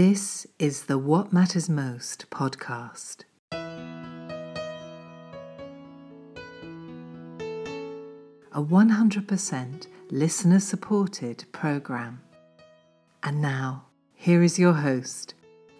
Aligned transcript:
This 0.00 0.46
is 0.60 0.84
the 0.84 0.96
What 0.96 1.32
Matters 1.32 1.68
Most 1.68 2.30
podcast. 2.30 3.24
A 8.52 8.62
100% 8.62 9.86
listener 10.12 10.60
supported 10.60 11.44
program. 11.50 12.22
And 13.24 13.42
now, 13.42 13.86
here 14.14 14.44
is 14.44 14.56
your 14.56 14.74
host, 14.74 15.34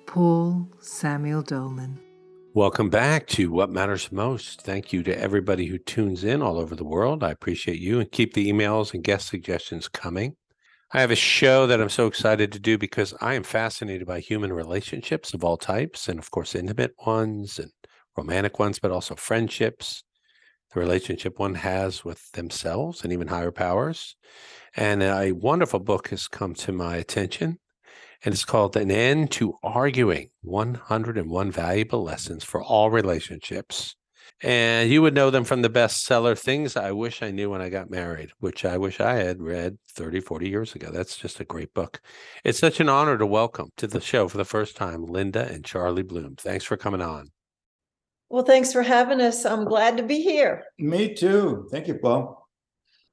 Paul 0.07 0.67
Samuel 0.81 1.43
Dolman. 1.43 2.01
Welcome 2.55 2.91
back 2.91 3.29
to 3.29 3.53
What 3.53 3.71
Matters 3.71 4.11
Most. 4.11 4.63
Thank 4.63 4.93
you 4.93 5.05
to 5.05 5.17
everybody 5.17 5.67
who 5.67 5.79
tunes 5.79 6.25
in 6.25 6.43
all 6.43 6.59
over 6.59 6.75
the 6.75 6.83
world. 6.83 7.23
I 7.23 7.31
appreciate 7.31 7.79
you 7.79 8.01
and 8.01 8.11
keep 8.11 8.35
the 8.35 8.51
emails 8.51 8.93
and 8.93 9.05
guest 9.05 9.29
suggestions 9.29 9.87
coming. 9.87 10.35
I 10.91 11.03
have 11.03 11.11
a 11.11 11.17
show 11.17 11.67
that 11.67 11.83
I'm 11.83 11.91
so 11.91 12.07
excited 12.07 12.51
to 12.53 12.59
do 12.59 12.79
because 12.79 13.13
I 13.21 13.35
am 13.35 13.43
fascinated 13.43 14.07
by 14.07 14.21
human 14.21 14.51
relationships 14.51 15.35
of 15.35 15.45
all 15.45 15.59
types, 15.59 16.09
and 16.09 16.19
of 16.19 16.31
course, 16.31 16.55
intimate 16.55 16.95
ones 17.07 17.59
and 17.59 17.71
romantic 18.17 18.59
ones, 18.59 18.79
but 18.79 18.91
also 18.91 19.15
friendships, 19.15 20.03
the 20.73 20.81
relationship 20.81 21.39
one 21.39 21.57
has 21.57 22.07
with 22.07 22.33
themselves 22.33 23.05
and 23.05 23.13
even 23.13 23.29
higher 23.29 23.53
powers. 23.53 24.17
And 24.77 25.03
a 25.03 25.33
wonderful 25.33 25.81
book 25.81 26.09
has 26.09 26.27
come 26.27 26.55
to 26.55 26.73
my 26.73 26.97
attention, 26.97 27.59
and 28.25 28.33
it's 28.33 28.47
called 28.47 28.75
An 28.75 28.91
End 28.91 29.31
to 29.33 29.59
Arguing 29.63 30.31
101 30.41 31.51
Valuable 31.51 32.03
Lessons 32.03 32.45
for 32.45 32.63
All 32.63 32.91
Relationships. 32.91 33.95
And 34.41 34.89
you 34.89 35.03
would 35.03 35.15
know 35.15 35.31
them 35.31 35.43
from 35.43 35.63
the 35.63 35.69
bestseller 35.69 36.39
Things 36.39 36.77
I 36.77 36.93
Wish 36.93 37.23
I 37.23 37.33
Knew 37.33 37.51
When 37.51 37.61
I 37.61 37.71
Got 37.71 37.91
Married, 37.91 38.31
which 38.39 38.65
I 38.65 38.79
wish 38.79 39.01
I 39.01 39.15
had 39.15 39.43
read 39.43 39.79
30, 39.95 40.21
40 40.21 40.49
years 40.49 40.75
ago. 40.77 40.91
That's 40.93 41.17
just 41.17 41.41
a 41.41 41.45
great 41.45 41.75
book. 41.75 42.01
It's 42.45 42.61
such 42.61 42.79
an 42.79 42.89
honor 42.89 43.19
to 43.19 43.27
welcome 43.27 43.71
to 43.79 43.89
the 43.89 44.01
show 44.01 44.29
for 44.29 44.37
the 44.37 44.45
first 44.45 44.77
time 44.77 45.07
Linda 45.07 45.49
and 45.49 45.65
Charlie 45.65 46.05
Bloom. 46.05 46.37
Thanks 46.37 46.65
for 46.65 46.77
coming 46.77 47.03
on. 47.03 47.31
Well, 48.29 48.45
thanks 48.45 48.73
for 48.73 48.83
having 48.83 49.21
us. 49.21 49.45
I'm 49.45 49.65
glad 49.65 49.97
to 49.97 50.05
be 50.05 50.23
here. 50.23 50.63
Me 50.79 51.15
too. 51.15 51.67
Thank 51.73 51.89
you, 51.89 51.95
Paul. 51.95 52.47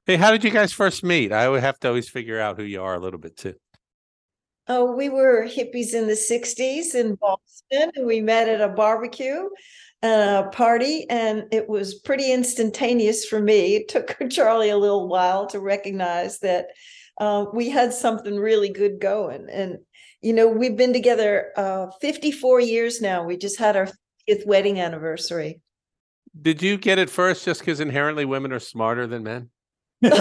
Hey, 0.04 0.14
how 0.16 0.30
did 0.30 0.44
you 0.44 0.50
guys 0.50 0.72
first 0.72 1.02
meet? 1.02 1.32
I 1.32 1.48
would 1.48 1.62
have 1.62 1.80
to 1.80 1.88
always 1.88 2.08
figure 2.08 2.38
out 2.38 2.56
who 2.56 2.62
you 2.62 2.82
are 2.82 2.94
a 2.94 3.00
little 3.00 3.18
bit 3.18 3.36
too. 3.36 3.54
Oh, 4.68 4.94
we 4.94 5.08
were 5.08 5.44
hippies 5.46 5.94
in 5.94 6.06
the 6.06 6.14
60s 6.14 6.94
in 6.94 7.16
Boston, 7.16 7.90
and 7.94 8.06
we 8.06 8.20
met 8.20 8.48
at 8.48 8.60
a 8.60 8.68
barbecue 8.68 9.48
uh, 10.02 10.44
party, 10.50 11.06
and 11.08 11.44
it 11.52 11.68
was 11.68 11.94
pretty 11.94 12.32
instantaneous 12.32 13.24
for 13.24 13.40
me. 13.40 13.76
It 13.76 13.88
took 13.88 14.16
Charlie 14.30 14.70
a 14.70 14.76
little 14.76 15.08
while 15.08 15.46
to 15.48 15.60
recognize 15.60 16.38
that 16.40 16.68
uh, 17.18 17.46
we 17.52 17.70
had 17.70 17.92
something 17.92 18.36
really 18.36 18.68
good 18.68 19.00
going. 19.00 19.46
And, 19.50 19.78
you 20.20 20.32
know, 20.32 20.48
we've 20.48 20.76
been 20.76 20.92
together 20.92 21.52
uh, 21.56 21.86
54 22.00 22.60
years 22.60 23.00
now. 23.00 23.24
We 23.24 23.36
just 23.36 23.58
had 23.58 23.76
our 23.76 23.88
fifth 24.26 24.46
wedding 24.46 24.80
anniversary. 24.80 25.60
Did 26.40 26.60
you 26.60 26.76
get 26.76 26.98
it 26.98 27.08
first 27.08 27.44
just 27.44 27.60
because 27.60 27.80
inherently 27.80 28.26
women 28.26 28.52
are 28.52 28.60
smarter 28.60 29.06
than 29.06 29.22
men? 29.22 29.50
um, 30.04 30.12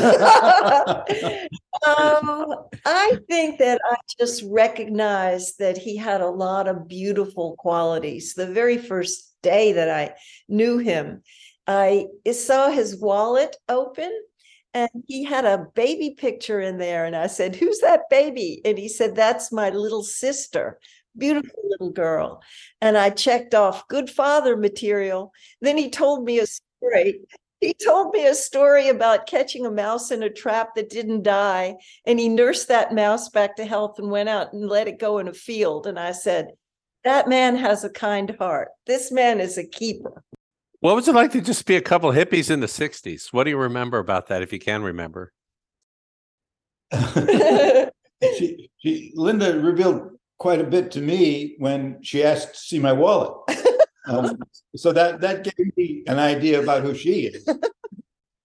I 2.86 3.18
think 3.28 3.60
that 3.60 3.82
I 3.84 3.96
just 4.18 4.42
recognized 4.48 5.60
that 5.60 5.78
he 5.78 5.98
had 5.98 6.22
a 6.22 6.30
lot 6.30 6.70
of 6.70 6.88
beautiful 6.88 7.56
qualities. 7.58 8.36
The 8.36 8.48
very 8.48 8.78
first 8.78 9.35
day 9.46 9.74
that 9.74 9.90
I 9.90 10.16
knew 10.50 10.80
him, 10.80 11.22
I 11.68 12.08
saw 12.32 12.70
his 12.70 13.00
wallet 13.00 13.56
open 13.70 14.12
and 14.74 14.90
he 15.08 15.24
had 15.24 15.46
a 15.46 15.68
baby 15.74 16.12
picture 16.12 16.60
in 16.60 16.78
there. 16.78 17.06
And 17.06 17.16
I 17.16 17.28
said, 17.28 17.56
Who's 17.56 17.80
that 17.80 18.10
baby? 18.10 18.62
And 18.66 18.78
he 18.78 18.90
said, 18.90 19.16
That's 19.16 19.52
my 19.52 19.70
little 19.70 20.04
sister. 20.04 20.80
Beautiful 21.18 21.64
little 21.70 21.92
girl. 21.92 22.44
And 22.82 22.98
I 22.98 23.10
checked 23.10 23.56
off 23.56 23.88
good 23.88 24.10
father 24.10 24.58
material. 24.58 25.32
Then 25.62 25.78
he 25.78 25.90
told 25.90 26.26
me 26.26 26.40
a 26.40 26.46
story. 26.46 27.22
He 27.62 27.74
told 27.74 28.14
me 28.14 28.28
a 28.28 28.36
story 28.36 28.90
about 28.90 29.28
catching 29.28 29.66
a 29.66 29.72
mouse 29.72 30.12
in 30.12 30.22
a 30.24 30.30
trap 30.30 30.76
that 30.76 30.90
didn't 30.90 31.24
die. 31.24 31.76
And 32.06 32.20
he 32.20 32.28
nursed 32.28 32.68
that 32.68 32.94
mouse 32.94 33.30
back 33.30 33.56
to 33.56 33.66
health 33.66 33.98
and 33.98 34.12
went 34.12 34.28
out 34.28 34.52
and 34.52 34.68
let 34.68 34.90
it 34.90 35.00
go 35.00 35.20
in 35.20 35.30
a 35.30 35.34
field. 35.34 35.88
And 35.88 35.98
I 35.98 36.12
said, 36.12 36.50
that 37.06 37.30
man 37.30 37.56
has 37.56 37.84
a 37.84 37.90
kind 37.90 38.36
heart. 38.38 38.70
This 38.86 39.12
man 39.12 39.40
is 39.40 39.58
a 39.58 39.64
keeper. 39.64 40.24
What 40.82 40.96
was 40.96 41.08
it 41.08 41.16
like 41.16 41.32
to 41.32 41.42
just 41.42 41.66
be 41.66 41.78
a 41.78 41.82
couple 41.82 42.12
hippies 42.12 42.52
in 42.52 42.60
the 42.60 42.68
60s? 42.68 43.32
What 43.32 43.46
do 43.46 43.52
you 43.52 43.58
remember 43.58 44.00
about 44.00 44.28
that, 44.28 44.42
if 44.42 44.52
you 44.52 44.60
can 44.60 44.84
remember? 44.84 45.32
she, 48.38 48.70
she, 48.78 49.12
Linda 49.16 49.60
revealed 49.60 50.12
quite 50.38 50.60
a 50.60 50.66
bit 50.66 50.92
to 50.92 51.02
me 51.02 51.56
when 51.60 51.98
she 52.04 52.24
asked 52.24 52.54
to 52.54 52.60
see 52.60 52.80
my 52.80 52.92
wallet. 52.92 53.38
Um, 54.08 54.38
so 54.76 54.92
that 54.92 55.20
that 55.22 55.44
gave 55.44 55.76
me 55.76 56.04
an 56.06 56.20
idea 56.20 56.62
about 56.62 56.84
who 56.84 56.94
she 56.94 57.26
is. 57.26 57.50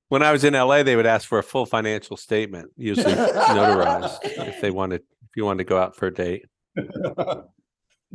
When 0.09 0.23
I 0.23 0.33
was 0.33 0.43
in 0.43 0.55
LA, 0.55 0.83
they 0.83 0.97
would 0.97 1.05
ask 1.05 1.29
for 1.29 1.39
a 1.39 1.43
full 1.43 1.67
financial 1.67 2.17
statement, 2.17 2.71
usually 2.79 3.13
notarized, 3.13 4.21
if 4.23 4.63
they 4.63 4.71
wanted 4.71 5.03
if 5.23 5.37
you 5.37 5.45
wanted 5.45 5.59
to 5.59 5.65
go 5.65 5.77
out 5.77 5.97
for 5.97 6.07
a 6.07 6.15
date. 6.15 6.47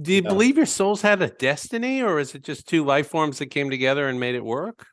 Do 0.02 0.14
you 0.14 0.22
believe 0.22 0.58
your 0.58 0.66
souls 0.66 1.02
had 1.02 1.22
a 1.22 1.30
destiny, 1.30 2.02
or 2.02 2.20
is 2.20 2.36
it 2.36 2.44
just 2.44 2.68
two 2.68 2.84
life 2.84 3.08
forms 3.08 3.40
that 3.40 3.48
came 3.48 3.70
together 3.70 4.10
and 4.10 4.20
made 4.20 4.36
it 4.36 4.44
work? 4.44 4.88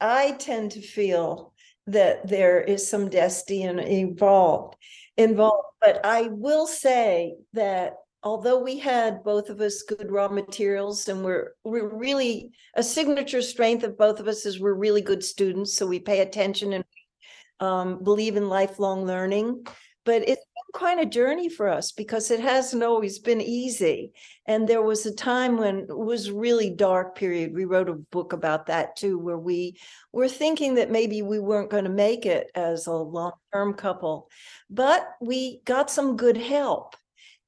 I 0.00 0.32
tend 0.32 0.72
to 0.72 0.80
feel 0.80 1.52
that 1.86 2.26
there 2.28 2.60
is 2.60 2.88
some 2.88 3.10
destiny 3.10 3.64
involved 3.64 4.76
involved, 5.16 5.66
but 5.80 6.00
I 6.04 6.28
will 6.28 6.66
say 6.66 7.34
that 7.52 7.94
although 8.22 8.58
we 8.58 8.78
had 8.78 9.22
both 9.24 9.50
of 9.50 9.60
us 9.60 9.82
good 9.82 10.10
raw 10.10 10.28
materials 10.28 11.08
and 11.08 11.24
we're 11.24 11.52
we're 11.64 11.94
really 11.94 12.52
a 12.76 12.82
signature 12.82 13.42
strength 13.42 13.84
of 13.84 13.98
both 13.98 14.20
of 14.20 14.28
us 14.28 14.46
is 14.46 14.60
we're 14.60 14.74
really 14.74 15.02
good 15.02 15.24
students 15.24 15.76
so 15.76 15.86
we 15.86 15.98
pay 15.98 16.20
attention 16.20 16.72
and 16.72 16.84
um, 17.60 18.02
believe 18.02 18.36
in 18.36 18.48
lifelong 18.48 19.04
learning 19.04 19.64
but 20.04 20.22
it's 20.22 20.44
been 20.44 20.72
quite 20.72 20.98
a 20.98 21.08
journey 21.08 21.48
for 21.48 21.68
us 21.68 21.92
because 21.92 22.30
it 22.30 22.40
hasn't 22.40 22.82
always 22.82 23.18
been 23.18 23.40
easy. 23.40 24.12
And 24.46 24.68
there 24.68 24.82
was 24.82 25.06
a 25.06 25.14
time 25.14 25.56
when 25.56 25.86
it 25.88 25.96
was 25.96 26.30
really 26.30 26.70
dark 26.70 27.16
period. 27.16 27.54
We 27.54 27.64
wrote 27.64 27.88
a 27.88 27.94
book 27.94 28.32
about 28.32 28.66
that 28.66 28.96
too 28.96 29.18
where 29.18 29.38
we 29.38 29.76
were 30.12 30.28
thinking 30.28 30.74
that 30.74 30.90
maybe 30.90 31.22
we 31.22 31.38
weren't 31.38 31.70
going 31.70 31.84
to 31.84 31.90
make 31.90 32.26
it 32.26 32.50
as 32.54 32.86
a 32.86 32.92
long-term 32.92 33.74
couple. 33.74 34.28
But 34.68 35.06
we 35.20 35.60
got 35.64 35.90
some 35.90 36.16
good 36.16 36.36
help 36.36 36.96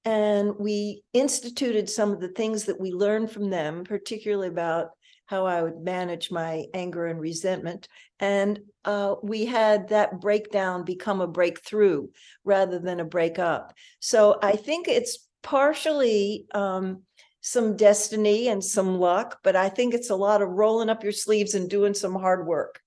and 0.04 0.52
we 0.58 1.02
instituted 1.12 1.88
some 1.88 2.12
of 2.12 2.20
the 2.20 2.28
things 2.28 2.64
that 2.64 2.80
we 2.80 2.92
learned 2.92 3.30
from 3.30 3.50
them 3.50 3.84
particularly 3.84 4.48
about 4.48 4.90
how 5.26 5.46
I 5.46 5.62
would 5.62 5.80
manage 5.80 6.30
my 6.30 6.66
anger 6.74 7.06
and 7.06 7.18
resentment. 7.18 7.88
And 8.20 8.60
uh, 8.84 9.16
we 9.22 9.44
had 9.44 9.88
that 9.88 10.20
breakdown 10.20 10.84
become 10.84 11.20
a 11.20 11.26
breakthrough 11.26 12.08
rather 12.44 12.78
than 12.78 13.00
a 13.00 13.04
breakup. 13.04 13.74
So 14.00 14.38
I 14.42 14.56
think 14.56 14.88
it's 14.88 15.26
partially 15.42 16.46
um, 16.54 17.02
some 17.40 17.76
destiny 17.76 18.48
and 18.48 18.64
some 18.64 18.98
luck, 18.98 19.38
but 19.42 19.56
I 19.56 19.68
think 19.68 19.94
it's 19.94 20.10
a 20.10 20.16
lot 20.16 20.42
of 20.42 20.48
rolling 20.48 20.88
up 20.88 21.02
your 21.02 21.12
sleeves 21.12 21.54
and 21.54 21.68
doing 21.68 21.94
some 21.94 22.14
hard 22.14 22.46
work. 22.46 22.80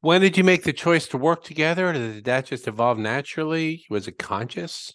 When 0.00 0.20
did 0.20 0.36
you 0.36 0.44
make 0.44 0.62
the 0.62 0.72
choice 0.72 1.08
to 1.08 1.18
work 1.18 1.42
together? 1.42 1.92
Did 1.92 2.24
that 2.26 2.46
just 2.46 2.68
evolve 2.68 2.98
naturally? 2.98 3.84
Was 3.90 4.06
it 4.06 4.18
conscious? 4.18 4.94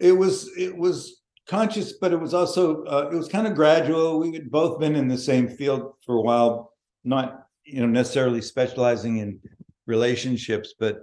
It 0.00 0.12
was. 0.12 0.50
It 0.58 0.76
was 0.76 1.22
conscious, 1.48 1.92
but 1.92 2.12
it 2.12 2.20
was 2.20 2.34
also 2.34 2.84
uh, 2.86 3.08
it 3.12 3.14
was 3.14 3.28
kind 3.28 3.46
of 3.46 3.54
gradual. 3.54 4.18
We 4.18 4.32
had 4.32 4.50
both 4.50 4.80
been 4.80 4.96
in 4.96 5.06
the 5.06 5.16
same 5.16 5.48
field 5.48 5.92
for 6.04 6.16
a 6.16 6.20
while, 6.20 6.72
not 7.04 7.45
you 7.66 7.80
know 7.80 7.86
necessarily 7.86 8.40
specializing 8.40 9.18
in 9.18 9.40
relationships, 9.86 10.74
but 10.78 11.00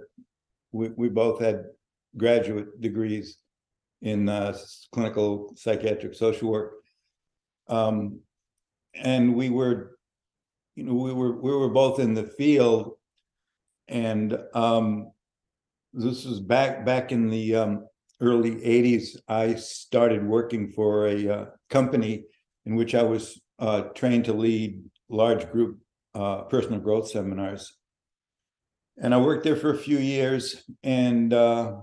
we 0.72 0.88
we 0.96 1.08
both 1.08 1.40
had 1.40 1.64
graduate 2.16 2.80
degrees 2.80 3.38
in 4.02 4.28
uh, 4.28 4.56
clinical 4.92 5.52
psychiatric 5.56 6.14
social 6.14 6.50
work, 6.50 6.72
um, 7.68 8.20
and 8.94 9.34
we 9.34 9.50
were, 9.50 9.98
you 10.74 10.84
know, 10.84 10.94
we 10.94 11.12
were 11.12 11.40
we 11.40 11.52
were 11.52 11.68
both 11.70 12.00
in 12.00 12.14
the 12.14 12.26
field, 12.26 12.96
and 13.88 14.38
um, 14.54 15.12
this 15.92 16.24
was 16.24 16.40
back 16.40 16.84
back 16.84 17.12
in 17.12 17.28
the 17.28 17.54
um, 17.54 17.86
early 18.20 18.52
80s, 18.56 19.16
I 19.28 19.54
started 19.54 20.26
working 20.26 20.72
for 20.72 21.08
a 21.08 21.28
uh, 21.28 21.44
company 21.70 22.24
in 22.64 22.74
which 22.74 22.94
I 22.94 23.02
was 23.02 23.40
uh, 23.58 23.82
trained 23.94 24.24
to 24.26 24.32
lead 24.32 24.82
large 25.08 25.50
group 25.50 25.78
uh, 26.14 26.42
personal 26.42 26.80
growth 26.80 27.10
seminars. 27.10 27.72
And 28.96 29.14
I 29.14 29.18
worked 29.18 29.44
there 29.44 29.56
for 29.56 29.72
a 29.72 29.78
few 29.78 29.98
years. 29.98 30.62
And 30.82 31.32
uh, 31.32 31.76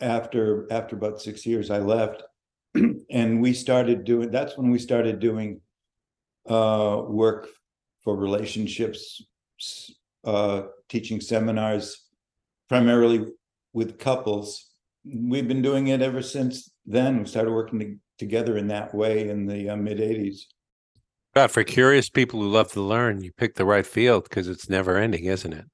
after 0.00 0.70
after 0.70 0.96
about 0.96 1.20
six 1.20 1.46
years, 1.46 1.70
I 1.70 1.78
left. 1.78 2.22
and 3.10 3.40
we 3.40 3.52
started 3.52 4.04
doing 4.04 4.30
that's 4.30 4.56
when 4.56 4.70
we 4.70 4.78
started 4.78 5.18
doing 5.18 5.60
uh, 6.48 7.02
work 7.06 7.48
for 8.04 8.16
relationships, 8.16 9.22
uh, 10.24 10.62
teaching 10.88 11.20
seminars 11.20 12.06
primarily 12.68 13.26
with 13.72 13.98
couples 13.98 14.70
we've 15.04 15.48
been 15.48 15.62
doing 15.62 15.88
it 15.88 16.02
ever 16.02 16.22
since 16.22 16.70
then. 16.86 17.18
We 17.18 17.26
started 17.26 17.52
working 17.52 17.80
to, 17.80 17.96
together 18.18 18.56
in 18.56 18.68
that 18.68 18.94
way 18.94 19.28
in 19.28 19.46
the 19.46 19.70
uh, 19.70 19.76
mid 19.76 19.98
80s. 19.98 20.42
God, 21.34 21.50
for 21.50 21.62
curious 21.62 22.10
people 22.10 22.40
who 22.40 22.48
love 22.48 22.72
to 22.72 22.80
learn, 22.80 23.22
you 23.22 23.32
pick 23.32 23.54
the 23.54 23.64
right 23.64 23.86
field 23.86 24.24
because 24.24 24.48
it's 24.48 24.68
never 24.68 24.96
ending, 24.96 25.24
isn't 25.24 25.52
it? 25.52 25.64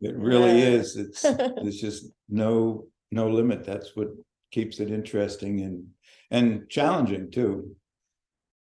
It 0.00 0.14
really 0.16 0.60
Yeah. 0.60 0.68
is. 0.68 0.96
It's 0.96 1.22
there's 1.22 1.80
just 1.80 2.06
no 2.28 2.86
no 3.10 3.28
limit. 3.28 3.64
That's 3.64 3.96
what 3.96 4.08
keeps 4.50 4.80
it 4.80 4.90
interesting 4.90 5.60
and 5.60 5.86
and 6.30 6.68
challenging 6.68 7.30
too. 7.30 7.76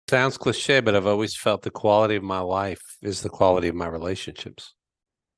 Sounds 0.09 0.37
cliche, 0.37 0.81
but 0.81 0.95
I've 0.95 1.07
always 1.07 1.35
felt 1.35 1.61
the 1.61 1.71
quality 1.71 2.15
of 2.15 2.23
my 2.23 2.39
life 2.39 2.81
is 3.01 3.21
the 3.21 3.29
quality 3.29 3.69
of 3.69 3.75
my 3.75 3.87
relationships. 3.87 4.73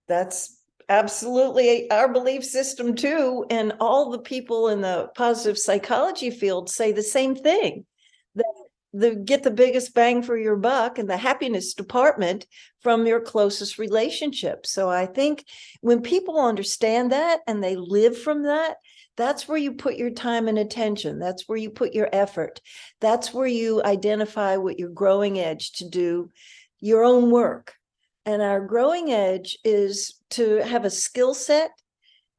That's 0.07 0.59
absolutely 0.89 1.89
our 1.91 2.11
belief 2.11 2.43
system 2.43 2.95
too. 2.95 3.45
And 3.49 3.73
all 3.79 4.09
the 4.09 4.19
people 4.19 4.69
in 4.69 4.81
the 4.81 5.09
positive 5.15 5.57
psychology 5.57 6.31
field 6.31 6.69
say 6.69 6.91
the 6.91 7.03
same 7.03 7.35
thing. 7.35 7.85
The 8.93 9.15
get 9.15 9.41
the 9.43 9.51
biggest 9.51 9.93
bang 9.95 10.21
for 10.21 10.37
your 10.37 10.55
buck 10.55 10.99
in 10.99 11.07
the 11.07 11.17
happiness 11.17 11.73
department 11.73 12.45
from 12.81 13.07
your 13.07 13.19
closest 13.19 13.79
relationship. 13.79 14.65
So 14.65 14.89
I 14.89 15.07
think 15.07 15.45
when 15.81 16.01
people 16.01 16.39
understand 16.39 17.11
that 17.11 17.39
and 17.47 17.63
they 17.63 17.75
live 17.75 18.17
from 18.17 18.43
that, 18.43 18.77
that's 19.15 19.47
where 19.47 19.57
you 19.57 19.73
put 19.73 19.95
your 19.95 20.09
time 20.09 20.47
and 20.47 20.57
attention. 20.57 21.19
That's 21.19 21.47
where 21.47 21.57
you 21.57 21.69
put 21.69 21.93
your 21.93 22.09
effort. 22.13 22.61
That's 22.99 23.33
where 23.33 23.47
you 23.47 23.83
identify 23.83 24.57
what 24.57 24.79
your 24.79 24.89
growing 24.89 25.39
edge 25.39 25.73
to 25.73 25.89
do 25.89 26.29
your 26.79 27.03
own 27.03 27.31
work. 27.31 27.73
And 28.25 28.41
our 28.41 28.65
growing 28.65 29.11
edge 29.11 29.57
is 29.63 30.19
to 30.31 30.57
have 30.57 30.85
a 30.85 30.89
skill 30.89 31.33
set, 31.33 31.71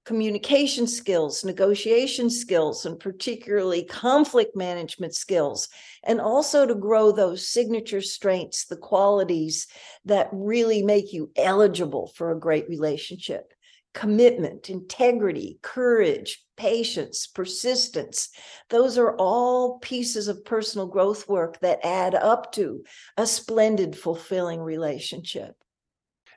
communication 0.05 0.87
skills, 0.87 1.45
negotiation 1.45 2.29
skills, 2.29 2.85
and 2.85 3.01
particularly 3.01 3.85
conflict 3.85 4.55
management 4.55 5.15
skills, 5.15 5.69
and 6.03 6.21
also 6.21 6.67
to 6.67 6.75
grow 6.75 7.11
those 7.11 7.49
signature 7.49 8.03
strengths, 8.03 8.67
the 8.67 8.77
qualities 8.77 9.67
that 10.05 10.29
really 10.33 10.83
make 10.83 11.13
you 11.13 11.31
eligible 11.37 12.13
for 12.15 12.31
a 12.31 12.39
great 12.39 12.69
relationship 12.69 13.53
commitment, 13.95 14.69
integrity, 14.69 15.59
courage, 15.63 16.45
patience, 16.57 17.29
persistence. 17.29 18.29
Those 18.69 18.99
are 18.99 19.17
all 19.17 19.79
pieces 19.79 20.27
of 20.27 20.45
personal 20.45 20.89
growth 20.89 21.29
work 21.29 21.61
that 21.61 21.79
add 21.85 22.15
up 22.17 22.53
to 22.55 22.83
a 23.17 23.25
splendid, 23.25 23.97
fulfilling 23.97 24.61
relationship. 24.61 25.55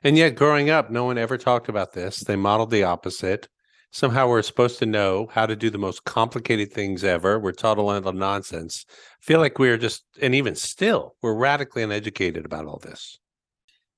And 0.04 0.16
yet, 0.16 0.36
growing 0.36 0.70
up, 0.70 0.90
no 0.90 1.04
one 1.04 1.18
ever 1.18 1.36
talked 1.36 1.68
about 1.68 1.92
this. 1.92 2.20
They 2.20 2.36
modeled 2.36 2.70
the 2.70 2.84
opposite. 2.84 3.48
Somehow, 3.90 4.28
we're 4.28 4.42
supposed 4.42 4.78
to 4.80 4.86
know 4.86 5.28
how 5.32 5.46
to 5.46 5.56
do 5.56 5.70
the 5.70 5.78
most 5.78 6.04
complicated 6.04 6.72
things 6.72 7.04
ever. 7.04 7.38
We're 7.38 7.52
taught 7.52 7.78
a 7.78 7.82
lot 7.82 8.06
of 8.06 8.14
nonsense. 8.14 8.84
I 8.90 9.24
feel 9.24 9.40
like 9.40 9.58
we're 9.58 9.78
just, 9.78 10.04
and 10.20 10.34
even 10.34 10.54
still, 10.54 11.16
we're 11.22 11.34
radically 11.34 11.82
uneducated 11.82 12.44
about 12.44 12.66
all 12.66 12.78
this. 12.78 13.18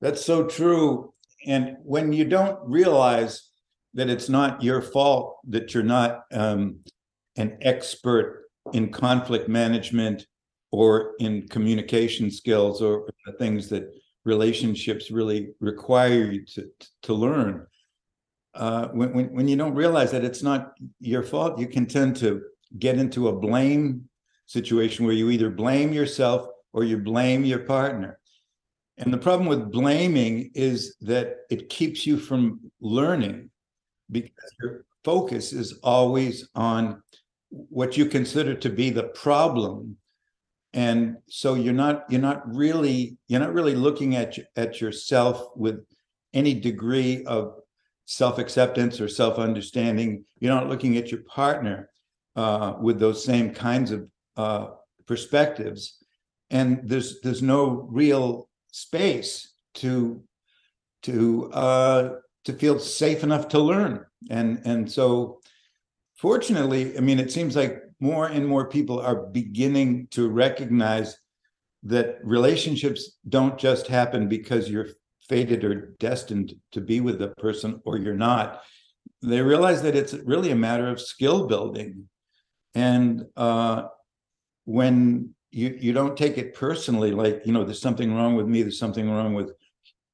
That's 0.01 0.25
so 0.25 0.47
true. 0.47 1.13
And 1.47 1.77
when 1.83 2.13
you 2.13 2.25
don't 2.25 2.59
realize 2.63 3.51
that 3.95 4.09
it's 4.09 4.29
not 4.29 4.63
your 4.63 4.81
fault 4.81 5.39
that 5.49 5.75
you're 5.75 5.83
not 5.83 6.23
um, 6.33 6.79
an 7.37 7.59
expert 7.61 8.45
in 8.73 8.93
conflict 8.93 9.49
management 9.49 10.27
or 10.71 11.15
in 11.19 11.49
communication 11.49 12.31
skills 12.31 12.81
or 12.81 13.09
the 13.27 13.33
things 13.33 13.69
that 13.69 13.91
relationships 14.25 15.11
really 15.11 15.51
require 15.61 16.31
you 16.31 16.45
to 16.45 16.71
to 17.03 17.15
learn. 17.15 17.67
Uh, 18.55 18.89
when, 18.89 19.13
when 19.13 19.33
when 19.33 19.49
you 19.49 19.57
don't 19.57 19.75
realize 19.75 20.11
that 20.11 20.25
it's 20.25 20.43
not 20.43 20.73
your 21.01 21.23
fault, 21.23 21.59
you 21.59 21.69
can 21.69 21.87
tend 21.87 22.17
to 22.17 22.43
get 22.79 22.99
into 22.99 23.29
a 23.29 23.37
blame 23.37 24.09
situation 24.47 25.05
where 25.05 25.15
you 25.15 25.31
either 25.31 25.51
blame 25.51 25.93
yourself 25.93 26.49
or 26.73 26.85
you 26.85 26.99
blame 26.99 27.45
your 27.45 27.61
partner. 27.61 28.19
And 28.99 29.13
the 29.13 29.19
problem 29.19 29.49
with 29.49 29.71
blaming 29.73 30.51
is 30.55 30.97
that 31.01 31.39
it 31.49 31.69
keeps 31.69 32.07
you 32.07 32.19
from 32.19 32.61
learning 32.81 33.51
because 34.11 34.53
your 34.61 34.85
focus 35.05 35.53
is 35.53 35.79
always 35.83 36.49
on 36.55 37.03
what 37.51 37.97
you 37.97 38.07
consider 38.07 38.55
to 38.55 38.69
be 38.69 38.91
the 38.91 39.05
problem 39.05 39.97
and 40.73 41.17
so 41.29 41.55
you're 41.55 41.73
not 41.73 42.05
you're 42.09 42.21
not 42.21 42.43
really 42.55 43.17
you're 43.27 43.41
not 43.41 43.53
really 43.53 43.75
looking 43.75 44.15
at 44.15 44.39
at 44.57 44.81
yourself 44.81 45.49
with 45.57 45.85
any 46.33 46.55
degree 46.55 47.25
of 47.25 47.55
self-acceptance 48.11 49.01
or 49.01 49.09
self-understanding. 49.09 50.25
You're 50.41 50.55
not 50.55 50.69
looking 50.69 50.97
at 50.97 51.13
your 51.13 51.23
partner 51.23 51.91
uh, 52.35 52.75
with 52.81 52.99
those 52.99 53.25
same 53.25 53.55
kinds 53.55 53.93
of 53.93 54.09
uh, 54.37 54.67
perspectives. 55.07 55.97
And 56.51 56.81
there's 56.83 57.21
there's 57.21 57.43
no 57.43 57.87
real 57.89 58.49
space 58.73 59.55
to 59.75 60.23
to 61.03 61.53
uh, 61.53 62.09
to 62.45 62.53
feel 62.53 62.79
safe 62.81 63.23
enough 63.23 63.49
to 63.49 63.61
learn. 63.61 64.05
And 64.29 64.61
and 64.65 64.91
so 64.91 65.41
fortunately 66.21 66.99
i 66.99 67.01
mean 67.01 67.19
it 67.19 67.33
seems 67.33 67.57
like 67.57 67.83
more 67.99 68.27
and 68.27 68.47
more 68.47 68.69
people 68.69 69.01
are 69.01 69.27
beginning 69.41 70.07
to 70.11 70.29
recognize 70.29 71.17
that 71.83 72.19
relationships 72.23 73.17
don't 73.31 73.59
just 73.59 73.87
happen 73.87 74.29
because 74.29 74.69
you're 74.69 74.89
fated 75.31 75.65
or 75.65 75.95
destined 75.99 76.55
to 76.73 76.81
be 76.81 77.01
with 77.01 77.19
the 77.19 77.29
person 77.47 77.81
or 77.87 77.97
you're 77.97 78.15
not 78.31 78.63
they 79.23 79.41
realize 79.41 79.81
that 79.83 79.97
it's 79.97 80.13
really 80.13 80.51
a 80.51 80.57
matter 80.57 80.89
of 80.89 81.01
skill 81.01 81.47
building 81.47 82.09
and 82.75 83.25
uh, 83.37 83.85
when 84.65 85.35
you 85.51 85.77
you 85.81 85.93
don't 85.93 86.17
take 86.17 86.37
it 86.37 86.55
personally 86.55 87.13
like 87.13 87.41
you 87.47 87.53
know 87.53 87.65
there's 87.65 87.81
something 87.81 88.15
wrong 88.15 88.35
with 88.35 88.47
me 88.47 88.63
there's 88.63 88.79
something 88.79 89.11
wrong 89.11 89.33
with 89.33 89.53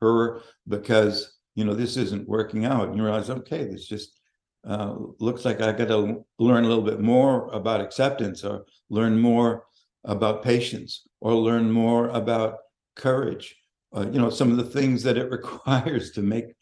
her 0.00 0.40
because 0.68 1.38
you 1.54 1.64
know 1.64 1.74
this 1.74 1.96
isn't 1.96 2.28
working 2.28 2.64
out 2.64 2.88
and 2.88 2.96
you 2.96 3.02
realize 3.02 3.30
okay 3.30 3.64
this 3.64 3.88
just 3.88 4.20
uh, 4.66 4.94
looks 5.20 5.44
like 5.44 5.60
I 5.60 5.72
got 5.72 5.88
to 5.88 6.24
learn 6.38 6.64
a 6.64 6.68
little 6.68 6.82
bit 6.82 7.00
more 7.00 7.48
about 7.52 7.80
acceptance 7.80 8.42
or 8.42 8.64
learn 8.90 9.18
more 9.18 9.64
about 10.04 10.42
patience 10.42 11.06
or 11.20 11.34
learn 11.34 11.70
more 11.70 12.08
about 12.08 12.58
courage. 12.96 13.54
Uh, 13.94 14.06
you 14.10 14.20
know, 14.20 14.30
some 14.30 14.50
of 14.50 14.56
the 14.56 14.64
things 14.64 15.02
that 15.02 15.16
it 15.16 15.30
requires 15.30 16.10
to 16.12 16.22
make 16.22 16.54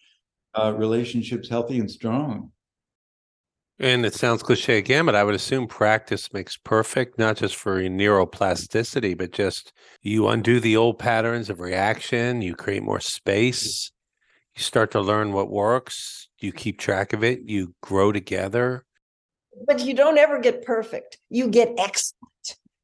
uh, 0.54 0.72
relationships 0.76 1.48
healthy 1.48 1.78
and 1.78 1.90
strong. 1.90 2.50
And 3.80 4.06
it 4.06 4.14
sounds 4.14 4.44
cliche 4.44 4.78
again, 4.78 5.04
but 5.04 5.16
I 5.16 5.24
would 5.24 5.34
assume 5.34 5.66
practice 5.66 6.32
makes 6.32 6.56
perfect, 6.56 7.18
not 7.18 7.36
just 7.36 7.56
for 7.56 7.82
neuroplasticity, 7.82 9.18
but 9.18 9.32
just 9.32 9.72
you 10.00 10.28
undo 10.28 10.60
the 10.60 10.76
old 10.76 11.00
patterns 11.00 11.50
of 11.50 11.58
reaction, 11.58 12.40
you 12.40 12.54
create 12.54 12.84
more 12.84 13.00
space, 13.00 13.90
you 14.54 14.62
start 14.62 14.92
to 14.92 15.00
learn 15.00 15.32
what 15.32 15.50
works, 15.50 16.28
you 16.38 16.52
keep 16.52 16.78
track 16.78 17.12
of 17.12 17.24
it, 17.24 17.40
you 17.46 17.74
grow 17.82 18.12
together. 18.12 18.84
But 19.66 19.80
you 19.80 19.92
don't 19.94 20.18
ever 20.18 20.38
get 20.38 20.64
perfect. 20.64 21.18
You 21.28 21.48
get 21.48 21.74
excellent. 21.76 22.32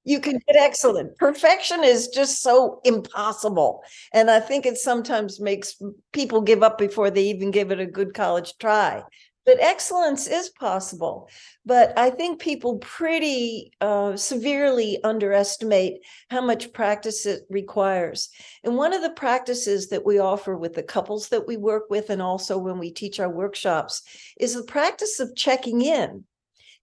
You 0.05 0.21
can 0.21 0.41
get 0.47 0.57
excellent. 0.57 1.17
Perfection 1.19 1.85
is 1.85 2.09
just 2.09 2.43
so 2.43 2.81
impossible. 2.85 3.83
And 4.15 4.31
I 4.31 4.41
think 4.41 4.65
it 4.65 4.79
sometimes 4.79 5.41
makes 5.41 5.77
people 6.13 6.41
give 6.41 6.63
up 6.63 6.79
before 6.79 7.11
they 7.11 7.25
even 7.25 7.51
give 7.51 7.71
it 7.71 7.81
a 7.81 7.87
good 7.87 8.15
college 8.15 8.57
try. 8.59 9.03
But 9.47 9.61
excellence 9.61 10.27
is 10.27 10.51
possible. 10.51 11.29
But 11.65 11.99
I 11.99 12.11
think 12.11 12.41
people 12.41 12.79
pretty 12.79 13.73
uh, 13.81 14.17
severely 14.17 15.03
underestimate 15.03 16.01
how 16.29 16.43
much 16.43 16.73
practice 16.73 17.27
it 17.27 17.43
requires. 17.51 18.31
And 18.65 18.77
one 18.77 18.93
of 18.93 19.03
the 19.03 19.11
practices 19.11 19.89
that 19.89 20.05
we 20.05 20.19
offer 20.19 20.57
with 20.57 20.75
the 20.75 20.83
couples 20.83 21.29
that 21.29 21.47
we 21.47 21.57
work 21.57 21.91
with, 21.91 22.11
and 22.11 22.23
also 22.23 22.59
when 22.59 22.79
we 22.79 22.91
teach 22.91 23.19
our 23.19 23.31
workshops, 23.31 24.03
is 24.39 24.55
the 24.55 24.63
practice 24.63 25.21
of 25.21 25.35
checking 25.35 25.83
in. 25.83 26.25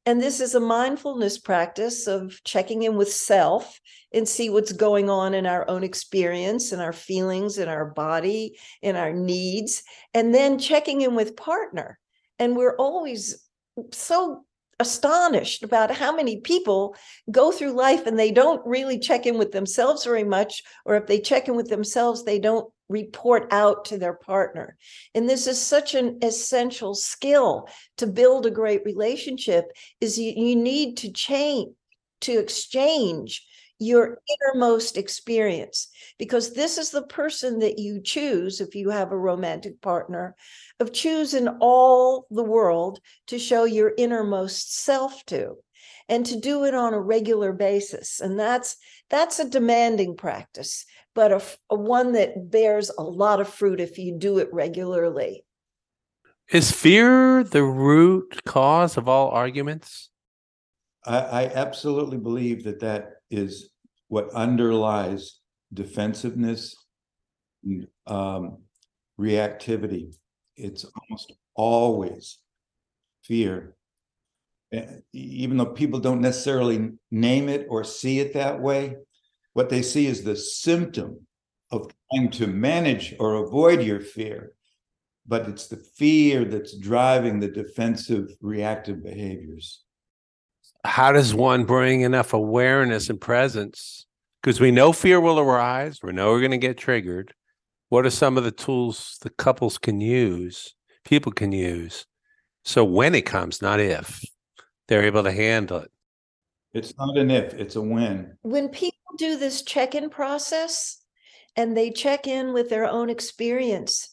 And 0.08 0.22
this 0.22 0.40
is 0.40 0.56
a 0.56 0.62
mindfulness 0.62 1.38
practice 1.38 2.08
of 2.08 2.42
checking 2.46 2.84
in 2.84 2.96
with 2.96 3.12
self 3.12 3.78
and 4.14 4.26
see 4.26 4.50
what's 4.50 4.72
going 4.72 5.10
on 5.10 5.34
in 5.34 5.46
our 5.46 5.70
own 5.70 5.84
experience 5.84 6.72
and 6.72 6.82
our 6.82 6.94
feelings 6.94 7.58
in 7.58 7.68
our 7.68 7.84
body, 7.84 8.58
in 8.82 8.96
our 8.96 9.12
needs, 9.12 9.84
and 10.14 10.34
then 10.34 10.60
checking 10.60 11.02
in 11.02 11.14
with 11.14 11.36
partner. 11.36 12.00
And 12.40 12.56
we're 12.56 12.78
always 12.78 13.46
so 13.92 14.46
astonished 14.80 15.64
about 15.64 15.92
how 15.92 16.16
many 16.16 16.40
people 16.40 16.96
go 17.30 17.52
through 17.52 17.74
life 17.74 18.08
and 18.08 18.18
they 18.18 18.32
don't 18.32 18.66
really 18.66 19.00
check 19.00 19.26
in 19.26 19.38
with 19.38 19.52
themselves 19.52 20.06
very 20.06 20.24
much 20.24 20.64
or 20.86 20.96
if 20.96 21.08
they 21.08 21.20
check 21.20 21.50
in 21.50 21.56
with 21.58 21.68
themselves 21.68 22.24
they 22.24 22.40
don't 22.40 22.72
report 22.90 23.48
out 23.52 23.86
to 23.86 23.98
their 23.98 24.14
partner. 24.14 24.78
And 25.14 25.30
this 25.30 25.48
is 25.48 25.62
such 25.62 25.96
an 25.96 26.20
essential 26.22 26.96
skill 26.96 27.68
to 27.98 28.08
build 28.08 28.46
a 28.46 28.52
great 28.52 28.84
relationship 28.86 29.66
is 30.00 30.18
you, 30.18 30.34
you 30.36 30.56
need 30.56 30.98
to 30.98 31.12
change 31.12 31.74
to 32.22 32.40
exchange 32.40 33.46
your 33.80 34.20
innermost 34.28 34.98
experience. 34.98 35.90
Because 36.18 36.54
this 36.54 36.78
is 36.78 36.90
the 36.90 37.04
person 37.04 37.60
that 37.60 37.78
you 37.78 38.02
choose 38.02 38.60
if 38.60 38.74
you 38.74 38.90
have 38.90 39.12
a 39.12 39.18
romantic 39.18 39.82
partner 39.82 40.36
of 40.80 40.94
choosing 40.94 41.48
all 41.60 42.26
the 42.32 42.44
world 42.44 43.00
to 43.28 43.38
show 43.38 43.66
your 43.66 43.94
innermost 43.98 44.76
self 44.76 45.24
to 45.26 45.58
and 46.10 46.26
to 46.26 46.40
do 46.40 46.64
it 46.64 46.74
on 46.74 46.94
a 46.94 47.00
regular 47.00 47.54
basis. 47.54 48.20
And 48.20 48.40
that's 48.40 48.78
that's 49.10 49.40
a 49.40 49.50
demanding 49.50 50.16
practice, 50.16 50.86
but 51.18 51.32
a, 51.32 51.42
a 51.72 51.76
one 51.76 52.12
that 52.12 52.52
bears 52.52 52.92
a 52.96 53.02
lot 53.02 53.42
of 53.42 53.50
fruit 53.50 53.82
if 53.82 53.98
you 53.98 54.16
do 54.20 54.38
it 54.38 54.54
regularly. 54.54 55.44
Is 56.52 56.72
fear 56.72 57.44
the 57.44 57.64
root 57.64 58.40
cause 58.46 58.98
of 58.98 59.10
all 59.10 59.30
arguments? 59.32 60.12
I, 61.04 61.18
I 61.18 61.46
absolutely 61.56 62.20
believe 62.20 62.64
that 62.66 62.82
that 62.82 63.14
is 63.32 63.72
what 64.10 64.30
underlies 64.30 65.40
defensiveness, 65.74 66.76
and, 67.64 67.88
um, 68.06 68.60
reactivity. 69.20 70.14
It's 70.56 70.86
almost 70.86 71.34
always 71.56 72.38
fear. 73.24 73.76
Eh, 74.72 74.86
Even 75.14 75.58
though 75.58 75.74
people 75.74 76.00
don't 76.00 76.22
necessarily 76.22 76.92
name 77.10 77.50
it 77.50 77.66
or 77.70 77.84
see 77.84 78.20
it 78.20 78.36
that 78.36 78.62
way, 78.62 78.98
what 79.58 79.70
they 79.70 79.82
see 79.82 80.06
is 80.06 80.24
the 80.24 80.36
symptom 80.36 81.26
of 81.72 81.92
trying 82.14 82.30
to 82.30 82.46
manage 82.46 83.16
or 83.20 83.44
avoid 83.44 83.82
your 83.82 84.00
fear. 84.00 84.52
But 85.26 85.50
it's 85.50 85.66
the 85.66 85.84
fear 85.98 86.46
that's 86.46 86.78
driving 86.78 87.40
the 87.40 87.48
defensive 87.48 88.30
reactive 88.40 89.04
behaviors. 89.04 89.82
How 90.86 91.12
does 91.12 91.34
one 91.34 91.66
bring 91.66 92.02
enough 92.02 92.34
awareness 92.34 93.10
and 93.10 93.20
presence? 93.20 94.06
Because 94.44 94.60
we 94.60 94.70
know 94.70 94.94
fear 94.94 95.20
will 95.20 95.40
arise, 95.40 96.02
we 96.04 96.14
know 96.14 96.30
we're 96.30 96.40
going 96.40 96.52
to 96.52 96.60
get 96.60 96.78
triggered. 96.78 97.34
What 97.90 98.06
are 98.06 98.12
some 98.12 98.38
of 98.38 98.44
the 98.44 98.52
tools 98.52 99.18
the 99.24 99.32
couples 99.32 99.80
can 99.80 100.00
use, 100.00 100.76
people 101.04 101.32
can 101.32 101.52
use? 101.52 102.06
So 102.64 102.86
when 102.86 103.16
it 103.16 103.26
comes, 103.26 103.60
not 103.64 103.80
if, 103.80 104.24
they're 104.88 105.06
able 105.06 105.24
to 105.24 105.32
handle 105.32 105.80
it. 105.80 105.92
It's 106.78 106.98
not 106.98 107.18
an 107.18 107.32
if, 107.32 107.54
it's 107.56 107.76
a 107.76 107.82
when. 107.82 108.38
When 108.44 108.70
people 108.70 108.98
do 109.18 109.38
this 109.38 109.64
check-in 109.64 110.10
process 110.10 111.02
and 111.56 111.76
they 111.76 111.92
check 111.92 112.28
in 112.28 112.54
with 112.54 112.70
their 112.70 112.86
own 112.86 113.10
experience, 113.10 114.10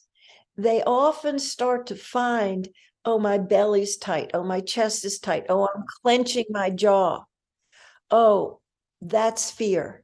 they 0.56 0.82
often 0.82 1.38
start 1.38 1.88
to 1.88 1.96
find, 1.96 2.68
oh, 3.04 3.18
my 3.18 3.38
belly's 3.38 3.96
tight. 3.96 4.30
Oh, 4.34 4.44
my 4.44 4.60
chest 4.60 5.04
is 5.04 5.18
tight. 5.18 5.44
Oh, 5.48 5.68
I'm 5.74 5.84
clenching 6.02 6.46
my 6.50 6.70
jaw. 6.70 7.24
Oh, 8.10 8.60
that's 9.02 9.50
fear. 9.50 10.02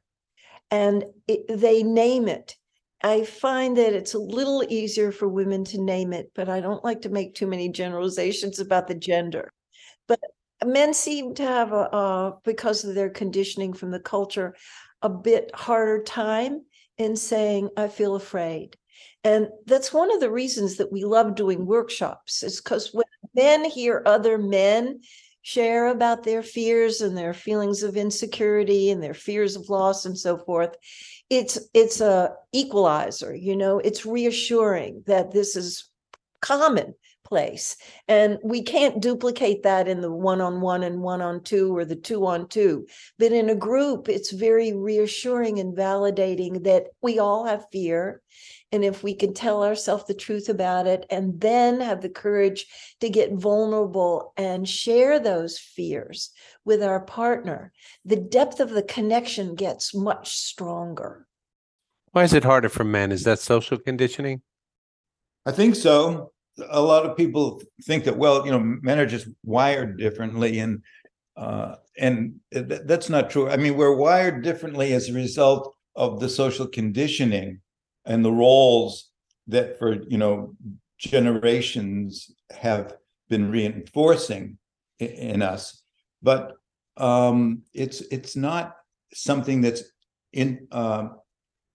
And 0.69 1.05
it, 1.27 1.45
they 1.47 1.83
name 1.83 2.27
it. 2.27 2.55
I 3.03 3.23
find 3.23 3.77
that 3.77 3.93
it's 3.93 4.13
a 4.13 4.19
little 4.19 4.63
easier 4.69 5.11
for 5.11 5.27
women 5.27 5.63
to 5.65 5.81
name 5.81 6.13
it, 6.13 6.31
but 6.35 6.47
I 6.47 6.59
don't 6.59 6.83
like 6.83 7.01
to 7.01 7.09
make 7.09 7.33
too 7.33 7.47
many 7.47 7.69
generalizations 7.69 8.59
about 8.59 8.87
the 8.87 8.93
gender. 8.93 9.51
But 10.07 10.19
men 10.65 10.93
seem 10.93 11.33
to 11.35 11.43
have 11.43 11.71
a, 11.71 11.89
uh, 11.93 12.31
because 12.43 12.83
of 12.83 12.95
their 12.95 13.09
conditioning 13.09 13.73
from 13.73 13.91
the 13.91 13.99
culture, 13.99 14.55
a 15.01 15.09
bit 15.09 15.51
harder 15.53 16.03
time 16.03 16.63
in 16.97 17.15
saying, 17.15 17.69
I 17.77 17.87
feel 17.87 18.15
afraid. 18.15 18.77
And 19.23 19.49
that's 19.65 19.93
one 19.93 20.11
of 20.11 20.19
the 20.19 20.31
reasons 20.31 20.77
that 20.77 20.91
we 20.91 21.03
love 21.03 21.35
doing 21.35 21.65
workshops, 21.65 22.43
is 22.43 22.59
because 22.59 22.93
when 22.93 23.05
men 23.35 23.65
hear 23.65 24.03
other 24.05 24.37
men 24.37 25.01
share 25.43 25.87
about 25.87 26.23
their 26.23 26.43
fears 26.43 27.01
and 27.01 27.17
their 27.17 27.33
feelings 27.33 27.81
of 27.81 27.97
insecurity 27.97 28.91
and 28.91 29.01
their 29.01 29.13
fears 29.13 29.55
of 29.55 29.69
loss 29.69 30.05
and 30.05 30.17
so 30.17 30.37
forth, 30.37 30.75
it's 31.29 31.57
it's 31.73 32.01
a 32.01 32.33
equalizer, 32.51 33.33
you 33.33 33.55
know, 33.55 33.79
it's 33.79 34.05
reassuring 34.05 35.03
that 35.07 35.31
this 35.31 35.55
is 35.55 35.89
commonplace. 37.31 37.77
And 38.07 38.37
we 38.43 38.61
can't 38.61 39.01
duplicate 39.01 39.63
that 39.63 39.87
in 39.87 40.01
the 40.01 40.11
one-on-one 40.11 40.83
and 40.83 41.01
one-on-two 41.01 41.75
or 41.75 41.85
the 41.85 41.95
two-on-two. 41.95 42.87
But 43.17 43.31
in 43.31 43.49
a 43.49 43.55
group, 43.55 44.09
it's 44.09 44.31
very 44.31 44.73
reassuring 44.73 45.59
and 45.59 45.75
validating 45.75 46.63
that 46.63 46.87
we 47.01 47.19
all 47.19 47.45
have 47.45 47.65
fear 47.71 48.21
and 48.73 48.85
if 48.85 49.03
we 49.03 49.13
can 49.13 49.33
tell 49.33 49.65
ourselves 49.65 50.05
the 50.05 50.13
truth 50.13 50.47
about 50.47 50.87
it 50.87 51.05
and 51.09 51.41
then 51.41 51.81
have 51.81 52.01
the 52.01 52.07
courage 52.07 52.65
to 53.01 53.09
get 53.09 53.33
vulnerable 53.33 54.31
and 54.37 54.65
share 54.65 55.19
those 55.19 55.59
fears 55.59 56.31
with 56.63 56.81
our 56.81 57.01
partner, 57.01 57.73
the 58.05 58.15
depth 58.15 58.61
of 58.61 58.69
the 58.69 58.83
connection 58.83 59.55
gets 59.55 59.93
much 59.93 60.37
stronger. 60.37 61.27
Why 62.13 62.23
is 62.23 62.33
it 62.33 62.45
harder 62.45 62.69
for 62.69 62.85
men? 62.85 63.11
Is 63.11 63.25
that 63.25 63.39
social 63.39 63.77
conditioning? 63.77 64.41
I 65.45 65.51
think 65.51 65.75
so. 65.75 66.31
A 66.69 66.81
lot 66.81 67.05
of 67.05 67.17
people 67.17 67.61
think 67.83 68.03
that, 68.05 68.17
well, 68.17 68.45
you 68.45 68.51
know, 68.51 68.59
men 68.59 68.99
are 68.99 69.05
just 69.05 69.27
wired 69.43 69.97
differently, 69.97 70.59
and 70.59 70.81
uh, 71.37 71.75
and 71.97 72.35
th- 72.53 72.81
that's 72.85 73.09
not 73.09 73.29
true. 73.29 73.49
I 73.49 73.57
mean, 73.57 73.75
we're 73.77 73.95
wired 73.95 74.43
differently 74.43 74.93
as 74.93 75.09
a 75.09 75.13
result 75.13 75.73
of 75.95 76.19
the 76.19 76.29
social 76.29 76.67
conditioning 76.67 77.61
and 78.05 78.23
the 78.23 78.31
roles 78.31 79.09
that 79.47 79.77
for 79.79 79.93
you 80.07 80.17
know 80.17 80.55
generations 80.97 82.31
have 82.51 82.95
been 83.29 83.49
reinforcing 83.51 84.57
i- 85.01 85.05
in 85.05 85.41
us 85.41 85.81
but 86.21 86.53
um 86.97 87.61
it's 87.73 88.01
it's 88.11 88.35
not 88.35 88.75
something 89.13 89.61
that's 89.61 89.83
in 90.33 90.67
um 90.71 91.15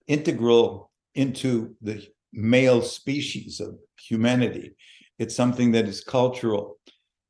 integral 0.07 0.91
into 1.15 1.75
the 1.83 2.07
male 2.33 2.83
species 2.83 3.61
of 3.61 3.79
humanity. 3.99 4.75
It's 5.19 5.35
something 5.35 5.73
that 5.73 5.89
is 5.89 6.03
cultural. 6.05 6.79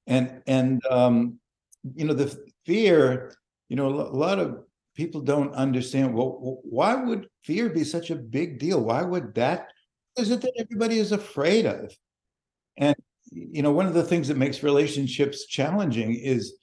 And 0.06 0.42
and 0.46 0.84
um 0.90 1.38
you 1.94 2.04
know 2.04 2.14
the 2.14 2.36
fear 2.64 3.34
you 3.68 3.76
know 3.76 3.86
a 3.88 4.16
lot 4.16 4.38
of 4.38 4.58
people 4.94 5.20
don't 5.20 5.54
understand 5.54 6.14
well 6.14 6.60
why 6.64 6.94
would 6.94 7.28
fear 7.44 7.68
be 7.68 7.84
such 7.84 8.10
a 8.10 8.16
big 8.16 8.58
deal? 8.58 8.80
Why 8.82 9.02
would 9.02 9.34
that 9.34 9.68
is 10.16 10.30
it 10.30 10.40
that 10.42 10.52
everybody 10.58 10.98
is 10.98 11.12
afraid 11.12 11.66
of? 11.66 11.92
And 12.76 12.96
you 13.30 13.62
know 13.62 13.72
one 13.72 13.86
of 13.86 13.94
the 13.94 14.04
things 14.04 14.28
that 14.28 14.36
makes 14.36 14.62
relationships 14.62 15.46
challenging 15.46 16.14
is 16.14 16.56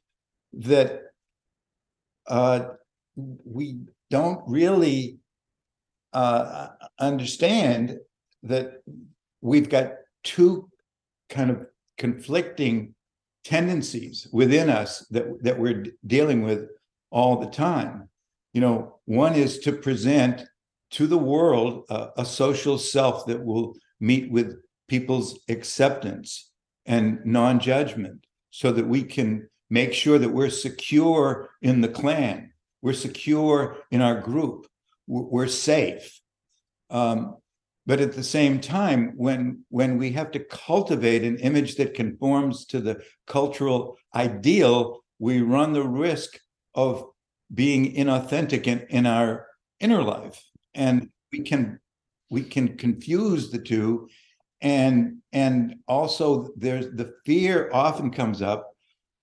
that 0.54 1.02
uh 2.28 2.62
we 3.16 3.80
don't 4.10 4.42
really 4.48 5.18
uh 6.14 6.68
understand 7.00 7.98
that 8.44 8.82
we've 9.42 9.70
got 9.70 9.94
two 10.24 10.70
kind 11.30 11.50
of 11.50 11.66
conflicting 11.98 12.94
tendencies 13.44 14.28
within 14.32 14.70
us 14.70 15.06
that 15.12 15.26
that 15.44 15.60
we're 15.60 15.86
dealing 16.08 16.44
with 16.44 16.70
all 17.12 17.38
the 17.38 17.50
time. 17.50 18.10
You 18.54 18.62
know 18.62 19.00
one 19.06 19.34
is 19.36 19.60
to 19.60 19.74
present 19.74 20.46
to 20.92 21.08
the 21.08 21.18
world 21.18 21.86
a, 21.90 22.10
a 22.18 22.26
social 22.26 22.78
self 22.78 23.26
that 23.26 23.44
will 23.44 23.76
meet 24.00 24.32
with 24.32 24.62
people's 24.88 25.40
acceptance 25.50 26.52
and 26.86 27.20
non-judgment 27.26 28.26
so 28.52 28.72
that 28.72 28.88
we 28.88 29.04
can 29.04 29.50
make 29.70 29.94
sure 29.94 30.20
that 30.20 30.30
we're 30.30 30.50
secure 30.50 31.50
in 31.62 31.82
the 31.82 31.88
clan. 31.88 32.52
We're 32.82 32.94
secure 32.94 33.78
in 33.90 34.02
our 34.02 34.20
group. 34.20 34.68
We're, 35.08 35.24
we're 35.24 35.48
safe. 35.48 36.22
Um, 36.90 37.38
but 37.86 38.00
at 38.00 38.14
the 38.14 38.24
same 38.24 38.60
time 38.60 39.14
when 39.16 39.64
when 39.70 39.98
we 39.98 40.12
have 40.12 40.32
to 40.32 40.40
cultivate 40.40 41.24
an 41.24 41.38
image 41.40 41.76
that 41.76 41.94
conforms 41.94 42.66
to 42.66 42.80
the 42.80 43.02
cultural 43.28 43.98
ideal 44.16 45.04
we 45.20 45.42
run 45.42 45.74
the 45.74 45.88
risk 45.88 46.40
of 46.76 47.06
being 47.54 47.94
inauthentic 47.94 48.68
in, 48.68 48.86
in 48.90 49.06
our 49.06 49.48
inner 49.80 50.02
life. 50.02 50.44
And 50.74 51.10
we 51.32 51.42
can 51.42 51.80
we 52.30 52.44
can 52.44 52.78
confuse 52.78 53.52
the 53.52 53.60
two. 53.60 54.10
And 54.62 55.18
and 55.32 55.76
also 55.88 56.50
there's 56.56 56.88
the 56.88 57.14
fear 57.26 57.70
often 57.74 58.12
comes 58.12 58.42
up 58.42 58.72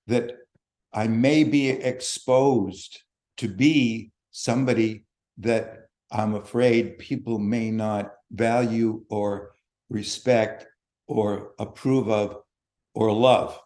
that 0.07 0.33
i 0.93 1.07
may 1.07 1.45
be 1.45 1.69
exposed 1.69 3.02
to 3.37 3.49
be 3.49 4.11
somebody 4.33 5.05
that 5.38 5.87
i'm 6.11 6.35
afraid 6.35 6.99
people 6.99 7.38
may 7.38 7.71
not 7.71 8.11
value 8.31 9.05
or 9.09 9.53
respect 9.89 10.67
or 11.07 11.53
approve 11.59 12.09
of 12.09 12.43
or 12.95 13.13
love. 13.13 13.59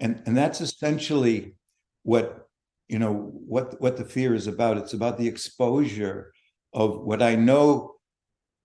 And 0.00 0.22
and 0.26 0.36
that's 0.36 0.60
essentially 0.60 1.56
what 2.02 2.48
you 2.88 2.98
know 2.98 3.12
what 3.12 3.80
what 3.80 3.96
the 3.96 4.04
fear 4.04 4.34
is 4.34 4.46
about. 4.46 4.76
It's 4.78 4.92
about 4.92 5.18
the 5.18 5.28
exposure 5.28 6.32
of 6.76 7.00
what 7.00 7.22
i 7.22 7.34
know 7.34 7.94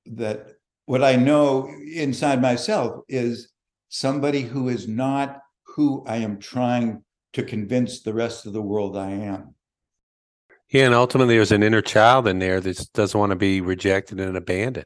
that 0.06 0.48
what 0.86 1.04
i 1.04 1.16
know 1.16 1.74
inside 1.96 2.42
myself 2.42 3.02
is 3.08 3.52
somebody 3.90 4.42
who 4.42 4.70
is 4.70 4.88
not 4.88 5.40
who 5.64 6.04
i 6.08 6.18
am 6.18 6.38
trying 6.38 7.04
to 7.34 7.42
convince 7.42 8.02
the 8.02 8.14
rest 8.14 8.46
of 8.46 8.54
the 8.54 8.62
world 8.62 8.98
i 8.98 9.10
am. 9.10 9.56
Yeah, 10.70 10.86
and 10.86 10.96
ultimately 10.96 11.36
there's 11.36 11.52
an 11.52 11.64
inner 11.64 11.82
child 11.82 12.28
in 12.28 12.40
there 12.40 12.62
that 12.62 12.88
doesn't 12.94 13.20
want 13.20 13.32
to 13.32 13.36
be 13.36 13.62
rejected 13.62 14.20
and 14.20 14.38
abandoned. 14.38 14.86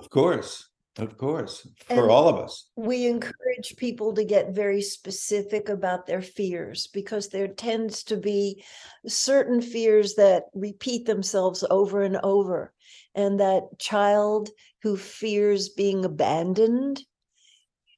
Of 0.00 0.10
course 0.10 0.68
Of 0.96 1.16
course, 1.18 1.66
And- 1.88 1.98
for 1.98 2.08
all 2.08 2.28
of 2.28 2.36
us. 2.36 2.70
we 2.76 3.06
encourage 3.06 3.74
people 3.76 4.12
to 4.14 4.22
get 4.24 4.50
very 4.54 4.80
specific 4.80 5.68
about 5.68 6.06
their 6.06 6.22
fears 6.22 6.86
because 6.86 7.28
there 7.30 7.48
tends 7.48 8.04
to 8.04 8.16
be 8.16 8.62
certain 9.08 9.60
fears 9.60 10.14
that 10.14 10.44
repeat 10.54 11.04
themselves 11.04 11.64
over 11.68 12.02
and 12.02 12.16
over. 12.22 12.72
And 13.16 13.40
that 13.40 13.64
child 13.80 14.50
who 14.82 14.96
fears 14.96 15.68
being 15.70 16.04
abandoned, 16.04 17.02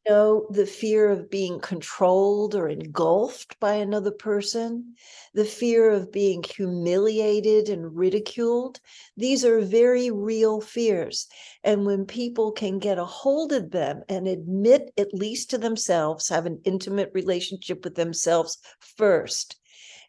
know, 0.08 0.46
the 0.50 0.66
fear 0.66 1.08
of 1.08 1.30
being 1.30 1.60
controlled 1.60 2.54
or 2.54 2.68
engulfed 2.68 3.58
by 3.60 3.75
another 3.75 4.10
person, 4.10 4.94
the 5.34 5.44
fear 5.44 5.90
of 5.90 6.12
being 6.12 6.42
humiliated 6.42 7.68
and 7.68 7.96
ridiculed. 7.96 8.80
These 9.16 9.44
are 9.44 9.60
very 9.60 10.10
real 10.10 10.60
fears. 10.60 11.26
And 11.64 11.86
when 11.86 12.06
people 12.06 12.52
can 12.52 12.78
get 12.78 12.98
a 12.98 13.04
hold 13.04 13.52
of 13.52 13.70
them 13.70 14.02
and 14.08 14.26
admit, 14.26 14.92
at 14.96 15.12
least 15.12 15.50
to 15.50 15.58
themselves, 15.58 16.28
have 16.28 16.46
an 16.46 16.60
intimate 16.64 17.10
relationship 17.14 17.84
with 17.84 17.94
themselves 17.94 18.58
first, 18.80 19.56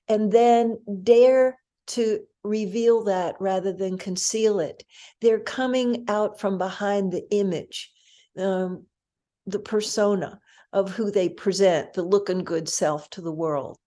and 0.08 0.32
then 0.32 0.78
dare 1.04 1.60
to 1.88 2.20
reveal 2.44 3.04
that 3.04 3.36
rather 3.40 3.74
than 3.74 3.98
conceal 3.98 4.60
it, 4.60 4.84
they're 5.22 5.40
coming 5.40 6.06
out 6.08 6.40
from 6.40 6.58
behind 6.58 7.12
the 7.12 7.26
image, 7.32 7.92
um, 8.38 8.86
the 9.48 9.60
persona 9.60 10.40
of 10.72 10.92
who 10.92 11.10
they 11.10 11.30
present, 11.30 11.94
the 11.94 12.04
looking 12.04 12.44
good 12.44 12.70
self 12.70 13.10
to 13.12 13.22
the 13.22 13.32
world. 13.32 13.78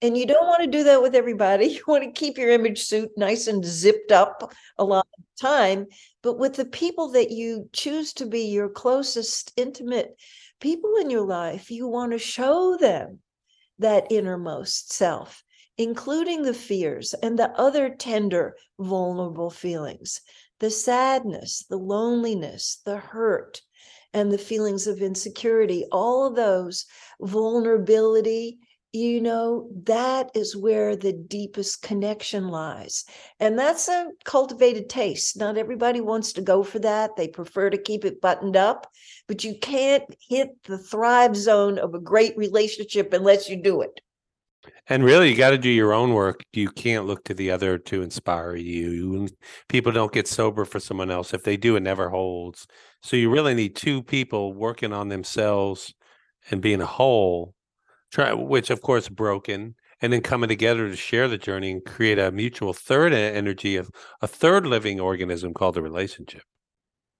And 0.00 0.16
you 0.16 0.26
don't 0.26 0.46
want 0.46 0.62
to 0.62 0.70
do 0.70 0.84
that 0.84 1.02
with 1.02 1.14
everybody. 1.14 1.66
You 1.74 1.82
want 1.86 2.04
to 2.04 2.12
keep 2.12 2.38
your 2.38 2.50
image 2.50 2.84
suit 2.84 3.10
nice 3.16 3.48
and 3.48 3.64
zipped 3.64 4.12
up 4.12 4.52
a 4.78 4.84
lot 4.84 5.06
of 5.18 5.24
time 5.40 5.86
but 6.22 6.38
with 6.38 6.54
the 6.54 6.64
people 6.64 7.12
that 7.12 7.30
you 7.30 7.68
choose 7.72 8.12
to 8.14 8.26
be 8.26 8.42
your 8.46 8.68
closest 8.68 9.52
intimate 9.56 10.16
people 10.60 10.96
in 11.00 11.10
your 11.10 11.24
life 11.24 11.70
you 11.70 11.86
want 11.86 12.12
to 12.12 12.18
show 12.18 12.76
them 12.76 13.20
that 13.78 14.10
innermost 14.10 14.92
self 14.92 15.44
including 15.76 16.42
the 16.42 16.54
fears 16.54 17.14
and 17.22 17.38
the 17.38 17.50
other 17.52 17.88
tender 17.88 18.56
vulnerable 18.80 19.50
feelings 19.50 20.20
the 20.58 20.70
sadness 20.70 21.64
the 21.70 21.76
loneliness 21.76 22.80
the 22.84 22.96
hurt 22.96 23.62
and 24.12 24.30
the 24.30 24.38
feelings 24.38 24.86
of 24.86 25.00
insecurity 25.00 25.84
all 25.92 26.26
of 26.26 26.36
those 26.36 26.86
vulnerability 27.20 28.58
you 28.92 29.20
know 29.20 29.68
that 29.84 30.30
is 30.34 30.56
where 30.56 30.96
the 30.96 31.12
deepest 31.12 31.82
connection 31.82 32.48
lies 32.48 33.04
and 33.38 33.58
that's 33.58 33.88
a 33.88 34.08
cultivated 34.24 34.88
taste. 34.88 35.38
Not 35.38 35.56
everybody 35.56 36.00
wants 36.00 36.32
to 36.34 36.42
go 36.42 36.62
for 36.62 36.78
that. 36.80 37.16
They 37.16 37.28
prefer 37.28 37.70
to 37.70 37.78
keep 37.78 38.04
it 38.04 38.20
buttoned 38.20 38.56
up, 38.56 38.90
but 39.26 39.44
you 39.44 39.56
can't 39.58 40.04
hit 40.28 40.50
the 40.64 40.78
thrive 40.78 41.36
zone 41.36 41.78
of 41.78 41.94
a 41.94 42.00
great 42.00 42.36
relationship 42.36 43.12
unless 43.12 43.48
you 43.48 43.62
do 43.62 43.82
it. 43.82 44.00
And 44.88 45.04
really, 45.04 45.30
you 45.30 45.36
got 45.36 45.50
to 45.50 45.58
do 45.58 45.70
your 45.70 45.92
own 45.92 46.12
work. 46.12 46.42
You 46.52 46.70
can't 46.70 47.06
look 47.06 47.24
to 47.24 47.34
the 47.34 47.50
other 47.50 47.78
to 47.78 48.02
inspire 48.02 48.56
you. 48.56 49.28
People 49.68 49.92
don't 49.92 50.12
get 50.12 50.26
sober 50.26 50.64
for 50.64 50.80
someone 50.80 51.10
else. 51.10 51.32
If 51.32 51.42
they 51.42 51.56
do, 51.56 51.76
it 51.76 51.82
never 51.82 52.08
holds. 52.08 52.66
So 53.02 53.16
you 53.16 53.30
really 53.30 53.54
need 53.54 53.76
two 53.76 54.02
people 54.02 54.52
working 54.52 54.92
on 54.92 55.08
themselves 55.08 55.94
and 56.50 56.60
being 56.60 56.80
a 56.80 56.86
whole, 56.86 57.54
try, 58.10 58.32
which 58.32 58.70
of 58.70 58.82
course 58.82 59.08
broken, 59.08 59.74
and 60.00 60.12
then 60.12 60.20
coming 60.20 60.48
together 60.48 60.88
to 60.88 60.96
share 60.96 61.28
the 61.28 61.38
journey 61.38 61.72
and 61.72 61.84
create 61.84 62.18
a 62.18 62.30
mutual 62.30 62.72
third 62.72 63.12
energy 63.12 63.76
of 63.76 63.90
a 64.20 64.26
third 64.26 64.66
living 64.66 65.00
organism 65.00 65.52
called 65.54 65.76
a 65.76 65.82
relationship. 65.82 66.42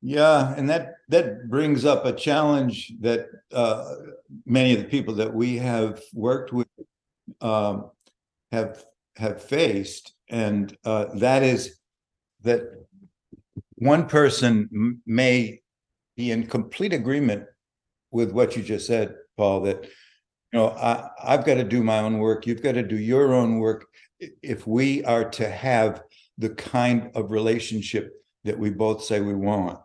Yeah, 0.00 0.54
and 0.56 0.70
that 0.70 0.94
that 1.08 1.49
brings 1.49 1.85
up 1.85 2.06
a 2.06 2.12
challenge 2.12 2.92
that 3.00 3.26
uh, 3.52 3.94
many 4.47 4.73
of 4.73 4.78
the 4.78 4.88
people 4.88 5.14
that 5.14 5.35
we 5.35 5.56
have 5.56 6.00
worked 6.14 6.52
with 6.52 6.68
um, 7.40 7.90
have 8.52 8.85
have 9.16 9.42
faced, 9.42 10.14
and 10.28 10.76
uh, 10.85 11.06
that 11.16 11.42
is 11.42 11.80
that 12.42 12.62
one 13.75 14.06
person 14.06 15.00
may 15.04 15.60
be 16.19 16.31
in 16.33 16.47
complete 16.47 16.93
agreement 16.93 17.45
with 18.11 18.33
what 18.33 18.57
you 18.57 18.63
just 18.63 18.87
said, 18.87 19.15
Paul. 19.39 19.63
That 19.63 19.85
you 20.52 20.59
know, 20.59 20.69
I, 20.69 21.09
I've 21.25 21.47
got 21.47 21.54
to 21.54 21.65
do 21.65 21.83
my 21.83 22.00
own 22.00 22.19
work. 22.19 22.47
You've 22.47 22.63
got 22.63 22.73
to 22.73 22.83
do 22.83 22.99
your 22.99 23.33
own 23.33 23.59
work. 23.59 23.87
If 24.43 24.67
we 24.67 25.02
are 25.04 25.31
to 25.31 25.49
have 25.49 26.02
the 26.37 26.50
kind 26.50 27.11
of 27.15 27.31
relationship 27.31 28.13
that 28.45 28.59
we 28.59 28.69
both 28.71 29.02
say 29.02 29.21
we 29.21 29.35
want 29.35 29.78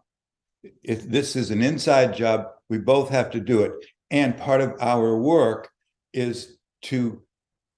if 0.83 1.07
this 1.09 1.35
is 1.35 1.51
an 1.51 1.61
inside 1.61 2.15
job, 2.15 2.47
we 2.69 2.77
both 2.77 3.09
have 3.09 3.31
to 3.31 3.39
do 3.39 3.63
it. 3.63 3.73
And 4.11 4.37
part 4.37 4.61
of 4.61 4.75
our 4.79 5.17
work 5.17 5.69
is 6.13 6.57
to 6.83 7.21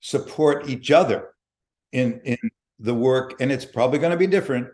support 0.02 0.70
each 0.70 0.92
other 0.92 1.30
in 1.92 2.20
in 2.24 2.38
the 2.80 2.94
work. 2.94 3.40
And 3.40 3.52
it's 3.52 3.66
probably 3.66 4.00
going 4.00 4.12
to 4.12 4.18
be 4.18 4.28
different 4.28 4.68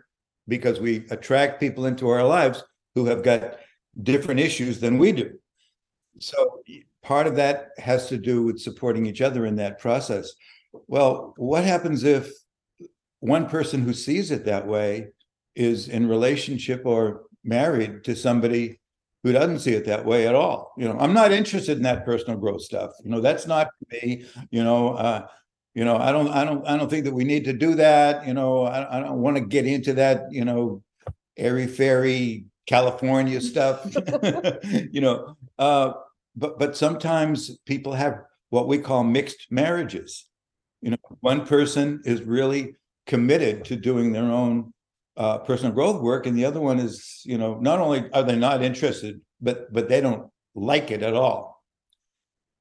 because 0.48 0.80
we 0.80 1.06
attract 1.10 1.60
people 1.60 1.86
into 1.86 2.08
our 2.08 2.24
lives 2.24 2.62
who 2.94 3.06
have 3.06 3.22
got 3.22 3.56
different 4.02 4.40
issues 4.40 4.80
than 4.80 4.98
we 4.98 5.12
do. 5.12 5.38
So 6.18 6.62
part 7.02 7.26
of 7.26 7.36
that 7.36 7.70
has 7.78 8.08
to 8.08 8.16
do 8.16 8.42
with 8.42 8.60
supporting 8.60 9.06
each 9.06 9.20
other 9.20 9.46
in 9.46 9.56
that 9.56 9.78
process. 9.78 10.32
Well, 10.86 11.34
what 11.36 11.64
happens 11.64 12.04
if 12.04 12.32
one 13.20 13.48
person 13.48 13.82
who 13.82 13.92
sees 13.92 14.30
it 14.30 14.44
that 14.46 14.66
way 14.66 15.08
is 15.54 15.88
in 15.88 16.08
relationship 16.08 16.82
or 16.84 17.22
married 17.44 18.04
to 18.04 18.16
somebody 18.16 18.80
who 19.22 19.32
doesn't 19.32 19.60
see 19.60 19.72
it 19.74 19.84
that 19.84 20.04
way 20.04 20.26
at 20.26 20.34
all. 20.34 20.72
You 20.76 20.88
know, 20.88 20.96
I'm 20.98 21.12
not 21.12 21.32
interested 21.32 21.76
in 21.76 21.82
that 21.84 22.04
personal 22.04 22.38
growth 22.38 22.62
stuff. 22.62 22.92
You 23.04 23.10
know, 23.10 23.20
that's 23.20 23.46
not 23.46 23.68
me. 23.90 24.24
You 24.50 24.64
know, 24.64 24.94
uh, 24.94 25.26
you 25.74 25.84
know, 25.84 25.96
I 25.96 26.10
don't, 26.10 26.28
I 26.28 26.44
don't, 26.44 26.66
I 26.66 26.76
don't 26.76 26.90
think 26.90 27.04
that 27.04 27.14
we 27.14 27.24
need 27.24 27.44
to 27.44 27.52
do 27.52 27.74
that. 27.76 28.26
You 28.26 28.34
know, 28.34 28.64
I, 28.64 28.98
I 28.98 29.00
don't 29.00 29.22
want 29.22 29.36
to 29.36 29.44
get 29.44 29.66
into 29.66 29.94
that. 29.94 30.24
You 30.30 30.44
know, 30.44 30.82
airy 31.36 31.66
fairy 31.66 32.46
California 32.66 33.40
stuff. 33.52 33.84
you 34.92 35.00
know, 35.00 35.36
uh, 35.58 35.92
but 36.36 36.58
but 36.58 36.76
sometimes 36.76 37.58
people 37.66 37.92
have 37.92 38.22
what 38.50 38.68
we 38.68 38.78
call 38.78 39.04
mixed 39.04 39.46
marriages. 39.50 40.26
You 40.80 40.92
know, 40.92 40.96
one 41.20 41.46
person 41.46 42.02
is 42.04 42.22
really 42.22 42.74
committed 43.06 43.64
to 43.66 43.76
doing 43.76 44.12
their 44.12 44.24
own 44.24 44.72
uh, 45.16 45.38
personal 45.38 45.72
growth 45.72 46.00
work, 46.00 46.26
and 46.26 46.36
the 46.36 46.44
other 46.44 46.60
one 46.60 46.78
is, 46.78 47.20
you 47.24 47.38
know, 47.38 47.58
not 47.60 47.80
only 47.80 48.10
are 48.12 48.22
they 48.22 48.36
not 48.36 48.62
interested, 48.62 49.20
but 49.40 49.72
but 49.72 49.88
they 49.88 50.00
don't 50.00 50.30
like 50.54 50.90
it 50.90 51.02
at 51.02 51.14
all. 51.14 51.62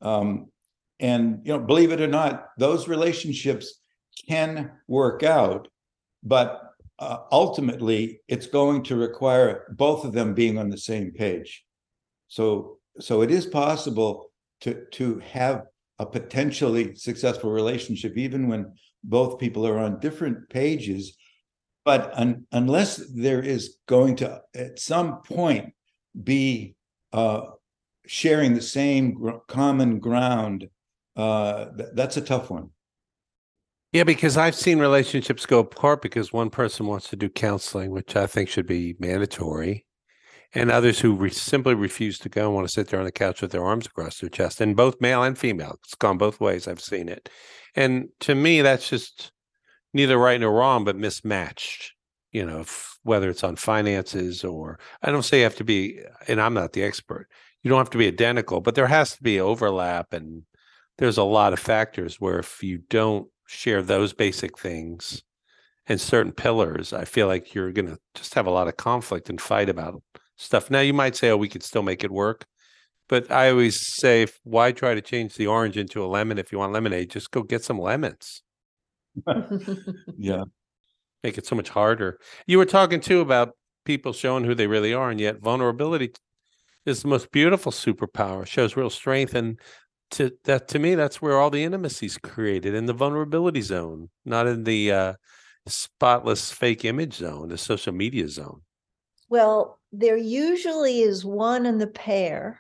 Um, 0.02 0.52
and 1.00 1.42
you 1.44 1.54
know, 1.54 1.60
believe 1.60 1.92
it 1.92 2.02
or 2.02 2.08
not, 2.08 2.50
those 2.58 2.88
relationships 2.88 3.80
can 4.28 4.72
work 4.88 5.24
out, 5.24 5.68
but 6.24 6.71
uh, 7.02 7.18
ultimately, 7.32 8.22
it's 8.28 8.48
going 8.48 8.84
to 8.84 8.96
require 8.96 9.74
both 9.78 10.06
of 10.06 10.14
them 10.14 10.34
being 10.34 10.58
on 10.58 10.70
the 10.70 10.78
same 10.78 11.12
page. 11.12 11.64
So 12.28 12.78
so 13.00 13.22
it 13.22 13.32
is 13.32 13.46
possible 13.46 14.32
to 14.62 14.86
to 14.92 15.20
have 15.20 15.64
a 16.00 16.06
potentially 16.06 16.96
successful 16.96 17.52
relationship, 17.52 18.18
even 18.18 18.48
when 18.48 18.74
both 19.04 19.40
people 19.40 19.68
are 19.68 19.80
on 19.80 20.00
different 20.00 20.50
pages 20.50 21.18
but 21.84 22.12
un, 22.16 22.46
unless 22.52 22.98
there 23.16 23.42
is 23.42 23.78
going 23.88 24.16
to 24.18 24.42
at 24.56 24.80
some 24.80 25.22
point 25.24 25.74
be 26.24 26.76
uh, 27.14 27.42
sharing 28.06 28.54
the 28.54 28.62
same 28.62 29.14
gr- 29.14 29.40
common 29.48 30.00
ground 30.00 30.70
uh, 31.16 31.66
th- 31.78 31.90
that's 31.94 32.18
a 32.18 32.22
tough 32.22 32.50
one 32.50 32.70
Yeah, 33.92 34.06
because 34.06 34.38
I've 34.38 34.56
seen 34.56 34.80
relationships 34.80 35.46
go 35.46 35.60
apart 35.60 36.02
because 36.02 36.32
one 36.32 36.50
person 36.50 36.88
wants 36.88 37.10
to 37.10 37.18
do 37.18 37.28
counseling, 37.30 37.92
which 37.92 38.16
I 38.16 38.26
think 38.26 38.48
should 38.48 38.66
be 38.66 38.96
mandatory, 39.00 39.86
and 40.54 40.72
others 40.72 41.00
who 41.00 41.16
re- 41.16 41.32
simply 41.32 41.76
refuse 41.76 42.20
to 42.20 42.30
go 42.30 42.48
and 42.48 42.56
want 42.56 42.68
to 42.68 42.74
sit 42.74 42.88
there 42.90 43.00
on 43.00 43.06
the 43.06 43.12
couch 43.12 43.42
with 43.42 43.52
their 43.52 43.66
arms 43.66 43.88
across 43.88 44.20
their 44.20 44.30
chest, 44.30 44.62
and 44.62 44.76
both 44.78 45.02
male 45.02 45.24
and 45.24 45.38
female. 45.38 45.78
It's 45.84 45.96
gone 45.96 46.18
both 46.18 46.42
ways. 46.42 46.68
I've 46.68 46.82
seen 46.82 47.10
it. 47.10 47.30
And 47.76 48.10
to 48.22 48.36
me, 48.36 48.62
that's 48.62 48.90
just 48.90 49.32
neither 49.94 50.18
right 50.18 50.40
nor 50.42 50.54
wrong, 50.54 50.86
but 50.86 50.98
mismatched. 50.98 51.94
You 52.32 52.46
know, 52.46 52.62
f- 52.62 52.98
whether 53.04 53.30
it's 53.30 53.44
on 53.44 53.56
finances 53.58 54.44
or 54.44 54.80
I 55.04 55.12
don't 55.12 55.24
say 55.24 55.40
you 55.40 55.44
have 55.46 55.56
to 55.58 55.66
be, 55.66 56.02
and 56.28 56.42
I'm 56.42 56.54
not 56.54 56.74
the 56.74 56.84
expert. 56.84 57.28
You 57.64 57.70
don't 57.70 57.80
have 57.80 57.90
to 57.92 57.98
be 58.00 58.08
identical, 58.08 58.62
but 58.62 58.76
there 58.76 58.88
has 58.88 59.16
to 59.18 59.24
be 59.24 59.40
overlap, 59.42 60.14
and 60.14 60.44
there's 61.00 61.18
a 61.18 61.24
lot 61.24 61.54
of 61.54 61.60
factors 61.60 62.18
where 62.22 62.40
if 62.40 62.64
you 62.64 62.80
don't 62.90 63.28
share 63.52 63.82
those 63.82 64.14
basic 64.14 64.58
things 64.58 65.24
and 65.88 66.00
certain 66.00 66.32
pillars, 66.32 66.94
I 66.94 67.06
feel 67.06 67.28
like 67.28 67.54
you're 67.54 67.72
going 67.72 67.88
to 67.88 67.98
just 68.16 68.34
have 68.36 68.48
a 68.48 68.52
lot 68.52 68.68
of 68.68 68.78
conflict 68.78 69.30
and 69.30 69.42
fight 69.42 69.70
about 69.70 70.02
stuff. 70.38 70.72
Now, 70.72 70.80
you 70.82 70.94
might 70.94 71.16
say, 71.16 71.30
oh, 71.30 71.38
we 71.38 71.50
could 71.50 71.64
still 71.64 71.84
make 71.84 72.04
it 72.04 72.12
work. 72.12 72.46
But 73.10 73.30
I 73.32 73.50
always 73.50 73.80
say, 73.86 74.28
why 74.44 74.72
try 74.72 74.96
to 74.96 75.02
change 75.02 75.36
the 75.36 75.48
orange 75.48 75.78
into 75.78 76.04
a 76.04 76.08
lemon 76.08 76.38
if 76.38 76.52
you 76.52 76.60
want 76.60 76.74
lemonade? 76.74 77.10
Just 77.10 77.32
go 77.32 77.44
get 77.44 77.64
some 77.64 77.80
lemons. 77.80 78.42
yeah 80.18 80.44
Make 81.24 81.38
it 81.38 81.46
so 81.46 81.56
much 81.56 81.70
harder. 81.70 82.20
You 82.48 82.58
were 82.58 82.66
talking 82.66 83.00
too 83.00 83.22
about 83.22 83.56
people 83.86 84.14
showing 84.14 84.44
who 84.44 84.56
they 84.56 84.68
really 84.68 84.94
are, 84.94 85.12
and 85.12 85.20
yet 85.20 85.40
vulnerability 85.40 86.14
is 86.86 87.02
the 87.02 87.08
most 87.10 87.32
beautiful 87.32 87.72
superpower. 87.72 88.46
Shows 88.46 88.76
real 88.76 88.90
strength, 88.90 89.36
and 89.36 89.60
to 90.12 90.32
that 90.45 90.67
to 90.69 90.80
me, 90.80 90.95
that's 90.95 91.21
where 91.21 91.39
all 91.39 91.50
the 91.50 91.63
intimacy 91.63 92.06
is 92.06 92.17
created 92.17 92.76
in 92.76 92.86
the 92.86 92.93
vulnerability 92.93 93.62
zone, 93.62 94.10
not 94.26 94.47
in 94.47 94.63
the 94.63 94.91
uh, 94.91 95.13
spotless 95.67 96.52
fake 96.52 96.86
image 96.86 97.15
zone, 97.15 97.50
the 97.50 97.58
social 97.58 97.93
media 97.93 98.28
zone. 98.28 98.62
Well, 99.30 99.80
there 99.91 100.17
usually 100.17 101.02
is 101.02 101.26
one 101.26 101.65
in 101.65 101.78
the 101.78 101.88
pair 101.88 102.60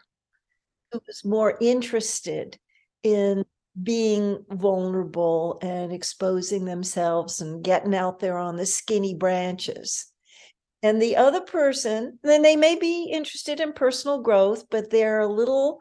who 0.91 1.01
is 1.07 1.23
more 1.25 1.57
interested 1.61 2.57
in 3.03 3.45
being 3.81 4.43
vulnerable 4.49 5.57
and 5.61 5.93
exposing 5.93 6.65
themselves 6.65 7.41
and 7.41 7.63
getting 7.63 7.95
out 7.95 8.19
there 8.19 8.37
on 8.37 8.57
the 8.57 8.65
skinny 8.65 9.15
branches. 9.15 10.07
And 10.83 11.01
the 11.01 11.15
other 11.15 11.41
person, 11.41 12.19
then 12.23 12.41
they 12.41 12.55
may 12.55 12.75
be 12.75 13.09
interested 13.11 13.59
in 13.59 13.73
personal 13.73 14.21
growth, 14.21 14.65
but 14.69 14.89
they're 14.89 15.21
a 15.21 15.27
little 15.27 15.79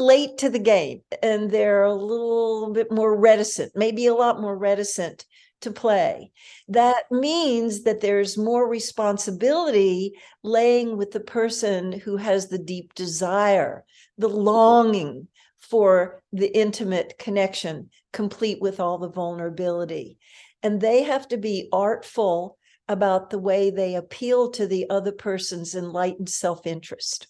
late 0.00 0.38
to 0.38 0.48
the 0.48 0.58
game 0.58 1.02
and 1.22 1.50
they're 1.50 1.84
a 1.84 1.94
little 1.94 2.72
bit 2.72 2.90
more 2.90 3.16
reticent, 3.16 3.72
maybe 3.74 4.06
a 4.06 4.14
lot 4.14 4.40
more 4.40 4.56
reticent 4.56 5.24
to 5.60 5.70
play. 5.70 6.32
That 6.68 7.04
means 7.10 7.82
that 7.82 8.00
there's 8.00 8.38
more 8.38 8.66
responsibility 8.66 10.14
laying 10.42 10.96
with 10.96 11.10
the 11.10 11.20
person 11.20 11.92
who 11.92 12.16
has 12.16 12.48
the 12.48 12.58
deep 12.58 12.94
desire, 12.94 13.84
the 14.16 14.28
longing 14.28 15.28
for 15.58 16.22
the 16.32 16.48
intimate 16.56 17.14
connection, 17.18 17.90
complete 18.12 18.60
with 18.60 18.80
all 18.80 18.98
the 18.98 19.10
vulnerability. 19.10 20.18
And 20.62 20.80
they 20.80 21.02
have 21.02 21.28
to 21.28 21.36
be 21.36 21.68
artful 21.72 22.56
about 22.88 23.30
the 23.30 23.38
way 23.38 23.70
they 23.70 23.94
appeal 23.94 24.50
to 24.50 24.66
the 24.66 24.90
other 24.90 25.12
person's 25.12 25.74
enlightened 25.74 26.28
self 26.28 26.66
interest. 26.66 27.28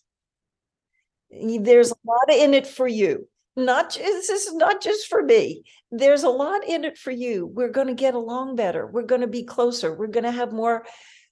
There's 1.30 1.92
a 1.92 2.06
lot 2.06 2.30
in 2.30 2.54
it 2.54 2.66
for 2.66 2.88
you. 2.88 3.28
Not 3.56 3.94
this 3.94 4.28
is 4.28 4.54
not 4.54 4.82
just 4.82 5.08
for 5.08 5.22
me. 5.22 5.64
There's 5.90 6.22
a 6.22 6.30
lot 6.30 6.64
in 6.66 6.84
it 6.84 6.96
for 6.96 7.10
you. 7.10 7.46
We're 7.46 7.70
going 7.70 7.88
to 7.88 7.94
get 7.94 8.14
along 8.14 8.56
better. 8.56 8.86
We're 8.86 9.02
going 9.02 9.20
to 9.20 9.26
be 9.26 9.42
closer. 9.42 9.94
We're 9.94 10.06
going 10.06 10.24
to 10.24 10.30
have 10.30 10.52
more 10.52 10.86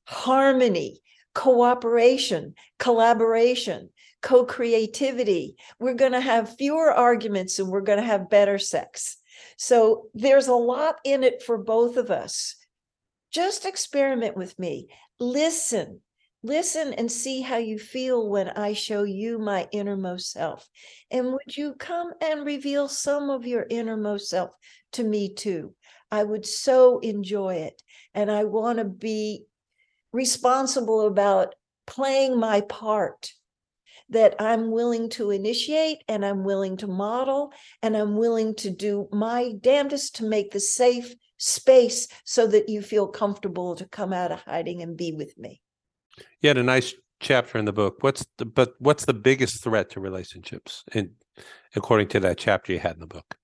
harmony, 0.04 1.00
cooperation, 1.34 2.54
collaboration, 2.78 3.90
co 4.20 4.44
creativity. 4.44 5.56
We're 5.78 5.94
going 5.94 6.12
to 6.12 6.20
have 6.20 6.56
fewer 6.56 6.92
arguments 6.92 7.58
and 7.58 7.68
we're 7.68 7.82
going 7.82 8.00
to 8.00 8.04
have 8.04 8.30
better 8.30 8.58
sex. 8.58 9.16
So 9.56 10.08
there's 10.14 10.48
a 10.48 10.54
lot 10.54 10.96
in 11.04 11.22
it 11.22 11.42
for 11.42 11.58
both 11.58 11.96
of 11.96 12.10
us. 12.10 12.56
Just 13.30 13.66
experiment 13.66 14.36
with 14.36 14.58
me. 14.58 14.88
Listen, 15.20 16.00
listen 16.42 16.92
and 16.94 17.10
see 17.10 17.40
how 17.40 17.56
you 17.56 17.78
feel 17.78 18.28
when 18.28 18.48
I 18.48 18.72
show 18.72 19.02
you 19.02 19.38
my 19.38 19.68
innermost 19.72 20.32
self. 20.32 20.68
And 21.10 21.32
would 21.32 21.56
you 21.56 21.74
come 21.74 22.12
and 22.20 22.46
reveal 22.46 22.88
some 22.88 23.30
of 23.30 23.46
your 23.46 23.66
innermost 23.68 24.28
self 24.28 24.50
to 24.92 25.04
me 25.04 25.34
too? 25.34 25.74
I 26.10 26.24
would 26.24 26.46
so 26.46 27.00
enjoy 27.00 27.56
it. 27.56 27.82
And 28.14 28.30
I 28.30 28.44
want 28.44 28.78
to 28.78 28.84
be 28.84 29.44
responsible 30.12 31.06
about 31.06 31.54
playing 31.86 32.38
my 32.38 32.60
part 32.62 33.32
that 34.10 34.34
I'm 34.40 34.70
willing 34.70 35.10
to 35.10 35.30
initiate 35.30 35.98
and 36.08 36.24
I'm 36.24 36.44
willing 36.44 36.78
to 36.78 36.86
model 36.86 37.52
and 37.82 37.96
I'm 37.96 38.16
willing 38.16 38.54
to 38.56 38.70
do 38.70 39.08
my 39.12 39.52
damnedest 39.60 40.16
to 40.16 40.24
make 40.24 40.50
the 40.50 40.60
safe 40.60 41.14
space 41.36 42.08
so 42.24 42.46
that 42.46 42.68
you 42.68 42.80
feel 42.80 43.06
comfortable 43.06 43.76
to 43.76 43.86
come 43.86 44.12
out 44.12 44.32
of 44.32 44.40
hiding 44.40 44.82
and 44.82 44.96
be 44.96 45.12
with 45.12 45.36
me. 45.38 45.60
You 46.40 46.48
had 46.48 46.58
a 46.58 46.62
nice 46.62 46.94
chapter 47.20 47.58
in 47.58 47.64
the 47.64 47.72
book. 47.72 47.98
What's 48.00 48.24
the 48.38 48.44
but 48.44 48.74
what's 48.78 49.04
the 49.04 49.14
biggest 49.14 49.62
threat 49.62 49.90
to 49.90 50.00
relationships 50.00 50.84
and 50.92 51.10
according 51.74 52.08
to 52.08 52.20
that 52.20 52.38
chapter 52.38 52.72
you 52.72 52.78
had 52.78 52.94
in 52.94 53.00
the 53.00 53.06
book? 53.06 53.36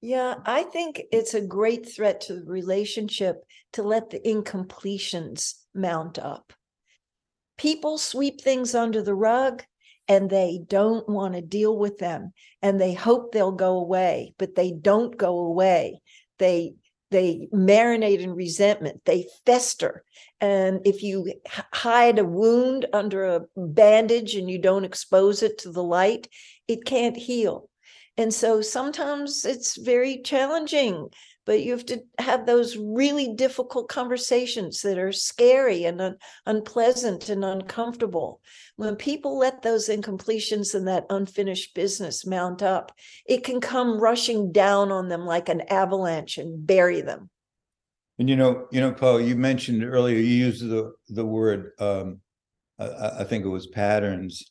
Yeah, 0.00 0.34
I 0.44 0.64
think 0.64 1.00
it's 1.12 1.32
a 1.32 1.40
great 1.40 1.88
threat 1.88 2.20
to 2.22 2.34
the 2.34 2.44
relationship 2.44 3.36
to 3.72 3.82
let 3.82 4.10
the 4.10 4.20
incompletions 4.20 5.54
mount 5.74 6.18
up. 6.18 6.52
People 7.56 7.96
sweep 7.96 8.40
things 8.40 8.74
under 8.74 9.00
the 9.00 9.14
rug 9.14 9.62
and 10.06 10.28
they 10.28 10.60
don't 10.68 11.08
want 11.08 11.34
to 11.34 11.40
deal 11.40 11.78
with 11.78 11.98
them 11.98 12.32
and 12.60 12.78
they 12.78 12.92
hope 12.92 13.32
they'll 13.32 13.52
go 13.52 13.78
away, 13.78 14.34
but 14.38 14.54
they 14.54 14.72
don't 14.72 15.16
go 15.16 15.38
away. 15.38 16.02
They 16.38 16.74
they 17.14 17.46
marinate 17.54 18.18
in 18.18 18.34
resentment 18.34 19.00
they 19.04 19.24
fester. 19.46 20.04
And 20.40 20.80
if 20.84 21.00
you 21.00 21.32
hide 21.72 22.18
a 22.18 22.24
wound 22.24 22.86
under 22.92 23.24
a 23.24 23.42
bandage 23.56 24.34
and 24.34 24.50
you 24.50 24.58
don't 24.58 24.84
expose 24.84 25.44
it 25.44 25.58
to 25.58 25.70
the 25.70 25.82
light 25.82 26.28
it 26.66 26.84
can't 26.84 27.16
heal. 27.16 27.68
And 28.16 28.32
so 28.32 28.60
sometimes 28.60 29.44
it's 29.44 29.76
very 29.76 30.22
challenging 30.22 31.08
but 31.46 31.62
you 31.62 31.72
have 31.72 31.86
to 31.86 32.02
have 32.18 32.46
those 32.46 32.76
really 32.76 33.34
difficult 33.34 33.88
conversations 33.88 34.82
that 34.82 34.98
are 34.98 35.12
scary 35.12 35.84
and 35.84 36.00
un- 36.00 36.16
unpleasant 36.46 37.28
and 37.28 37.44
uncomfortable. 37.44 38.40
When 38.76 38.96
people 38.96 39.38
let 39.38 39.62
those 39.62 39.88
incompletions 39.88 40.74
and 40.74 40.88
that 40.88 41.06
unfinished 41.10 41.74
business 41.74 42.26
mount 42.26 42.62
up, 42.62 42.92
it 43.26 43.44
can 43.44 43.60
come 43.60 44.00
rushing 44.00 44.52
down 44.52 44.90
on 44.90 45.08
them 45.08 45.26
like 45.26 45.48
an 45.48 45.62
avalanche 45.62 46.38
and 46.38 46.66
bury 46.66 47.00
them. 47.00 47.30
And 48.18 48.30
you 48.30 48.36
know, 48.36 48.66
you 48.70 48.80
know, 48.80 48.92
Paul, 48.92 49.20
you 49.20 49.34
mentioned 49.36 49.84
earlier 49.84 50.16
you 50.16 50.22
used 50.22 50.68
the 50.68 50.92
the 51.08 51.26
word 51.26 51.72
um, 51.80 52.20
I, 52.78 53.20
I 53.20 53.24
think 53.24 53.44
it 53.44 53.48
was 53.48 53.66
patterns 53.66 54.50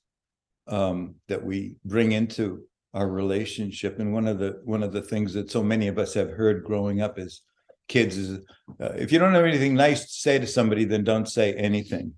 um, 0.67 1.15
that 1.27 1.43
we 1.43 1.75
bring 1.85 2.11
into 2.11 2.63
our 2.93 3.09
relationship. 3.09 3.99
And 3.99 4.13
one 4.13 4.27
of 4.27 4.39
the 4.39 4.61
one 4.63 4.83
of 4.83 4.93
the 4.93 5.01
things 5.01 5.33
that 5.33 5.51
so 5.51 5.63
many 5.63 5.87
of 5.87 5.97
us 5.97 6.13
have 6.13 6.31
heard 6.31 6.63
growing 6.63 7.01
up 7.01 7.17
as 7.17 7.41
kids 7.87 8.17
is 8.17 8.39
uh, 8.79 8.93
if 8.95 9.11
you 9.11 9.19
don't 9.19 9.33
have 9.33 9.45
anything 9.45 9.73
nice 9.73 10.05
to 10.05 10.11
say 10.11 10.39
to 10.39 10.47
somebody 10.47 10.85
then 10.85 11.03
don't 11.03 11.27
say 11.27 11.53
anything. 11.53 12.13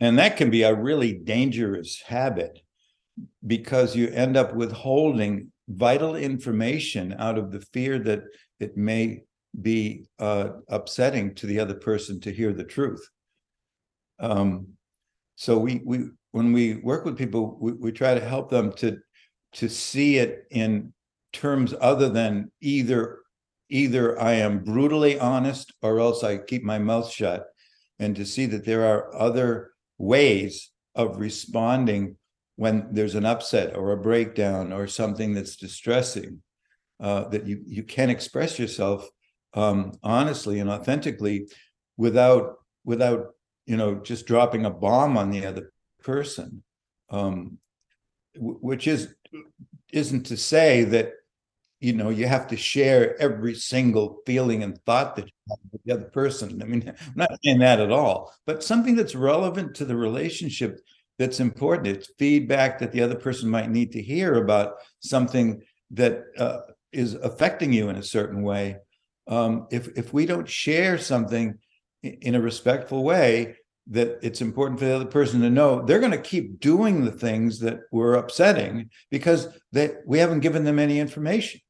And 0.00 0.18
that 0.18 0.36
can 0.36 0.50
be 0.50 0.62
a 0.62 0.74
really 0.74 1.12
dangerous 1.12 2.02
habit 2.04 2.60
because 3.46 3.94
you 3.94 4.08
end 4.08 4.36
up 4.36 4.54
withholding 4.54 5.52
vital 5.68 6.16
information 6.16 7.14
out 7.18 7.38
of 7.38 7.52
the 7.52 7.60
fear 7.72 7.98
that 8.00 8.24
it 8.60 8.76
may 8.76 9.22
be 9.60 10.06
uh, 10.18 10.48
upsetting 10.68 11.34
to 11.36 11.46
the 11.46 11.60
other 11.60 11.74
person 11.74 12.20
to 12.20 12.32
hear 12.32 12.52
the 12.52 12.64
truth. 12.64 13.08
Um, 14.18 14.68
so 15.36 15.58
we 15.58 15.80
we 15.84 16.06
when 16.32 16.52
we 16.52 16.76
work 16.76 17.04
with 17.04 17.16
people 17.16 17.56
we, 17.60 17.72
we 17.72 17.92
try 17.92 18.14
to 18.14 18.24
help 18.24 18.50
them 18.50 18.72
to 18.74 18.98
to 19.54 19.68
see 19.68 20.18
it 20.18 20.46
in 20.50 20.92
terms 21.32 21.74
other 21.80 22.08
than 22.08 22.50
either 22.60 23.20
either 23.70 24.20
I 24.20 24.34
am 24.34 24.62
brutally 24.62 25.18
honest 25.18 25.72
or 25.82 25.98
else 25.98 26.22
I 26.22 26.36
keep 26.38 26.62
my 26.62 26.78
mouth 26.78 27.10
shut 27.10 27.46
and 27.98 28.14
to 28.16 28.26
see 28.26 28.46
that 28.46 28.64
there 28.64 28.84
are 28.84 29.14
other 29.16 29.72
ways 29.98 30.70
of 30.94 31.18
responding 31.18 32.16
when 32.56 32.88
there's 32.92 33.14
an 33.14 33.24
upset 33.24 33.76
or 33.76 33.92
a 33.92 33.96
breakdown 33.96 34.72
or 34.72 34.86
something 34.86 35.34
that's 35.34 35.56
distressing 35.56 36.42
uh, 37.00 37.28
that 37.28 37.46
you 37.46 37.62
you 37.66 37.82
can 37.82 38.10
express 38.10 38.58
yourself 38.58 39.08
um, 39.54 39.92
honestly 40.02 40.60
and 40.60 40.70
authentically 40.70 41.48
without 41.96 42.56
without 42.84 43.28
you 43.66 43.76
know 43.76 43.96
just 43.96 44.26
dropping 44.26 44.66
a 44.66 44.70
bomb 44.70 45.16
on 45.16 45.30
the 45.30 45.44
other 45.44 45.72
person 46.02 46.62
um, 47.10 47.58
which 48.36 48.86
is 48.86 49.14
isn't 49.92 50.24
to 50.26 50.36
say 50.36 50.84
that 50.84 51.12
you 51.80 51.92
know 51.92 52.08
you 52.08 52.26
have 52.26 52.46
to 52.48 52.56
share 52.56 53.20
every 53.20 53.54
single 53.54 54.18
feeling 54.26 54.62
and 54.62 54.80
thought 54.84 55.16
that 55.16 55.26
you 55.26 55.32
have 55.50 55.58
with 55.72 55.82
the 55.84 55.92
other 55.92 56.10
person. 56.10 56.62
I 56.62 56.66
mean 56.66 56.88
i'm 56.88 57.12
not 57.14 57.38
saying 57.44 57.58
that 57.60 57.80
at 57.80 57.92
all 57.92 58.32
but 58.46 58.64
something 58.64 58.96
that's 58.96 59.14
relevant 59.14 59.74
to 59.76 59.84
the 59.84 59.96
relationship 59.96 60.80
that's 61.18 61.40
important 61.40 61.86
it's 61.86 62.10
feedback 62.18 62.78
that 62.78 62.92
the 62.92 63.02
other 63.02 63.14
person 63.14 63.48
might 63.48 63.70
need 63.70 63.92
to 63.92 64.02
hear 64.02 64.34
about 64.34 64.74
something 65.00 65.62
that 65.90 66.24
uh, 66.38 66.60
is 66.92 67.14
affecting 67.14 67.72
you 67.72 67.88
in 67.88 67.96
a 67.96 68.02
certain 68.02 68.42
way. 68.42 68.76
Um, 69.26 69.66
if 69.70 69.88
if 69.96 70.12
we 70.12 70.26
don't 70.26 70.48
share 70.48 70.98
something 70.98 71.58
in 72.02 72.34
a 72.34 72.40
respectful 72.40 73.02
way 73.02 73.56
that 73.88 74.18
it's 74.22 74.40
important 74.40 74.78
for 74.78 74.86
the 74.86 74.94
other 74.94 75.04
person 75.04 75.40
to 75.42 75.50
know 75.50 75.82
they're 75.82 76.00
going 76.00 76.10
to 76.10 76.18
keep 76.18 76.58
doing 76.58 77.04
the 77.04 77.12
things 77.12 77.58
that 77.60 77.80
were 77.92 78.14
upsetting 78.14 78.88
because 79.10 79.48
they 79.72 79.90
we 80.06 80.18
haven't 80.18 80.40
given 80.40 80.64
them 80.64 80.78
any 80.78 80.98
information. 80.98 81.60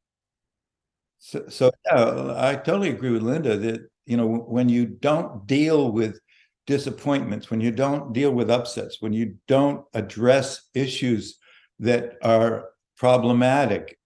So, 1.18 1.46
so 1.48 1.70
yeah, 1.86 2.34
I 2.36 2.54
totally 2.56 2.90
agree 2.90 3.10
with 3.10 3.22
Linda 3.22 3.56
that 3.56 3.88
you 4.06 4.16
know 4.16 4.26
when 4.26 4.68
you 4.68 4.86
don't 4.86 5.46
deal 5.46 5.90
with 5.90 6.20
disappointments, 6.66 7.50
when 7.50 7.60
you 7.60 7.70
don't 7.70 8.12
deal 8.12 8.30
with 8.30 8.50
upsets, 8.50 9.00
when 9.00 9.12
you 9.12 9.36
don't 9.48 9.84
address 9.92 10.62
issues 10.74 11.38
that 11.80 12.14
are 12.22 12.70
problematic, 12.96 13.98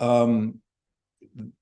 um, 0.00 0.60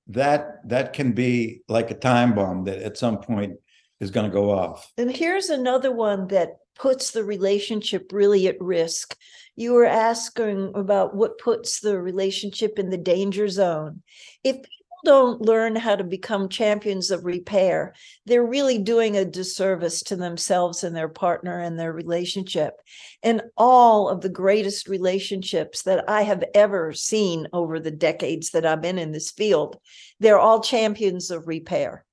that 0.07 0.67
that 0.67 0.93
can 0.93 1.11
be 1.11 1.61
like 1.69 1.91
a 1.91 1.95
time 1.95 2.33
bomb 2.33 2.63
that 2.65 2.79
at 2.79 2.97
some 2.97 3.19
point 3.19 3.53
is 4.01 4.11
going 4.11 4.29
to 4.29 4.33
go 4.35 4.51
off. 4.51 4.91
And 4.97 5.15
here's 5.15 5.49
another 5.49 5.91
one 5.91 6.27
that 6.27 6.57
puts 6.77 7.11
the 7.11 7.23
relationship 7.23 8.11
really 8.11 8.47
at 8.47 8.59
risk. 8.59 9.15
You 9.55 9.73
were 9.73 9.85
asking 9.85 10.71
about 10.75 11.15
what 11.15 11.37
puts 11.37 11.79
the 11.79 12.01
relationship 12.01 12.79
in 12.79 12.89
the 12.89 12.97
danger 12.97 13.47
zone. 13.47 14.01
If 14.43 14.55
people 14.55 14.67
don't 15.05 15.41
learn 15.41 15.75
how 15.75 15.95
to 15.95 16.03
become 16.03 16.49
champions 16.49 17.11
of 17.11 17.25
repair, 17.25 17.93
they're 18.25 18.45
really 18.45 18.79
doing 18.79 19.17
a 19.17 19.25
disservice 19.25 20.01
to 20.03 20.15
themselves 20.15 20.83
and 20.83 20.95
their 20.95 21.09
partner 21.09 21.59
and 21.59 21.77
their 21.77 21.93
relationship. 21.93 22.73
And 23.21 23.43
all 23.57 24.09
of 24.09 24.21
the 24.21 24.29
greatest 24.29 24.87
relationships 24.87 25.83
that 25.83 26.09
I 26.09 26.23
have 26.23 26.43
ever 26.55 26.93
seen 26.93 27.47
over 27.53 27.79
the 27.79 27.91
decades 27.91 28.51
that 28.51 28.65
I've 28.65 28.81
been 28.81 28.97
in 28.97 29.11
this 29.11 29.31
field, 29.31 29.77
they're 30.19 30.39
all 30.39 30.61
champions 30.61 31.29
of 31.29 31.47
repair. 31.47 32.05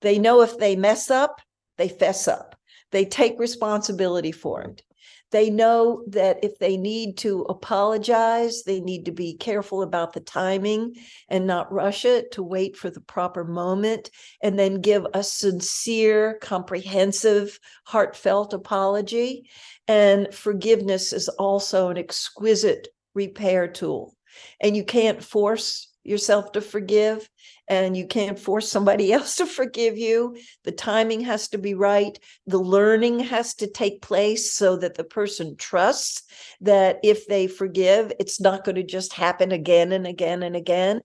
They 0.00 0.18
know 0.18 0.42
if 0.42 0.58
they 0.58 0.76
mess 0.76 1.10
up, 1.10 1.40
they 1.76 1.88
fess 1.88 2.28
up. 2.28 2.56
They 2.90 3.04
take 3.04 3.38
responsibility 3.38 4.32
for 4.32 4.62
it. 4.62 4.82
They 5.30 5.50
know 5.50 6.04
that 6.08 6.42
if 6.42 6.58
they 6.58 6.78
need 6.78 7.18
to 7.18 7.42
apologize, 7.42 8.62
they 8.62 8.80
need 8.80 9.04
to 9.04 9.12
be 9.12 9.36
careful 9.36 9.82
about 9.82 10.14
the 10.14 10.20
timing 10.20 10.94
and 11.28 11.46
not 11.46 11.70
rush 11.70 12.06
it, 12.06 12.32
to 12.32 12.42
wait 12.42 12.78
for 12.78 12.88
the 12.88 13.02
proper 13.02 13.44
moment, 13.44 14.10
and 14.42 14.58
then 14.58 14.80
give 14.80 15.06
a 15.12 15.22
sincere, 15.22 16.38
comprehensive, 16.40 17.60
heartfelt 17.84 18.54
apology. 18.54 19.50
And 19.86 20.32
forgiveness 20.32 21.12
is 21.12 21.28
also 21.28 21.90
an 21.90 21.98
exquisite 21.98 22.88
repair 23.14 23.68
tool. 23.68 24.16
And 24.60 24.74
you 24.74 24.84
can't 24.84 25.22
force 25.22 25.87
yourself 26.08 26.52
to 26.52 26.60
forgive 26.60 27.28
and 27.68 27.96
you 27.96 28.06
can't 28.06 28.38
force 28.38 28.68
somebody 28.68 29.12
else 29.12 29.36
to 29.36 29.46
forgive 29.46 29.98
you. 29.98 30.36
The 30.64 30.72
timing 30.72 31.20
has 31.22 31.48
to 31.48 31.58
be 31.58 31.74
right. 31.74 32.18
The 32.46 32.58
learning 32.58 33.20
has 33.20 33.54
to 33.56 33.66
take 33.66 34.02
place 34.02 34.52
so 34.52 34.76
that 34.76 34.94
the 34.94 35.04
person 35.04 35.56
trusts 35.56 36.22
that 36.60 36.98
if 37.02 37.26
they 37.26 37.46
forgive, 37.46 38.12
it's 38.18 38.40
not 38.40 38.64
going 38.64 38.76
to 38.76 38.82
just 38.82 39.12
happen 39.12 39.52
again 39.52 39.92
and 39.92 40.06
again 40.06 40.42
and 40.42 40.56
again. 40.56 41.00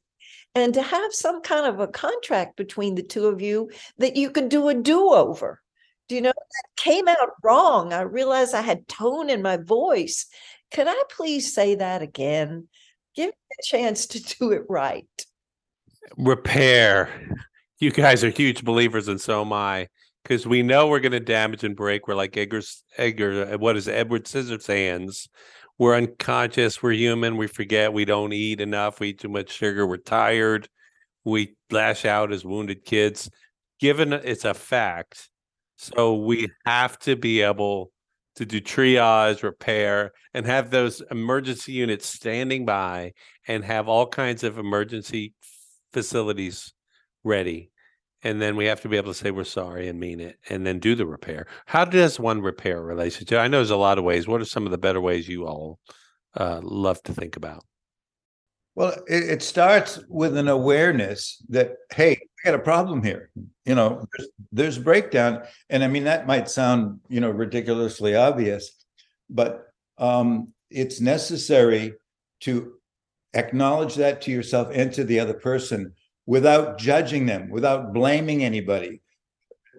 And 0.55 0.73
to 0.75 0.81
have 0.81 1.13
some 1.13 1.41
kind 1.41 1.65
of 1.65 1.79
a 1.79 1.87
contract 1.87 2.57
between 2.57 2.95
the 2.95 3.03
two 3.03 3.25
of 3.25 3.41
you 3.41 3.71
that 3.97 4.15
you 4.15 4.29
can 4.29 4.49
do 4.49 4.69
a 4.69 4.73
do 4.73 5.11
over. 5.11 5.59
Do 6.07 6.15
you 6.15 6.21
know 6.21 6.33
that 6.35 6.75
came 6.75 7.07
out 7.07 7.31
wrong? 7.43 7.91
I 7.91 8.01
realized 8.01 8.53
I 8.53 8.61
had 8.61 8.87
tone 8.87 9.29
in 9.29 9.41
my 9.41 9.57
voice. 9.57 10.27
Could 10.71 10.87
I 10.87 11.01
please 11.09 11.53
say 11.53 11.75
that 11.75 12.01
again? 12.01 12.67
Give 13.15 13.27
me 13.27 13.33
a 13.59 13.63
chance 13.63 14.07
to 14.07 14.21
do 14.21 14.51
it 14.51 14.63
right 14.69 15.07
repair. 16.17 17.09
You 17.79 17.91
guys 17.91 18.23
are 18.23 18.29
huge 18.29 18.63
believers, 18.63 19.07
and 19.07 19.19
so 19.19 19.41
am 19.41 19.53
I. 19.53 19.89
Because 20.23 20.47
we 20.47 20.63
know 20.63 20.87
we're 20.87 21.01
going 21.01 21.11
to 21.11 21.19
damage 21.19 21.65
and 21.65 21.75
break. 21.75 22.07
We're 22.07 22.15
like 22.15 22.37
Edgar's, 22.37 22.83
Edgar, 22.97 23.57
what 23.57 23.75
is 23.75 23.89
Edward 23.89 24.23
Scissorhands? 24.23 25.27
We're 25.77 25.95
unconscious. 25.95 26.81
We're 26.81 26.93
human. 26.93 27.35
We 27.35 27.47
forget. 27.47 27.91
We 27.91 28.05
don't 28.05 28.31
eat 28.31 28.61
enough. 28.61 28.99
We 28.99 29.09
eat 29.09 29.19
too 29.19 29.27
much 29.27 29.51
sugar. 29.51 29.85
We're 29.85 29.97
tired. 29.97 30.69
We 31.25 31.55
lash 31.71 32.05
out 32.05 32.31
as 32.31 32.45
wounded 32.45 32.85
kids. 32.85 33.29
Given 33.79 34.13
it's 34.13 34.45
a 34.45 34.53
fact, 34.53 35.29
so 35.75 36.15
we 36.15 36.47
have 36.65 36.97
to 36.99 37.17
be 37.17 37.41
able 37.41 37.91
to 38.35 38.45
do 38.45 38.59
triage, 38.59 39.43
repair, 39.43 40.11
and 40.33 40.45
have 40.45 40.69
those 40.69 41.01
emergency 41.11 41.71
units 41.71 42.07
standing 42.07 42.65
by 42.65 43.13
and 43.47 43.63
have 43.63 43.87
all 43.87 44.07
kinds 44.07 44.43
of 44.43 44.57
emergency 44.57 45.33
facilities 45.91 46.73
ready. 47.23 47.69
And 48.23 48.41
then 48.41 48.55
we 48.55 48.65
have 48.65 48.81
to 48.81 48.89
be 48.89 48.97
able 48.97 49.13
to 49.13 49.19
say 49.19 49.31
we're 49.31 49.43
sorry 49.43 49.87
and 49.89 49.99
mean 49.99 50.19
it 50.19 50.37
and 50.49 50.65
then 50.65 50.79
do 50.79 50.95
the 50.95 51.05
repair. 51.05 51.45
How 51.65 51.85
does 51.85 52.19
one 52.19 52.41
repair 52.41 52.81
relationship? 52.81 53.37
I 53.37 53.47
know 53.47 53.57
there's 53.57 53.69
a 53.69 53.75
lot 53.75 53.97
of 53.97 54.03
ways. 54.03 54.27
What 54.27 54.41
are 54.41 54.45
some 54.45 54.65
of 54.65 54.71
the 54.71 54.77
better 54.77 55.01
ways 55.01 55.27
you 55.27 55.45
all 55.45 55.79
uh, 56.35 56.61
love 56.63 57.03
to 57.03 57.13
think 57.13 57.35
about? 57.35 57.65
Well 58.75 58.93
it, 59.07 59.29
it, 59.29 59.43
starts 59.43 59.99
with 60.09 60.35
an 60.35 60.47
awareness 60.47 61.43
that 61.49 61.73
hey 61.93 62.19
i 62.43 62.49
got 62.49 62.55
a 62.55 62.59
problem 62.59 63.01
here 63.03 63.29
you 63.65 63.75
know 63.75 64.05
there's, 64.17 64.29
there's 64.51 64.77
breakdown 64.79 65.41
and 65.69 65.83
i 65.83 65.87
mean 65.87 66.03
that 66.03 66.27
might 66.27 66.49
sound 66.49 66.99
you 67.09 67.19
know 67.19 67.29
ridiculously 67.29 68.15
obvious 68.15 68.83
but 69.29 69.67
um, 69.97 70.49
it's 70.69 70.99
necessary 70.99 71.93
to 72.41 72.73
acknowledge 73.33 73.95
that 73.95 74.21
to 74.21 74.31
yourself 74.31 74.69
and 74.73 74.91
to 74.93 75.03
the 75.03 75.19
other 75.19 75.33
person 75.33 75.93
without 76.25 76.77
judging 76.77 77.25
them, 77.25 77.49
without 77.49 77.93
blaming 77.93 78.43
anybody. 78.43 79.01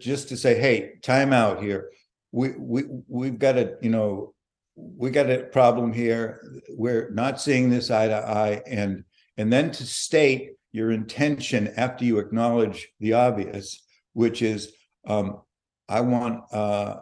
Just 0.00 0.29
to 0.31 0.37
say, 0.37 0.59
hey, 0.59 0.94
time 1.03 1.33
out 1.33 1.62
here. 1.62 1.90
We 2.33 2.50
we 2.59 2.83
we've 3.07 3.38
got 3.38 3.57
a, 3.57 3.77
you 3.81 3.90
know, 3.90 4.35
we 4.74 5.11
got 5.11 5.31
a 5.31 5.44
problem 5.44 5.92
here. 5.92 6.42
We're 6.70 7.11
not 7.11 7.40
seeing 7.40 7.70
this 7.70 7.90
eye 7.90 8.09
to 8.09 8.16
eye. 8.16 8.62
And 8.66 9.05
and 9.37 9.53
then 9.53 9.70
to 9.70 9.87
state 9.87 10.50
your 10.74 10.90
intention 10.90 11.72
after 11.76 12.04
you 12.04 12.18
acknowledge 12.18 12.88
the 12.98 13.12
obvious, 13.12 13.80
which 14.12 14.42
is 14.42 14.72
um, 15.06 15.40
I 15.88 16.00
want 16.00 16.42
uh, 16.52 16.96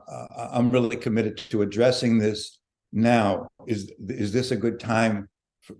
I'm 0.52 0.70
really 0.70 0.96
committed 0.96 1.38
to 1.38 1.62
addressing 1.62 2.18
this 2.18 2.58
now. 2.92 3.48
Is 3.66 3.90
is 4.08 4.30
this 4.30 4.50
a 4.50 4.56
good 4.56 4.78
time 4.78 5.28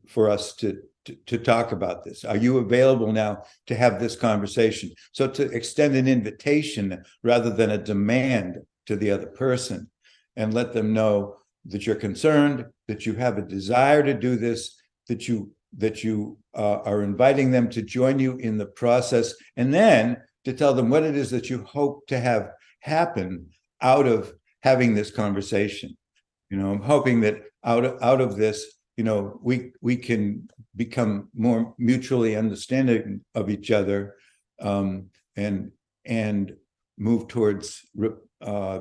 for, 0.09 0.31
us 0.31 0.55
to, 0.55 0.78
to, 1.05 1.14
to 1.26 1.37
talk 1.37 1.72
about 1.72 2.02
this? 2.02 2.24
Are 2.24 2.37
you 2.37 2.59
available 2.59 3.12
now 3.12 3.42
to 3.66 3.74
have 3.74 4.00
this 4.00 4.16
conversation? 4.16 4.92
So 5.12 5.26
to 5.28 5.50
extend 5.50 5.94
an 5.94 6.09
invitation 6.09 7.05
rather 7.22 7.50
than 7.50 7.70
a 7.70 7.78
demand 7.78 8.59
to 8.87 8.96
the 8.96 9.11
other 9.11 9.26
person 9.26 9.90
and 10.37 10.55
let 10.55 10.72
them 10.72 10.94
know 10.94 11.37
that 11.66 11.85
you're 11.85 11.96
concerned, 11.96 12.64
that 12.88 13.05
you 13.05 13.14
have 13.14 13.37
a 13.37 13.42
desire 13.42 14.02
to 14.02 14.14
do 14.14 14.37
this, 14.37 14.81
that 15.09 15.28
you 15.28 15.50
that 15.78 16.04
you 16.04 16.38
uh, 16.54 16.78
are 16.85 17.02
inviting 17.02 17.50
them 17.50 17.68
to 17.70 17.82
join 17.82 18.18
you 18.18 18.37
in 18.37 18.58
the 18.58 18.66
process, 18.66 19.35
and 19.56 19.72
then 19.72 20.16
to 20.44 20.52
tell 20.52 20.74
them 20.74 20.90
what 20.90 21.02
it 21.02 21.16
is 21.16 21.30
that 21.30 21.48
you 21.48 21.62
hope 21.64 22.06
to 22.08 22.18
have 22.18 22.50
happen 22.80 23.46
out 23.80 24.06
of 24.06 24.32
having 24.61 24.94
this 24.94 25.11
conversation. 25.11 25.96
You 26.50 26.58
know, 26.58 26.70
I'm 26.70 26.82
hoping 26.82 27.20
that 27.22 27.42
out 27.64 27.85
of, 27.85 28.02
out 28.02 28.20
of 28.20 28.37
this, 28.37 28.66
you 28.96 29.04
know 29.04 29.38
we 29.42 29.72
we 29.80 29.96
can 29.96 30.48
become 30.76 31.28
more 31.35 31.74
mutually 31.78 32.37
understanding 32.37 33.20
of 33.35 33.50
each 33.50 33.70
other 33.70 34.14
um, 34.61 35.06
and 35.37 35.72
and 36.04 36.54
move 36.98 37.28
towards 37.28 37.82
re, 37.94 38.11
uh, 38.40 38.80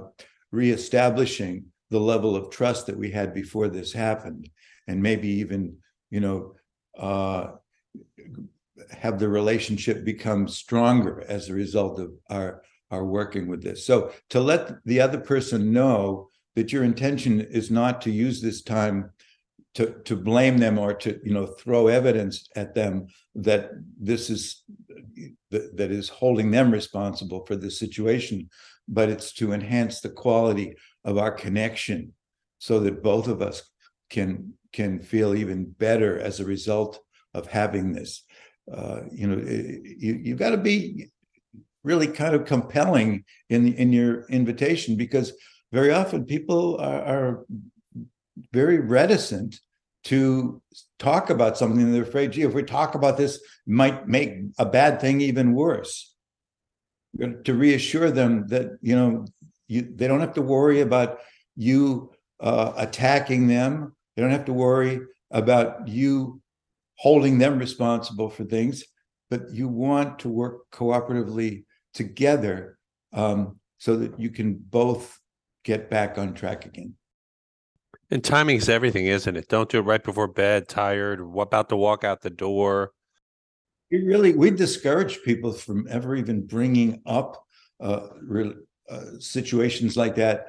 reestablishing 0.51 1.65
the 1.89 1.99
level 1.99 2.35
of 2.35 2.49
trust 2.49 2.87
that 2.87 2.97
we 2.97 3.11
had 3.11 3.33
before 3.33 3.67
this 3.67 3.91
happened 3.91 4.49
and 4.87 5.01
maybe 5.01 5.27
even 5.27 5.75
you 6.09 6.19
know 6.19 6.53
uh, 6.97 7.51
have 8.91 9.19
the 9.19 9.29
relationship 9.29 10.03
become 10.03 10.47
stronger 10.47 11.23
as 11.27 11.49
a 11.49 11.53
result 11.53 11.99
of 11.99 12.11
our 12.29 12.61
our 12.89 13.05
working 13.05 13.47
with 13.47 13.63
this. 13.63 13.85
So 13.85 14.11
to 14.31 14.41
let 14.41 14.73
the 14.85 14.99
other 14.99 15.19
person 15.19 15.71
know 15.71 16.27
that 16.55 16.73
your 16.73 16.83
intention 16.83 17.39
is 17.39 17.71
not 17.71 18.01
to 18.01 18.11
use 18.11 18.41
this 18.41 18.61
time 18.61 19.11
to 19.75 19.95
to 20.03 20.15
blame 20.15 20.57
them 20.57 20.77
or 20.77 20.93
to 20.93 21.19
you 21.23 21.33
know 21.33 21.45
throw 21.45 21.87
evidence 21.87 22.49
at 22.55 22.75
them 22.75 23.07
that 23.35 23.71
this 23.99 24.29
is 24.29 24.63
that, 25.49 25.77
that 25.77 25.91
is 25.91 26.09
holding 26.09 26.51
them 26.51 26.71
responsible 26.71 27.45
for 27.45 27.55
the 27.55 27.71
situation 27.71 28.49
but 28.87 29.09
it's 29.09 29.31
to 29.31 29.53
enhance 29.53 30.01
the 30.01 30.09
quality 30.09 30.75
of 31.05 31.17
our 31.17 31.31
connection 31.31 32.13
so 32.59 32.79
that 32.79 33.01
both 33.01 33.27
of 33.27 33.41
us 33.41 33.63
can 34.09 34.53
can 34.73 34.99
feel 34.99 35.35
even 35.35 35.65
better 35.65 36.19
as 36.19 36.39
a 36.39 36.45
result 36.45 36.99
of 37.33 37.47
having 37.47 37.93
this 37.93 38.23
uh, 38.73 39.01
you 39.11 39.27
know 39.27 39.37
you 39.37 40.19
you've 40.23 40.39
got 40.39 40.51
to 40.51 40.57
be 40.57 41.09
really 41.83 42.07
kind 42.07 42.35
of 42.35 42.45
compelling 42.45 43.23
in 43.49 43.73
in 43.73 43.91
your 43.91 44.25
invitation 44.27 44.95
because 44.95 45.33
very 45.71 45.91
often 45.91 46.25
people 46.25 46.77
are, 46.79 47.03
are 47.03 47.45
very 48.51 48.79
reticent 48.79 49.59
to 50.03 50.61
talk 50.99 51.29
about 51.29 51.57
something 51.57 51.91
they're 51.91 52.03
afraid, 52.03 52.31
gee, 52.31 52.41
if 52.41 52.53
we 52.53 52.63
talk 52.63 52.95
about 52.95 53.17
this, 53.17 53.39
might 53.67 54.07
make 54.07 54.35
a 54.57 54.65
bad 54.65 54.99
thing 54.99 55.21
even 55.21 55.53
worse. 55.53 56.13
To 57.43 57.53
reassure 57.53 58.09
them 58.09 58.47
that, 58.47 58.77
you 58.81 58.95
know, 58.95 59.25
you, 59.67 59.81
they 59.95 60.07
don't 60.07 60.21
have 60.21 60.33
to 60.35 60.41
worry 60.41 60.81
about 60.81 61.19
you 61.55 62.11
uh, 62.39 62.73
attacking 62.77 63.47
them. 63.47 63.95
They 64.15 64.21
don't 64.21 64.31
have 64.31 64.45
to 64.45 64.53
worry 64.53 65.01
about 65.31 65.87
you 65.87 66.41
holding 66.97 67.37
them 67.37 67.57
responsible 67.57 68.29
for 68.29 68.43
things, 68.43 68.83
but 69.29 69.51
you 69.51 69.67
want 69.67 70.19
to 70.19 70.29
work 70.29 70.69
cooperatively 70.71 71.65
together 71.93 72.77
um, 73.13 73.59
so 73.77 73.95
that 73.97 74.19
you 74.19 74.29
can 74.29 74.53
both 74.53 75.19
get 75.63 75.89
back 75.89 76.17
on 76.17 76.33
track 76.33 76.65
again. 76.65 76.93
And 78.09 78.23
timing 78.23 78.57
is 78.57 78.67
everything, 78.67 79.05
isn't 79.05 79.37
it? 79.37 79.47
Don't 79.47 79.69
do 79.69 79.79
it 79.79 79.83
right 79.83 80.03
before 80.03 80.27
bed, 80.27 80.67
tired, 80.67 81.21
about 81.21 81.69
to 81.69 81.77
walk 81.77 82.03
out 82.03 82.21
the 82.21 82.29
door. 82.29 82.91
We 83.89 84.03
really 84.03 84.33
we 84.33 84.51
discourage 84.51 85.21
people 85.23 85.53
from 85.53 85.87
ever 85.89 86.15
even 86.15 86.45
bringing 86.45 87.01
up 87.05 87.43
uh, 87.79 88.07
re- 88.21 88.55
uh, 88.89 89.01
situations 89.19 89.97
like 89.97 90.15
that 90.15 90.47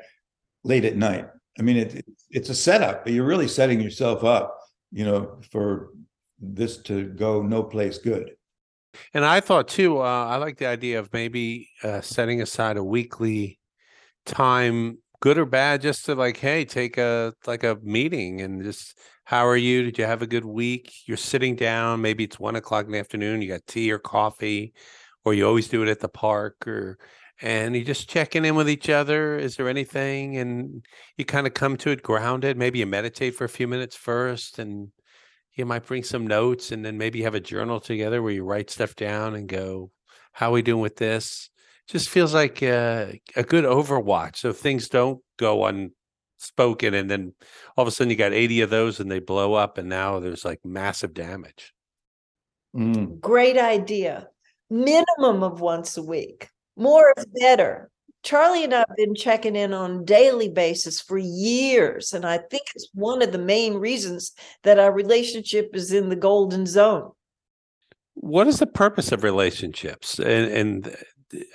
late 0.64 0.84
at 0.84 0.96
night. 0.96 1.28
I 1.58 1.62
mean, 1.62 1.76
it, 1.76 2.04
it's 2.30 2.48
a 2.48 2.54
setup, 2.54 3.04
but 3.04 3.12
you're 3.12 3.26
really 3.26 3.48
setting 3.48 3.80
yourself 3.80 4.24
up, 4.24 4.58
you 4.90 5.04
know, 5.04 5.38
for 5.50 5.90
this 6.40 6.78
to 6.78 7.04
go 7.04 7.42
no 7.42 7.62
place 7.62 7.98
good. 7.98 8.32
And 9.14 9.24
I 9.24 9.40
thought 9.40 9.68
too, 9.68 10.00
uh, 10.00 10.26
I 10.26 10.36
like 10.36 10.58
the 10.58 10.66
idea 10.66 10.98
of 10.98 11.12
maybe 11.12 11.68
uh, 11.82 12.00
setting 12.00 12.42
aside 12.42 12.76
a 12.76 12.84
weekly 12.84 13.58
time, 14.26 14.98
good 15.20 15.38
or 15.38 15.46
bad, 15.46 15.82
just 15.82 16.06
to 16.06 16.14
like, 16.14 16.36
hey, 16.36 16.64
take 16.64 16.98
a 16.98 17.32
like 17.46 17.64
a 17.64 17.78
meeting 17.82 18.40
and 18.40 18.62
just 18.62 18.98
how 19.24 19.46
are 19.46 19.56
you? 19.56 19.84
Did 19.84 19.98
you 19.98 20.04
have 20.04 20.22
a 20.22 20.26
good 20.26 20.44
week? 20.44 20.92
You're 21.06 21.16
sitting 21.16 21.56
down, 21.56 22.02
maybe 22.02 22.24
it's 22.24 22.40
one 22.40 22.56
o'clock 22.56 22.86
in 22.86 22.92
the 22.92 22.98
afternoon, 22.98 23.40
you 23.40 23.48
got 23.48 23.66
tea 23.66 23.90
or 23.92 23.98
coffee, 23.98 24.74
or 25.24 25.32
you 25.32 25.46
always 25.46 25.68
do 25.68 25.82
it 25.82 25.88
at 25.88 26.00
the 26.00 26.08
park 26.08 26.66
or 26.66 26.98
and 27.40 27.74
you're 27.74 27.84
just 27.84 28.08
checking 28.08 28.44
in 28.44 28.54
with 28.54 28.68
each 28.68 28.88
other. 28.88 29.36
Is 29.36 29.56
there 29.56 29.68
anything? 29.68 30.36
And 30.36 30.84
you 31.16 31.24
kind 31.24 31.46
of 31.46 31.54
come 31.54 31.76
to 31.78 31.90
it 31.90 32.02
grounded. 32.02 32.56
Maybe 32.56 32.78
you 32.78 32.86
meditate 32.86 33.34
for 33.34 33.44
a 33.44 33.48
few 33.48 33.66
minutes 33.66 33.96
first 33.96 34.58
and 34.58 34.92
you 35.54 35.66
might 35.66 35.86
bring 35.86 36.02
some 36.02 36.26
notes 36.26 36.72
and 36.72 36.84
then 36.84 36.98
maybe 36.98 37.22
have 37.22 37.34
a 37.34 37.40
journal 37.40 37.80
together 37.80 38.22
where 38.22 38.32
you 38.32 38.44
write 38.44 38.70
stuff 38.70 38.94
down 38.94 39.34
and 39.34 39.48
go, 39.48 39.90
how 40.32 40.50
are 40.50 40.52
we 40.52 40.62
doing 40.62 40.80
with 40.80 40.96
this? 40.96 41.50
Just 41.88 42.08
feels 42.08 42.32
like 42.32 42.62
a, 42.62 43.20
a 43.36 43.42
good 43.42 43.64
overwatch. 43.64 44.36
So 44.36 44.52
things 44.52 44.88
don't 44.88 45.20
go 45.36 45.66
unspoken 45.66 46.94
and 46.94 47.10
then 47.10 47.34
all 47.76 47.82
of 47.82 47.88
a 47.88 47.90
sudden 47.90 48.10
you 48.10 48.16
got 48.16 48.32
80 48.32 48.62
of 48.62 48.70
those 48.70 49.00
and 49.00 49.10
they 49.10 49.18
blow 49.18 49.54
up 49.54 49.78
and 49.78 49.88
now 49.88 50.20
there's 50.20 50.44
like 50.44 50.60
massive 50.64 51.12
damage. 51.12 51.74
Mm. 52.74 53.20
Great 53.20 53.58
idea. 53.58 54.28
Minimum 54.70 55.42
of 55.42 55.60
once 55.60 55.96
a 55.98 56.02
week. 56.02 56.48
More 56.76 57.12
is 57.16 57.26
better. 57.40 57.90
Charlie 58.22 58.64
and 58.64 58.74
I 58.74 58.78
have 58.78 58.96
been 58.96 59.14
checking 59.14 59.56
in 59.56 59.72
on 59.72 59.90
a 59.90 60.04
daily 60.04 60.48
basis 60.48 61.00
for 61.00 61.18
years. 61.18 62.12
And 62.12 62.24
I 62.24 62.38
think 62.38 62.62
it's 62.74 62.88
one 62.94 63.20
of 63.20 63.32
the 63.32 63.38
main 63.38 63.74
reasons 63.74 64.32
that 64.62 64.78
our 64.78 64.92
relationship 64.92 65.70
is 65.74 65.92
in 65.92 66.08
the 66.08 66.16
golden 66.16 66.66
zone. 66.66 67.10
What 68.14 68.46
is 68.46 68.58
the 68.58 68.66
purpose 68.66 69.10
of 69.10 69.24
relationships? 69.24 70.18
And, 70.20 70.52
and 70.52 70.96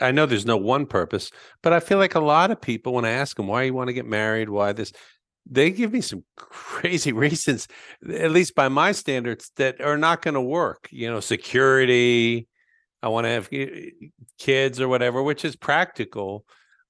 I 0.01 0.12
know 0.12 0.25
there's 0.25 0.45
no 0.45 0.58
one 0.58 0.86
purpose, 0.86 1.32
but 1.62 1.71
I 1.71 1.80
feel 1.80 1.99
like 1.99 2.15
a 2.15 2.19
lot 2.19 2.51
of 2.51 2.60
people, 2.60 2.93
when 2.93 3.06
I 3.06 3.12
ask 3.12 3.38
them 3.38 3.47
why 3.47 3.63
you 3.63 3.73
want 3.73 3.88
to 3.88 3.93
get 3.93 4.06
married, 4.06 4.49
why 4.49 4.73
this, 4.73 4.91
they 5.49 5.71
give 5.71 5.93
me 5.93 6.01
some 6.01 6.25
crazy 6.36 7.13
reasons, 7.13 7.67
at 8.12 8.32
least 8.32 8.56
by 8.56 8.67
my 8.67 8.91
standards, 8.91 9.51
that 9.56 9.80
are 9.80 9.97
not 9.97 10.21
going 10.21 10.34
to 10.34 10.41
work. 10.41 10.89
You 10.91 11.10
know, 11.10 11.21
security, 11.21 12.47
I 13.02 13.10
want 13.10 13.26
to 13.26 13.30
have 13.30 13.50
eh, 13.52 13.92
kids 14.38 14.82
or 14.82 14.88
whatever, 14.88 15.22
which 15.22 15.46
is 15.46 15.56
practical. 15.56 16.46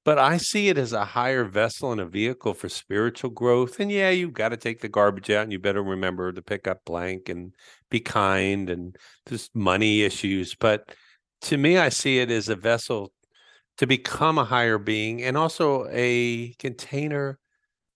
But 0.05 0.19
I 0.19 0.37
see 0.37 0.69
it 0.69 0.77
as 0.77 0.93
a 0.93 1.03
higher 1.03 1.43
vessel 1.43 1.91
and 1.91 1.99
a 1.99 2.05
vehicle 2.05 2.53
for 2.53 2.69
spiritual 2.69 3.29
growth. 3.29 3.81
And 3.81 3.91
yeah, 3.91 4.09
you've 4.09 4.31
got 4.31 4.49
to 4.49 4.57
take 4.57 4.79
the 4.79 4.87
garbage 4.87 5.29
out 5.29 5.43
and 5.43 5.51
you 5.51 5.59
better 5.59 5.83
remember 5.83 6.31
to 6.31 6.41
pick 6.41 6.65
up 6.65 6.85
blank 6.85 7.27
and 7.27 7.53
be 7.91 7.99
kind 7.99 8.69
and 8.69 8.95
just 9.27 9.53
money 9.53 10.03
issues. 10.03 10.55
But 10.55 10.95
to 11.41 11.57
me, 11.57 11.77
I 11.77 11.89
see 11.89 12.19
it 12.19 12.31
as 12.31 12.47
a 12.47 12.55
vessel 12.55 13.11
to 13.79 13.85
become 13.85 14.37
a 14.37 14.45
higher 14.45 14.77
being 14.77 15.23
and 15.23 15.35
also 15.35 15.87
a 15.91 16.53
container 16.57 17.37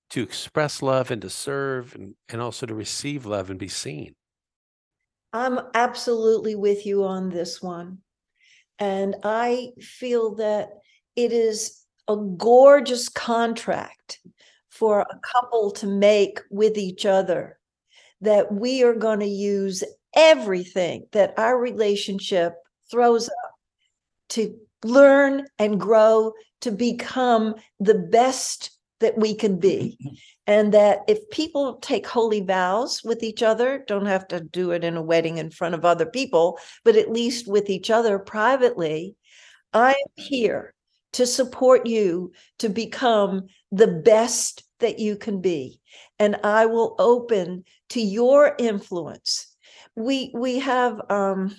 to 0.09 0.21
express 0.21 0.81
love 0.81 1.11
and 1.11 1.21
to 1.21 1.29
serve 1.29 1.95
and, 1.95 2.15
and 2.27 2.41
also 2.41 2.65
to 2.65 2.75
receive 2.75 3.25
love 3.25 3.49
and 3.49 3.57
be 3.57 3.69
seen. 3.69 4.15
I'm 5.33 5.59
absolutely 5.73 6.55
with 6.55 6.85
you 6.85 7.05
on 7.05 7.29
this 7.29 7.61
one. 7.61 7.99
And 8.79 9.15
I 9.23 9.69
feel 9.79 10.35
that 10.35 10.69
it 11.15 11.31
is 11.31 11.83
a 12.07 12.17
gorgeous 12.17 13.09
contract 13.09 14.19
for 14.69 15.01
a 15.01 15.19
couple 15.33 15.71
to 15.71 15.87
make 15.87 16.39
with 16.49 16.77
each 16.77 17.05
other 17.05 17.59
that 18.21 18.51
we 18.53 18.83
are 18.83 18.93
going 18.93 19.19
to 19.19 19.27
use 19.27 19.83
everything 20.15 21.07
that 21.11 21.33
our 21.37 21.57
relationship 21.57 22.55
throws 22.89 23.27
up 23.27 23.55
to 24.29 24.55
learn 24.83 25.45
and 25.59 25.79
grow 25.79 26.33
to 26.61 26.71
become 26.71 27.55
the 27.79 27.95
best 27.95 28.71
that 29.01 29.17
we 29.17 29.35
can 29.35 29.59
be. 29.59 29.97
And 30.47 30.73
that 30.73 31.01
if 31.07 31.29
people 31.29 31.75
take 31.75 32.07
holy 32.07 32.41
vows 32.41 33.03
with 33.03 33.21
each 33.21 33.43
other, 33.43 33.83
don't 33.87 34.07
have 34.07 34.27
to 34.29 34.39
do 34.39 34.71
it 34.71 34.83
in 34.83 34.97
a 34.97 35.01
wedding 35.01 35.37
in 35.37 35.51
front 35.51 35.75
of 35.75 35.85
other 35.85 36.05
people, 36.05 36.57
but 36.83 36.95
at 36.95 37.11
least 37.11 37.47
with 37.47 37.69
each 37.69 37.91
other 37.91 38.17
privately, 38.17 39.15
I'm 39.73 39.95
here 40.15 40.73
to 41.13 41.25
support 41.25 41.85
you 41.85 42.31
to 42.59 42.69
become 42.69 43.47
the 43.71 43.87
best 43.87 44.63
that 44.79 44.99
you 44.99 45.15
can 45.15 45.41
be. 45.41 45.79
And 46.19 46.37
I 46.43 46.65
will 46.65 46.95
open 46.97 47.63
to 47.89 48.01
your 48.01 48.55
influence. 48.57 49.47
We 49.95 50.31
we 50.33 50.59
have 50.59 50.99
um 51.09 51.55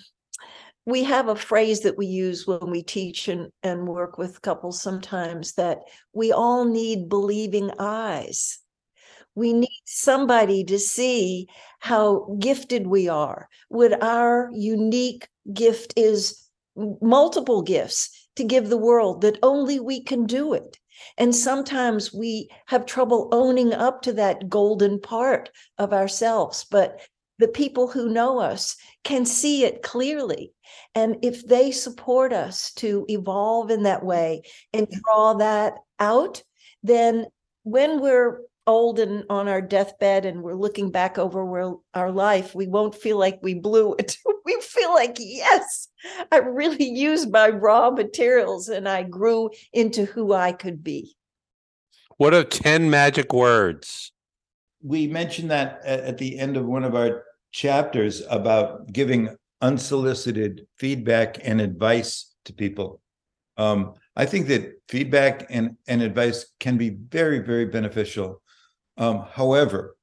we 0.85 1.03
have 1.03 1.29
a 1.29 1.35
phrase 1.35 1.81
that 1.81 1.97
we 1.97 2.05
use 2.05 2.45
when 2.45 2.69
we 2.69 2.83
teach 2.83 3.27
and, 3.27 3.51
and 3.61 3.87
work 3.87 4.17
with 4.17 4.41
couples 4.41 4.81
sometimes 4.81 5.53
that 5.53 5.79
we 6.13 6.31
all 6.31 6.65
need 6.65 7.07
believing 7.09 7.71
eyes. 7.79 8.59
We 9.35 9.53
need 9.53 9.81
somebody 9.85 10.63
to 10.65 10.77
see 10.77 11.47
how 11.79 12.37
gifted 12.39 12.85
we 12.85 13.07
are, 13.07 13.47
what 13.69 14.03
our 14.03 14.49
unique 14.53 15.27
gift 15.53 15.93
is, 15.95 16.47
multiple 16.75 17.61
gifts 17.61 18.29
to 18.35 18.43
give 18.43 18.69
the 18.69 18.77
world 18.77 19.21
that 19.21 19.39
only 19.41 19.79
we 19.79 20.03
can 20.03 20.25
do 20.25 20.53
it. 20.53 20.77
And 21.17 21.35
sometimes 21.35 22.13
we 22.13 22.49
have 22.67 22.85
trouble 22.85 23.29
owning 23.31 23.73
up 23.73 24.01
to 24.03 24.13
that 24.13 24.49
golden 24.49 24.99
part 24.99 25.49
of 25.77 25.93
ourselves, 25.93 26.65
but 26.69 27.01
the 27.39 27.47
people 27.47 27.87
who 27.87 28.09
know 28.09 28.39
us 28.39 28.75
can 29.03 29.25
see 29.25 29.65
it 29.65 29.81
clearly. 29.81 30.53
And 30.95 31.17
if 31.21 31.47
they 31.47 31.71
support 31.71 32.31
us 32.33 32.71
to 32.73 33.05
evolve 33.09 33.71
in 33.71 33.83
that 33.83 34.05
way 34.05 34.43
and 34.71 34.87
mm-hmm. 34.87 34.99
draw 35.03 35.33
that 35.35 35.73
out, 35.99 36.43
then 36.83 37.25
when 37.63 38.01
we're 38.01 38.41
old 38.65 38.99
and 38.99 39.25
on 39.29 39.47
our 39.47 39.61
deathbed 39.61 40.25
and 40.25 40.41
we're 40.41 40.53
looking 40.53 40.89
back 40.89 41.17
over 41.17 41.75
our 41.93 42.11
life, 42.11 42.55
we 42.55 42.67
won't 42.67 42.95
feel 42.95 43.17
like 43.17 43.39
we 43.41 43.53
blew 43.53 43.93
it. 43.95 44.17
we 44.45 44.59
feel 44.61 44.93
like, 44.93 45.17
yes, 45.19 45.89
I 46.31 46.37
really 46.37 46.85
used 46.85 47.31
my 47.31 47.49
raw 47.49 47.89
materials 47.89 48.69
and 48.69 48.87
I 48.87 49.03
grew 49.03 49.49
into 49.73 50.05
who 50.05 50.33
I 50.33 50.53
could 50.53 50.83
be. 50.83 51.15
What 52.17 52.33
are 52.33 52.43
10 52.43 52.89
magic 52.89 53.33
words? 53.33 54.12
We 54.83 55.07
mentioned 55.07 55.49
that 55.51 55.81
at 55.85 56.17
the 56.17 56.37
end 56.37 56.57
of 56.57 56.65
one 56.65 56.83
of 56.83 56.93
our 56.93 57.23
chapters 57.51 58.21
about 58.29 58.91
giving 58.91 59.35
unsolicited 59.61 60.67
feedback 60.77 61.37
and 61.41 61.61
advice 61.61 62.35
to 62.45 62.53
people. 62.53 63.01
Um, 63.57 63.93
I 64.15 64.25
think 64.25 64.47
that 64.47 64.81
feedback 64.89 65.47
and, 65.49 65.77
and 65.87 66.01
advice 66.01 66.45
can 66.59 66.77
be 66.77 66.89
very, 66.89 67.39
very 67.39 67.65
beneficial. 67.65 68.41
Um, 68.97 69.25
however, 69.31 69.95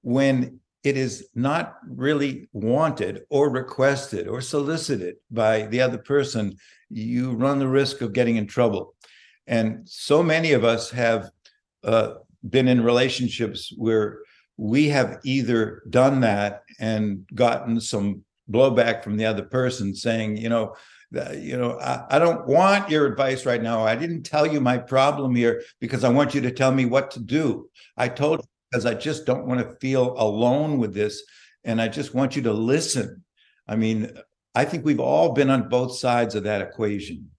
when 0.00 0.60
it 0.82 0.96
is 0.96 1.28
not 1.34 1.76
really 1.86 2.48
wanted 2.52 3.22
or 3.28 3.50
requested 3.50 4.26
or 4.26 4.40
solicited 4.40 5.16
by 5.30 5.66
the 5.66 5.80
other 5.80 5.98
person, 5.98 6.56
you 6.88 7.32
run 7.32 7.58
the 7.58 7.68
risk 7.68 8.00
of 8.00 8.12
getting 8.12 8.36
in 8.36 8.46
trouble. 8.46 8.94
And 9.46 9.88
so 9.88 10.22
many 10.22 10.52
of 10.52 10.64
us 10.64 10.90
have 10.90 11.30
uh, 11.84 12.14
been 12.48 12.68
in 12.68 12.82
relationships 12.82 13.72
where 13.76 14.20
we 14.56 14.88
have 14.88 15.20
either 15.24 15.82
done 15.90 16.20
that 16.20 16.62
and 16.78 17.26
gotten 17.34 17.80
some 17.80 18.22
blowback 18.50 19.02
from 19.02 19.16
the 19.16 19.24
other 19.24 19.42
person 19.42 19.94
saying, 19.94 20.36
you 20.36 20.48
know, 20.48 20.74
you 21.34 21.58
know, 21.58 21.78
I, 21.78 22.16
I, 22.16 22.18
don't 22.18 22.46
want 22.46 22.88
your 22.88 23.06
advice 23.06 23.44
right 23.44 23.62
now. 23.62 23.84
I 23.84 23.94
didn't 23.96 24.22
tell 24.22 24.46
you 24.46 24.60
my 24.60 24.78
problem 24.78 25.34
here 25.34 25.62
because 25.78 26.04
I 26.04 26.08
want 26.08 26.34
you 26.34 26.40
to 26.40 26.50
tell 26.50 26.72
me 26.72 26.86
what 26.86 27.10
to 27.12 27.20
do. 27.20 27.68
I 27.98 28.08
told 28.08 28.40
you 28.40 28.46
because 28.70 28.86
I 28.86 28.94
just 28.94 29.26
don't 29.26 29.46
want 29.46 29.60
to 29.60 29.76
feel 29.76 30.14
alone 30.16 30.78
with 30.78 30.94
this. 30.94 31.22
And 31.64 31.82
I 31.82 31.88
just 31.88 32.14
want 32.14 32.34
you 32.34 32.42
to 32.42 32.52
listen. 32.52 33.24
I 33.68 33.76
mean, 33.76 34.10
I 34.54 34.64
think 34.64 34.84
we've 34.84 35.00
all 35.00 35.32
been 35.32 35.50
on 35.50 35.68
both 35.68 35.98
sides 35.98 36.34
of 36.34 36.44
that 36.44 36.62
equation, 36.62 37.30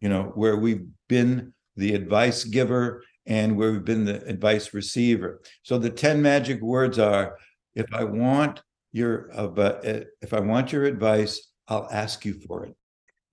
you 0.00 0.08
know, 0.08 0.32
where 0.34 0.56
we've 0.56 0.86
been 1.08 1.54
the 1.76 1.94
advice 1.94 2.44
giver 2.44 3.04
and 3.26 3.56
where 3.56 3.72
we've 3.72 3.84
been 3.84 4.04
the 4.04 4.24
advice 4.26 4.74
receiver. 4.74 5.40
So 5.62 5.78
the 5.78 5.90
10 5.90 6.20
magic 6.20 6.60
words 6.60 6.98
are 6.98 7.38
if 7.74 7.86
I 7.92 8.04
want 8.04 8.62
your 8.92 9.30
uh, 9.32 9.80
if 10.20 10.34
I 10.34 10.40
want 10.40 10.72
your 10.72 10.84
advice, 10.84 11.52
I'll 11.68 11.88
ask 11.90 12.24
you 12.24 12.34
for 12.46 12.66
it. 12.66 12.74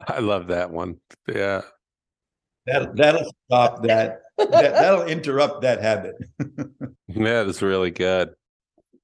I 0.07 0.19
love 0.19 0.47
that 0.47 0.71
one. 0.71 0.97
Yeah. 1.27 1.61
That 2.65 2.95
that'll 2.95 3.31
stop 3.45 3.83
that. 3.83 4.21
that 4.37 4.51
that'll 4.51 5.07
interrupt 5.07 5.61
that 5.63 5.81
habit. 5.81 6.15
yeah, 7.07 7.43
that's 7.43 7.61
really 7.61 7.91
good. 7.91 8.29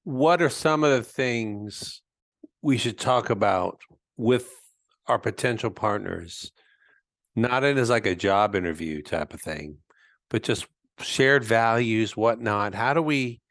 What 0.03 0.41
are 0.41 0.49
some 0.49 0.83
of 0.83 0.91
the 0.91 1.03
things 1.03 2.01
we 2.61 2.77
should 2.77 2.99
talk 2.99 3.29
about 3.29 3.81
with 4.17 4.47
our 5.07 5.19
potential 5.19 5.71
partners 5.71 6.51
not 7.35 7.63
in 7.63 7.77
as 7.77 7.89
like 7.89 8.05
a 8.05 8.15
job 8.15 8.55
interview 8.55 9.01
type 9.01 9.33
of 9.33 9.41
thing, 9.41 9.77
but 10.29 10.43
just 10.43 10.67
shared 10.99 11.43
values, 11.43 12.15
whatnot. 12.15 12.73
How 12.73 12.93
do 12.93 13.01
we 13.01 13.41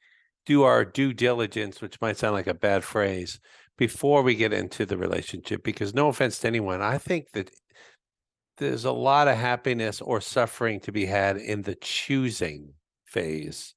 do 0.47 0.63
our 0.63 0.85
due 0.85 1.13
diligence, 1.13 1.81
which 1.81 2.01
might 2.01 2.17
sound 2.17 2.35
like 2.35 2.47
a 2.47 2.55
bad 2.55 2.85
phrase, 2.85 3.41
before 3.77 4.23
we 4.23 4.35
get 4.35 4.53
into 4.53 4.87
the 4.87 4.97
relationship? 4.97 5.63
Because 5.63 5.95
no 5.95 6.09
offense 6.09 6.39
to 6.41 6.47
anyone, 6.47 6.83
I 6.83 6.99
think 6.99 7.31
that 7.33 7.51
there's 8.59 8.85
a 8.85 8.93
lot 8.93 9.29
of 9.29 9.37
happiness 9.37 10.01
or 10.01 10.21
suffering 10.21 10.81
to 10.81 10.93
be 10.93 11.07
had 11.07 11.37
in 11.37 11.63
the 11.63 11.75
choosing 11.75 12.75
phase, 13.05 13.75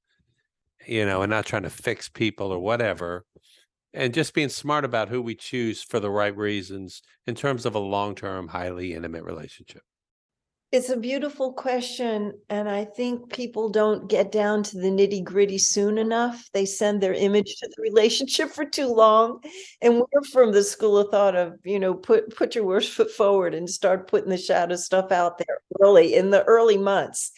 you 0.85 1.05
know, 1.05 1.23
and 1.23 1.29
not 1.29 1.45
trying 1.45 1.63
to 1.63 1.69
fix 1.69 2.09
people 2.09 2.51
or 2.51 2.59
whatever. 2.59 3.25
And 3.93 4.13
just 4.13 4.35
being 4.35 4.49
smart 4.49 4.85
about 4.85 5.09
who 5.09 5.21
we 5.21 5.33
choose 5.33 5.81
for 5.81 5.99
the 5.99 6.11
right 6.11 6.35
reasons 6.35 7.01
in 7.25 7.33
terms 7.33 7.65
of 7.65 7.73
a 7.73 7.79
long 7.79 8.13
term, 8.13 8.49
highly 8.49 8.93
intimate 8.93 9.23
relationship. 9.23 9.81
It's 10.73 10.89
a 10.89 10.97
beautiful 10.97 11.53
question. 11.53 12.33
And 12.49 12.67
I 12.67 12.83
think 12.83 13.31
people 13.31 13.69
don't 13.69 14.09
get 14.09 14.33
down 14.33 14.63
to 14.63 14.77
the 14.77 14.89
nitty 14.89 15.23
gritty 15.23 15.57
soon 15.57 15.97
enough. 15.97 16.49
They 16.51 16.65
send 16.65 17.01
their 17.01 17.13
image 17.13 17.55
to 17.55 17.67
the 17.67 17.81
relationship 17.81 18.49
for 18.53 18.65
too 18.65 18.87
long. 18.87 19.41
And 19.81 19.99
we're 19.99 20.23
from 20.31 20.51
the 20.51 20.63
school 20.63 20.97
of 20.97 21.09
thought 21.09 21.35
of, 21.35 21.53
you 21.63 21.79
know, 21.79 21.93
put 21.93 22.35
put 22.35 22.53
your 22.53 22.65
worst 22.65 22.91
foot 22.91 23.11
forward 23.11 23.53
and 23.53 23.69
start 23.69 24.09
putting 24.09 24.29
the 24.29 24.37
shadow 24.37 24.75
stuff 24.75 25.11
out 25.11 25.37
there 25.37 25.61
early 25.81 26.13
in 26.15 26.31
the 26.31 26.43
early 26.43 26.77
months. 26.77 27.31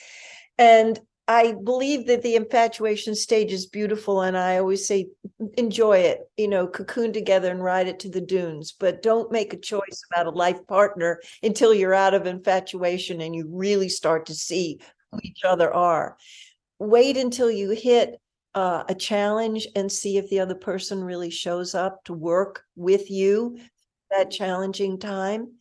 And 0.58 1.00
I 1.30 1.54
believe 1.64 2.08
that 2.08 2.24
the 2.24 2.36
infatuation 2.36 3.14
stage 3.14 3.54
is 3.54 3.68
beautiful, 3.68 4.22
and 4.24 4.36
I 4.36 4.58
always 4.58 4.88
say, 4.88 5.10
enjoy 5.58 6.00
it. 6.00 6.22
You 6.38 6.48
know, 6.48 6.66
cocoon 6.66 7.14
together 7.14 7.52
and 7.52 7.64
ride 7.64 7.88
it 7.88 8.00
to 8.00 8.10
the 8.10 8.20
dunes. 8.20 8.72
But 8.72 9.04
don't 9.04 9.32
make 9.32 9.54
a 9.54 9.58
choice 9.58 10.02
about 10.12 10.26
a 10.26 10.32
life 10.32 10.66
partner 10.66 11.22
until 11.44 11.72
you're 11.72 11.94
out 11.94 12.16
of 12.16 12.26
infatuation 12.26 13.22
and 13.22 13.36
you 13.36 13.48
really 13.48 13.90
start 13.90 14.26
to 14.26 14.34
see 14.34 14.80
who 15.12 15.20
each 15.24 15.44
other 15.44 15.72
are. 15.72 16.18
Wait 16.80 17.16
until 17.16 17.52
you 17.52 17.70
hit 17.70 18.20
uh, 18.56 18.86
a 18.90 18.96
challenge 18.96 19.68
and 19.76 19.92
see 19.92 20.18
if 20.18 20.28
the 20.32 20.40
other 20.40 20.56
person 20.56 21.04
really 21.04 21.30
shows 21.30 21.76
up 21.76 22.04
to 22.06 22.14
work 22.14 22.64
with 22.76 23.12
you 23.12 23.60
that 24.10 24.32
challenging 24.32 24.98
time. 24.98 25.54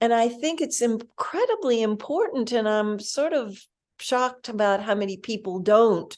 And 0.00 0.12
I 0.12 0.28
think 0.28 0.60
it's 0.60 0.82
incredibly 0.82 1.82
important. 1.82 2.50
And 2.50 2.68
I'm 2.68 2.98
sort 2.98 3.32
of 3.32 3.56
shocked 4.04 4.50
about 4.50 4.82
how 4.82 4.94
many 4.94 5.16
people 5.16 5.60
don't 5.60 6.16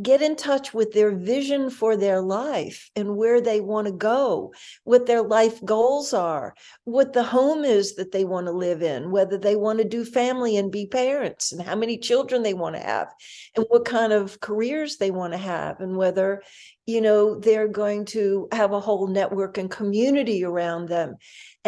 get 0.00 0.22
in 0.22 0.36
touch 0.36 0.72
with 0.72 0.92
their 0.92 1.10
vision 1.10 1.70
for 1.70 1.96
their 1.96 2.20
life 2.20 2.90
and 2.94 3.16
where 3.16 3.40
they 3.40 3.60
want 3.60 3.86
to 3.86 3.92
go, 3.92 4.52
what 4.84 5.06
their 5.06 5.22
life 5.22 5.64
goals 5.64 6.12
are, 6.14 6.54
what 6.84 7.12
the 7.14 7.22
home 7.22 7.64
is 7.64 7.96
that 7.96 8.12
they 8.12 8.24
want 8.24 8.46
to 8.46 8.52
live 8.52 8.82
in, 8.82 9.10
whether 9.10 9.36
they 9.36 9.56
want 9.56 9.78
to 9.78 9.84
do 9.84 10.04
family 10.04 10.56
and 10.56 10.70
be 10.70 10.86
parents, 10.86 11.50
and 11.50 11.62
how 11.62 11.74
many 11.74 11.98
children 11.98 12.42
they 12.42 12.54
want 12.54 12.76
to 12.76 12.82
have, 12.82 13.08
and 13.56 13.66
what 13.70 13.84
kind 13.84 14.12
of 14.12 14.38
careers 14.40 14.98
they 14.98 15.10
want 15.10 15.32
to 15.32 15.38
have, 15.38 15.80
and 15.80 15.96
whether 15.96 16.42
you 16.86 17.00
know 17.00 17.38
they're 17.40 17.68
going 17.68 18.04
to 18.04 18.48
have 18.52 18.72
a 18.72 18.80
whole 18.80 19.08
network 19.08 19.58
and 19.58 19.70
community 19.70 20.44
around 20.44 20.88
them 20.88 21.16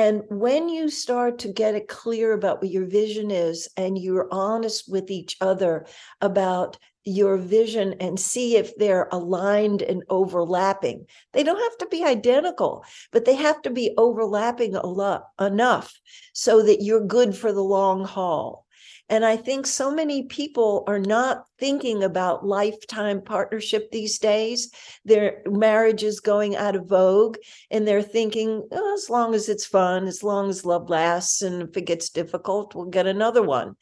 and 0.00 0.22
when 0.30 0.70
you 0.70 0.88
start 0.88 1.40
to 1.40 1.52
get 1.52 1.74
it 1.74 1.86
clear 1.86 2.32
about 2.32 2.62
what 2.62 2.70
your 2.70 2.86
vision 2.86 3.30
is 3.30 3.68
and 3.76 3.98
you're 3.98 4.28
honest 4.32 4.90
with 4.90 5.10
each 5.10 5.36
other 5.42 5.84
about 6.22 6.78
your 7.04 7.36
vision 7.36 7.94
and 8.00 8.18
see 8.18 8.56
if 8.56 8.74
they're 8.76 9.10
aligned 9.12 9.82
and 9.82 10.02
overlapping. 10.08 11.04
They 11.34 11.42
don't 11.42 11.60
have 11.60 11.76
to 11.78 11.86
be 11.88 12.02
identical, 12.02 12.82
but 13.12 13.26
they 13.26 13.34
have 13.34 13.60
to 13.62 13.70
be 13.70 13.92
overlapping 13.98 14.74
a 14.74 14.86
lot 14.86 15.24
enough 15.38 15.92
so 16.32 16.62
that 16.62 16.80
you're 16.80 17.06
good 17.06 17.36
for 17.36 17.52
the 17.52 17.62
long 17.62 18.04
haul. 18.06 18.64
And 19.10 19.24
I 19.24 19.36
think 19.36 19.66
so 19.66 19.90
many 19.90 20.22
people 20.22 20.84
are 20.86 21.00
not 21.00 21.44
thinking 21.58 22.04
about 22.04 22.46
lifetime 22.46 23.20
partnership 23.20 23.90
these 23.90 24.20
days. 24.20 24.70
Their 25.04 25.42
marriage 25.46 26.04
is 26.04 26.20
going 26.20 26.54
out 26.54 26.76
of 26.76 26.86
vogue 26.86 27.36
and 27.72 27.86
they're 27.86 28.02
thinking, 28.02 28.68
oh, 28.70 28.94
as 28.94 29.10
long 29.10 29.34
as 29.34 29.48
it's 29.48 29.66
fun, 29.66 30.06
as 30.06 30.22
long 30.22 30.48
as 30.48 30.64
love 30.64 30.88
lasts, 30.88 31.42
and 31.42 31.60
if 31.60 31.76
it 31.76 31.86
gets 31.86 32.10
difficult, 32.10 32.76
we'll 32.76 32.86
get 32.86 33.08
another 33.08 33.42
one. 33.42 33.74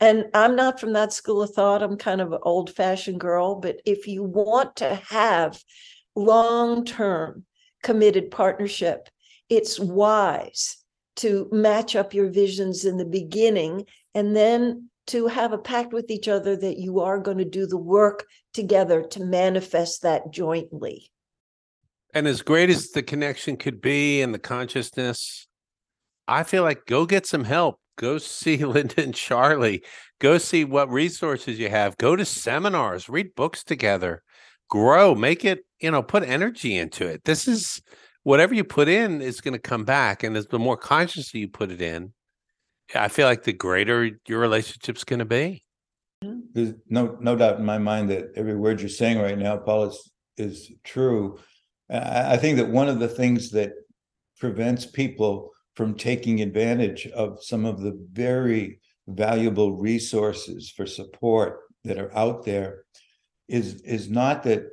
And 0.00 0.24
I'm 0.34 0.56
not 0.56 0.80
from 0.80 0.94
that 0.94 1.12
school 1.12 1.42
of 1.42 1.54
thought. 1.54 1.80
I'm 1.80 1.96
kind 1.96 2.20
of 2.20 2.32
an 2.32 2.40
old 2.42 2.74
fashioned 2.74 3.20
girl. 3.20 3.60
But 3.60 3.76
if 3.86 4.08
you 4.08 4.24
want 4.24 4.74
to 4.76 4.96
have 4.96 5.62
long 6.16 6.84
term 6.84 7.44
committed 7.84 8.32
partnership, 8.32 9.08
it's 9.48 9.78
wise 9.78 10.78
to 11.14 11.48
match 11.52 11.94
up 11.94 12.14
your 12.14 12.30
visions 12.30 12.84
in 12.84 12.96
the 12.96 13.04
beginning 13.04 13.84
and 14.14 14.36
then 14.36 14.88
to 15.08 15.26
have 15.26 15.52
a 15.52 15.58
pact 15.58 15.92
with 15.92 16.10
each 16.10 16.28
other 16.28 16.56
that 16.56 16.78
you 16.78 17.00
are 17.00 17.18
going 17.18 17.38
to 17.38 17.44
do 17.44 17.66
the 17.66 17.78
work 17.78 18.24
together 18.52 19.02
to 19.02 19.24
manifest 19.24 20.02
that 20.02 20.30
jointly. 20.30 21.10
And 22.14 22.28
as 22.28 22.42
great 22.42 22.70
as 22.70 22.90
the 22.90 23.02
connection 23.02 23.56
could 23.56 23.80
be 23.80 24.20
and 24.20 24.34
the 24.34 24.38
consciousness, 24.38 25.48
I 26.28 26.44
feel 26.44 26.62
like 26.62 26.86
go 26.86 27.06
get 27.06 27.26
some 27.26 27.44
help. 27.44 27.80
Go 27.96 28.18
see 28.18 28.58
Linda 28.64 29.02
and 29.02 29.14
Charlie. 29.14 29.82
Go 30.20 30.38
see 30.38 30.64
what 30.64 30.90
resources 30.90 31.58
you 31.58 31.68
have. 31.68 31.96
Go 31.96 32.14
to 32.14 32.24
seminars, 32.24 33.08
read 33.08 33.34
books 33.34 33.64
together, 33.64 34.22
grow, 34.68 35.14
make 35.14 35.44
it, 35.44 35.64
you 35.80 35.90
know, 35.90 36.02
put 36.02 36.22
energy 36.22 36.76
into 36.76 37.06
it. 37.06 37.24
This 37.24 37.48
is 37.48 37.82
whatever 38.22 38.54
you 38.54 38.62
put 38.62 38.88
in 38.88 39.20
is 39.20 39.40
going 39.40 39.54
to 39.54 39.58
come 39.58 39.84
back. 39.84 40.22
And 40.22 40.36
as 40.36 40.46
the 40.46 40.58
more 40.58 40.76
consciously 40.76 41.40
you 41.40 41.48
put 41.48 41.72
it 41.72 41.82
in, 41.82 42.12
I 42.94 43.08
feel 43.08 43.26
like 43.26 43.44
the 43.44 43.52
greater 43.52 44.18
your 44.26 44.40
relationship's 44.40 45.04
going 45.04 45.20
to 45.20 45.24
be. 45.24 45.62
There's 46.52 46.74
no 46.88 47.16
no 47.20 47.34
doubt 47.34 47.58
in 47.58 47.64
my 47.64 47.78
mind 47.78 48.10
that 48.10 48.32
every 48.36 48.56
word 48.56 48.80
you're 48.80 48.88
saying 48.88 49.18
right 49.18 49.38
now, 49.38 49.56
Paul, 49.56 49.84
is 49.84 50.12
is 50.36 50.72
true. 50.84 51.38
I, 51.90 52.34
I 52.34 52.36
think 52.36 52.58
that 52.58 52.68
one 52.68 52.88
of 52.88 52.98
the 52.98 53.08
things 53.08 53.50
that 53.50 53.72
prevents 54.38 54.86
people 54.86 55.50
from 55.74 55.94
taking 55.94 56.42
advantage 56.42 57.06
of 57.08 57.42
some 57.42 57.64
of 57.64 57.80
the 57.80 57.98
very 58.12 58.80
valuable 59.08 59.76
resources 59.76 60.70
for 60.70 60.86
support 60.86 61.60
that 61.84 61.98
are 61.98 62.16
out 62.16 62.44
there 62.44 62.84
is 63.48 63.80
is 63.82 64.08
not 64.08 64.42
that 64.44 64.64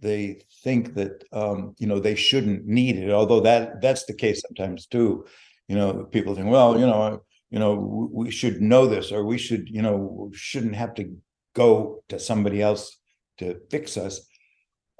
they 0.00 0.40
think 0.62 0.94
that 0.94 1.24
um, 1.32 1.74
you 1.78 1.86
know 1.86 1.98
they 1.98 2.14
shouldn't 2.14 2.66
need 2.66 2.96
it 2.96 3.10
although 3.10 3.40
that 3.40 3.80
that's 3.80 4.04
the 4.06 4.14
case 4.14 4.42
sometimes 4.46 4.86
too 4.86 5.26
you 5.68 5.76
know 5.76 6.04
people 6.10 6.34
think 6.34 6.48
well 6.48 6.78
you 6.78 6.86
know 6.86 7.22
you 7.50 7.58
know 7.58 8.10
we 8.12 8.30
should 8.30 8.60
know 8.60 8.86
this 8.86 9.12
or 9.12 9.24
we 9.24 9.38
should 9.38 9.68
you 9.68 9.82
know 9.82 10.30
shouldn't 10.32 10.74
have 10.74 10.94
to 10.94 11.16
go 11.54 12.02
to 12.08 12.18
somebody 12.18 12.60
else 12.62 12.98
to 13.38 13.60
fix 13.70 13.96
us. 13.96 14.20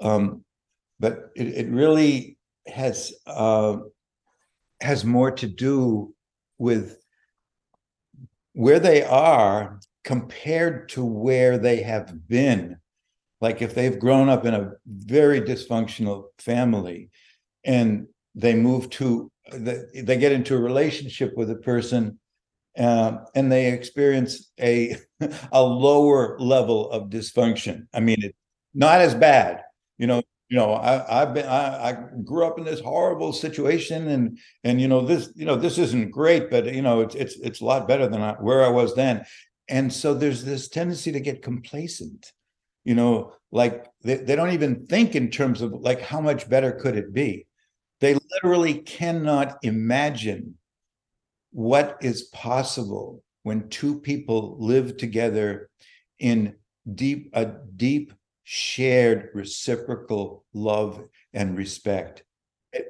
Um 0.01 0.45
but 1.01 1.31
it, 1.37 1.49
it 1.49 1.69
really 1.69 2.39
has 2.67 3.13
uh 3.27 3.79
has 4.81 5.05
more 5.05 5.31
to 5.33 5.47
do 5.47 6.15
with 6.59 6.99
where 8.53 8.81
they 8.81 9.03
are 9.03 9.81
compared 10.05 10.89
to 10.91 11.05
where 11.05 11.59
they 11.59 11.83
have 11.83 12.29
been. 12.29 12.77
Like 13.41 13.63
if 13.63 13.75
they've 13.75 13.99
grown 13.99 14.29
up 14.29 14.45
in 14.47 14.55
a 14.55 14.73
very 14.87 15.41
dysfunctional 15.41 16.25
family 16.39 17.11
and 17.65 18.09
they 18.35 18.55
move 18.55 18.91
to 18.91 19.31
they 19.53 20.17
get 20.19 20.33
into 20.33 20.55
a 20.55 20.61
relationship 20.61 21.33
with 21.37 21.51
a 21.51 21.57
person 21.57 22.19
um, 22.79 23.25
and 23.35 23.51
they 23.51 23.73
experience 23.73 24.51
a 24.61 24.97
a 25.53 25.63
lower 25.63 26.39
level 26.39 26.91
of 26.91 27.11
dysfunction. 27.11 27.87
I 27.93 28.01
mean, 28.01 28.19
it's 28.21 28.39
not 28.75 29.01
as 29.01 29.15
bad, 29.15 29.63
you 29.99 30.07
know. 30.07 30.23
You 30.51 30.57
know, 30.57 30.73
I, 30.73 31.23
I've 31.23 31.35
been 31.35 31.45
I, 31.47 31.91
I 31.91 31.99
grew 32.25 32.47
up 32.47 32.59
in 32.59 32.65
this 32.65 32.81
horrible 32.81 33.35
situation, 33.35 34.09
and 34.09 34.39
and 34.65 34.81
you 34.81 34.89
know 34.89 35.03
this 35.03 35.31
you 35.35 35.45
know 35.45 35.57
this 35.57 35.77
isn't 35.77 36.11
great, 36.11 36.51
but 36.51 36.73
you 36.73 36.81
know 36.81 37.01
it's 37.01 37.15
it's 37.15 37.37
it's 37.37 37.61
a 37.61 37.67
lot 37.67 37.87
better 37.87 38.09
than 38.09 38.23
I, 38.23 38.33
where 38.35 38.65
I 38.65 38.69
was 38.69 38.95
then. 38.95 39.27
And 39.69 39.93
so 39.93 40.15
there's 40.15 40.45
this 40.45 40.69
tendency 40.69 41.13
to 41.13 41.21
get 41.21 41.43
complacent, 41.43 42.33
you 42.85 42.95
know, 42.95 43.35
like 43.53 43.85
they, 44.03 44.15
they 44.15 44.35
don't 44.35 44.53
even 44.53 44.87
think 44.87 45.15
in 45.15 45.31
terms 45.31 45.61
of 45.61 45.75
like 45.75 46.01
how 46.01 46.23
much 46.23 46.49
better 46.49 46.73
could 46.73 46.97
it 46.97 47.13
be 47.13 47.47
they 48.01 48.17
literally 48.33 48.75
cannot 48.75 49.59
imagine 49.63 50.55
what 51.51 51.99
is 52.01 52.25
possible 52.25 53.23
when 53.43 53.69
two 53.69 54.01
people 54.01 54.57
live 54.59 54.97
together 54.97 55.71
in 56.19 56.55
deep 56.95 57.31
a 57.33 57.47
deep 57.77 58.13
shared 58.45 59.31
reciprocal 59.35 60.45
love 60.55 61.07
and 61.33 61.57
respect. 61.57 62.23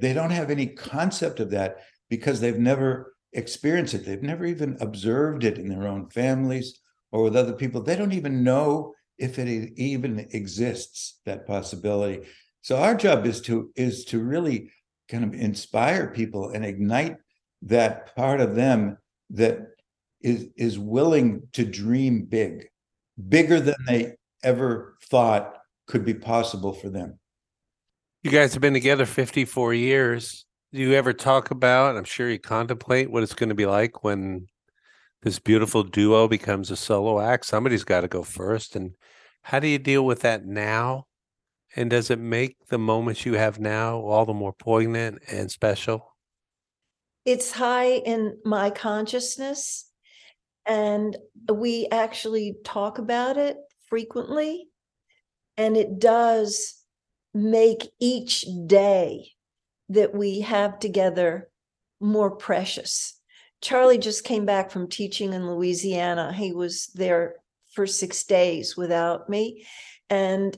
They 0.01 0.13
don't 0.13 0.31
have 0.31 0.51
any 0.51 0.67
concept 0.67 1.41
of 1.41 1.51
that 1.51 1.79
because 2.09 2.41
they've 2.41 2.59
never 2.59 3.15
experienced 3.33 3.95
it. 3.95 4.05
They've 4.05 4.23
never 4.23 4.45
even 4.47 4.77
observed 4.81 5.45
it 5.45 5.59
in 5.59 5.69
their 5.69 5.87
own 5.87 6.09
families 6.11 6.79
or 7.13 7.23
with 7.23 7.37
other 7.37 7.53
people. 7.53 7.83
They 7.83 7.97
don't 7.97 8.13
even 8.13 8.45
know 8.45 8.95
if 9.19 9.39
it 9.39 9.73
even 9.77 10.27
exists 10.33 11.21
that 11.27 11.47
possibility. 11.47 12.27
So 12.63 12.77
our 12.77 12.95
job 12.95 13.27
is 13.27 13.41
to 13.43 13.71
is 13.77 14.05
to 14.07 14.21
really 14.21 14.71
kind 15.09 15.25
of 15.25 15.35
inspire 15.35 16.09
people 16.09 16.51
and 16.51 16.65
ignite 16.65 17.17
that 17.63 18.15
part 18.15 18.41
of 18.41 18.55
them 18.55 18.99
that 19.31 19.59
is 20.21 20.49
is 20.57 20.79
willing 20.79 21.43
to 21.53 21.65
dream 21.65 22.25
big, 22.25 22.67
bigger 23.29 23.61
than 23.61 23.77
they 23.87 24.15
ever 24.43 24.97
thought 25.05 25.59
could 25.87 26.05
be 26.05 26.15
possible 26.15 26.73
for 26.73 26.89
them. 26.89 27.19
You 28.23 28.31
guys 28.31 28.53
have 28.53 28.61
been 28.61 28.75
together 28.75 29.07
54 29.07 29.75
years. 29.75 30.45
Do 30.73 30.81
you 30.81 30.93
ever 30.95 31.13
talk 31.13 31.51
about, 31.51 31.97
I'm 31.97 32.05
sure 32.05 32.29
you 32.29 32.39
contemplate 32.39 33.11
what 33.11 33.23
it's 33.23 33.35
going 33.35 33.49
to 33.49 33.55
be 33.55 33.65
like 33.65 34.05
when 34.05 34.49
this 35.23 35.39
beautiful 35.39 35.83
duo 35.83 36.29
becomes 36.29 36.71
a 36.71 36.77
solo 36.77 37.21
act? 37.21 37.47
Somebody's 37.47 37.85
got 37.85 38.03
to 38.03 38.09
go 38.09 38.23
first. 38.23 38.77
And 38.77 38.93
how 39.43 39.61
do 39.61 39.69
you 39.69 39.79
deal 39.79 40.05
with 40.05 40.21
that 40.21 40.45
now? 40.45 41.07
And 41.77 41.91
does 41.91 42.11
it 42.11 42.19
make 42.19 42.57
the 42.69 42.79
moments 42.79 43.27
you 43.27 43.35
have 43.35 43.61
now 43.61 43.99
all 43.99 44.25
the 44.25 44.35
more 44.35 44.53
poignant 44.53 45.23
and 45.31 45.51
special? 45.51 46.15
It's 47.25 47.53
high 47.53 47.97
in 47.97 48.39
my 48.45 48.71
consciousness. 48.71 49.91
And 50.67 51.17
we 51.53 51.89
actually 51.91 52.57
talk 52.65 52.99
about 52.99 53.37
it 53.37 53.57
frequently. 53.89 54.69
And 55.57 55.77
it 55.77 55.99
does 55.99 56.75
make 57.35 57.91
each 58.01 58.45
day 58.67 59.33
that 59.89 60.15
we 60.15 60.41
have 60.41 60.79
together 60.79 61.51
more 62.01 62.31
precious. 62.31 63.19
Charlie 63.61 63.99
just 63.99 64.25
came 64.25 64.47
back 64.47 64.71
from 64.71 64.89
teaching 64.89 65.33
in 65.33 65.51
Louisiana. 65.51 66.33
He 66.33 66.53
was 66.53 66.87
there 66.95 67.37
for 67.75 67.87
six 67.87 68.25
days 68.25 68.77
without 68.77 69.29
me. 69.29 69.67
And 70.11 70.57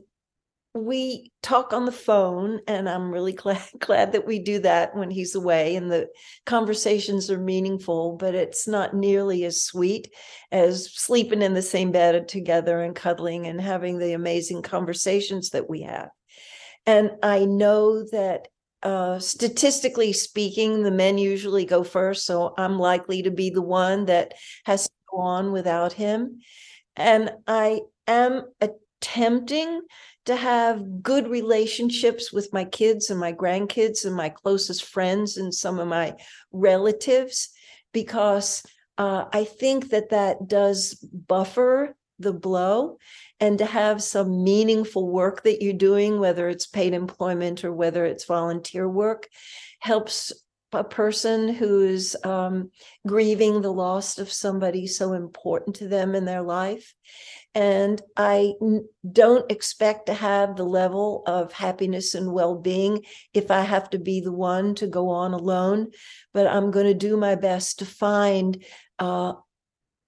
we 0.74 1.32
talk 1.42 1.72
on 1.72 1.84
the 1.84 1.92
phone 1.92 2.60
and 2.68 2.88
i'm 2.88 3.10
really 3.10 3.32
glad 3.40 3.62
glad 3.78 4.12
that 4.12 4.26
we 4.26 4.38
do 4.38 4.60
that 4.60 4.94
when 4.94 5.10
he's 5.10 5.34
away 5.34 5.74
and 5.76 5.90
the 5.90 6.06
conversations 6.46 7.30
are 7.30 7.40
meaningful 7.40 8.16
but 8.16 8.34
it's 8.34 8.68
not 8.68 8.94
nearly 8.94 9.44
as 9.44 9.64
sweet 9.64 10.12
as 10.52 10.92
sleeping 10.94 11.42
in 11.42 11.54
the 11.54 11.62
same 11.62 11.90
bed 11.90 12.28
together 12.28 12.80
and 12.80 12.94
cuddling 12.94 13.46
and 13.46 13.60
having 13.60 13.98
the 13.98 14.12
amazing 14.12 14.62
conversations 14.62 15.50
that 15.50 15.68
we 15.68 15.82
have. 15.82 16.08
And 16.86 17.12
i 17.22 17.44
know 17.44 18.04
that 18.10 18.48
uh, 18.82 19.18
statistically 19.18 20.10
speaking 20.10 20.82
the 20.82 20.90
men 20.90 21.18
usually 21.18 21.66
go 21.66 21.84
first 21.84 22.24
so 22.24 22.54
i'm 22.56 22.78
likely 22.78 23.22
to 23.22 23.30
be 23.30 23.50
the 23.50 23.60
one 23.60 24.06
that 24.06 24.32
has 24.64 24.84
to 24.84 24.94
go 25.10 25.18
on 25.18 25.52
without 25.52 25.92
him. 25.92 26.40
And 26.96 27.32
i 27.46 27.80
am 28.06 28.44
attempting 28.60 29.82
to 30.26 30.36
have 30.36 31.02
good 31.02 31.28
relationships 31.28 32.32
with 32.32 32.52
my 32.52 32.64
kids 32.64 33.10
and 33.10 33.18
my 33.18 33.32
grandkids 33.32 34.04
and 34.04 34.14
my 34.14 34.28
closest 34.28 34.84
friends 34.84 35.36
and 35.36 35.54
some 35.54 35.78
of 35.78 35.88
my 35.88 36.14
relatives 36.52 37.50
because 37.92 38.62
uh, 38.98 39.24
I 39.32 39.44
think 39.44 39.90
that 39.90 40.10
that 40.10 40.46
does 40.46 40.94
buffer 40.94 41.96
the 42.18 42.32
blow 42.32 42.98
and 43.40 43.58
to 43.58 43.64
have 43.64 44.02
some 44.02 44.44
meaningful 44.44 45.08
work 45.08 45.42
that 45.44 45.62
you're 45.62 45.72
doing, 45.72 46.20
whether 46.20 46.48
it's 46.48 46.66
paid 46.66 46.92
employment 46.92 47.64
or 47.64 47.72
whether 47.72 48.04
it's 48.04 48.26
volunteer 48.26 48.86
work, 48.86 49.26
helps 49.80 50.32
a 50.72 50.84
person 50.84 51.48
who's 51.48 52.14
um, 52.24 52.70
grieving 53.06 53.60
the 53.60 53.72
loss 53.72 54.18
of 54.18 54.30
somebody 54.30 54.86
so 54.86 55.14
important 55.14 55.76
to 55.76 55.88
them 55.88 56.14
in 56.14 56.24
their 56.26 56.42
life. 56.42 56.94
And 57.54 58.00
I 58.16 58.52
don't 59.10 59.50
expect 59.50 60.06
to 60.06 60.14
have 60.14 60.54
the 60.54 60.64
level 60.64 61.24
of 61.26 61.52
happiness 61.52 62.14
and 62.14 62.32
well 62.32 62.54
being 62.54 63.04
if 63.34 63.50
I 63.50 63.62
have 63.62 63.90
to 63.90 63.98
be 63.98 64.20
the 64.20 64.32
one 64.32 64.76
to 64.76 64.86
go 64.86 65.08
on 65.08 65.32
alone. 65.32 65.90
But 66.32 66.46
I'm 66.46 66.70
going 66.70 66.86
to 66.86 66.94
do 66.94 67.16
my 67.16 67.34
best 67.34 67.80
to 67.80 67.86
find 67.86 68.64
uh, 68.98 69.32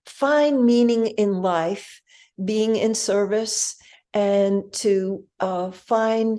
find 0.06 0.64
meaning 0.64 1.06
in 1.06 1.42
life, 1.42 2.00
being 2.42 2.76
in 2.76 2.94
service, 2.94 3.76
and 4.14 4.72
to 4.74 5.24
uh, 5.40 5.70
find 5.72 6.38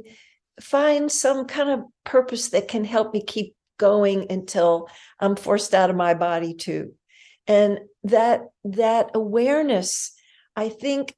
find 0.62 1.12
some 1.12 1.46
kind 1.46 1.70
of 1.70 1.82
purpose 2.06 2.50
that 2.50 2.68
can 2.68 2.86
help 2.86 3.14
me 3.14 3.24
keep 3.24 3.56
going 3.78 4.32
until 4.32 4.88
I'm 5.20 5.36
forced 5.36 5.74
out 5.74 5.90
of 5.90 5.96
my 5.96 6.14
body 6.14 6.54
too. 6.54 6.94
And 7.48 7.80
that 8.04 8.42
that 8.64 9.12
awareness 9.14 10.14
I 10.56 10.70
think 10.70 11.16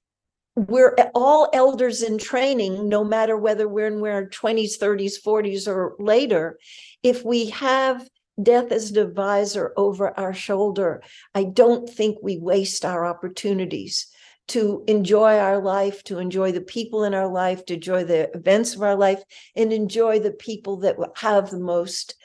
we're 0.55 0.95
all 1.13 1.49
elders 1.53 2.01
in 2.01 2.17
training, 2.17 2.88
no 2.88 3.03
matter 3.03 3.36
whether 3.36 3.67
we're 3.67 3.88
in 3.88 4.01
our 4.01 4.29
20s, 4.29 4.77
30s, 4.79 5.21
40s, 5.21 5.67
or 5.67 5.95
later. 5.99 6.57
If 7.03 7.25
we 7.25 7.49
have 7.49 8.07
death 8.41 8.71
as 8.71 8.91
an 8.91 8.97
advisor 8.97 9.73
over 9.75 10.17
our 10.17 10.33
shoulder, 10.33 11.03
I 11.33 11.43
don't 11.43 11.89
think 11.89 12.17
we 12.21 12.38
waste 12.38 12.86
our 12.86 13.05
opportunities 13.05 14.07
to 14.47 14.83
enjoy 14.88 15.38
our 15.39 15.59
life, 15.59 16.03
to 16.05 16.19
enjoy 16.19 16.51
the 16.51 16.61
people 16.61 17.03
in 17.03 17.13
our 17.13 17.27
life, 17.27 17.65
to 17.65 17.73
enjoy 17.73 18.03
the 18.03 18.29
events 18.36 18.75
of 18.75 18.81
our 18.81 18.95
life, 18.95 19.23
and 19.55 19.73
enjoy 19.73 20.19
the 20.19 20.31
people 20.31 20.77
that 20.77 20.95
have 21.15 21.49
the 21.49 21.59
most 21.59 22.15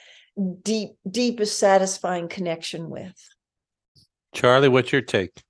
deep, 0.62 0.90
deepest, 1.10 1.58
satisfying 1.58 2.28
connection 2.28 2.90
with. 2.90 3.16
Charlie, 4.34 4.68
what's 4.68 4.92
your 4.92 5.00
take? 5.00 5.42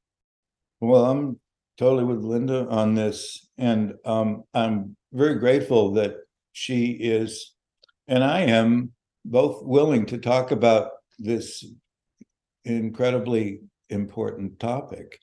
Well, 0.80 1.04
I'm 1.04 1.40
totally 1.80 2.04
with 2.04 2.22
Linda 2.22 2.68
on 2.68 2.94
this, 2.94 3.48
and 3.56 3.94
um, 4.04 4.44
I'm 4.52 4.94
very 5.14 5.36
grateful 5.36 5.94
that 5.94 6.16
she 6.52 6.90
is, 6.90 7.54
and 8.06 8.22
I 8.22 8.40
am 8.40 8.92
both 9.24 9.64
willing 9.64 10.04
to 10.06 10.18
talk 10.18 10.50
about 10.50 10.90
this 11.18 11.64
incredibly 12.66 13.60
important 13.88 14.60
topic. 14.60 15.18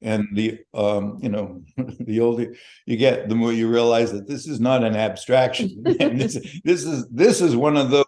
And 0.00 0.28
the 0.32 0.60
um, 0.72 1.18
you 1.20 1.28
know, 1.28 1.64
the 1.98 2.20
older 2.20 2.54
you 2.86 2.96
get, 2.96 3.28
the 3.28 3.34
more 3.34 3.52
you 3.52 3.68
realize 3.68 4.12
that 4.12 4.28
this 4.28 4.46
is 4.46 4.60
not 4.60 4.84
an 4.84 4.94
abstraction. 4.94 5.82
this 5.82 6.38
this 6.62 6.84
is 6.84 7.08
this 7.08 7.40
is 7.40 7.56
one 7.56 7.76
of 7.76 7.90
the 7.90 8.04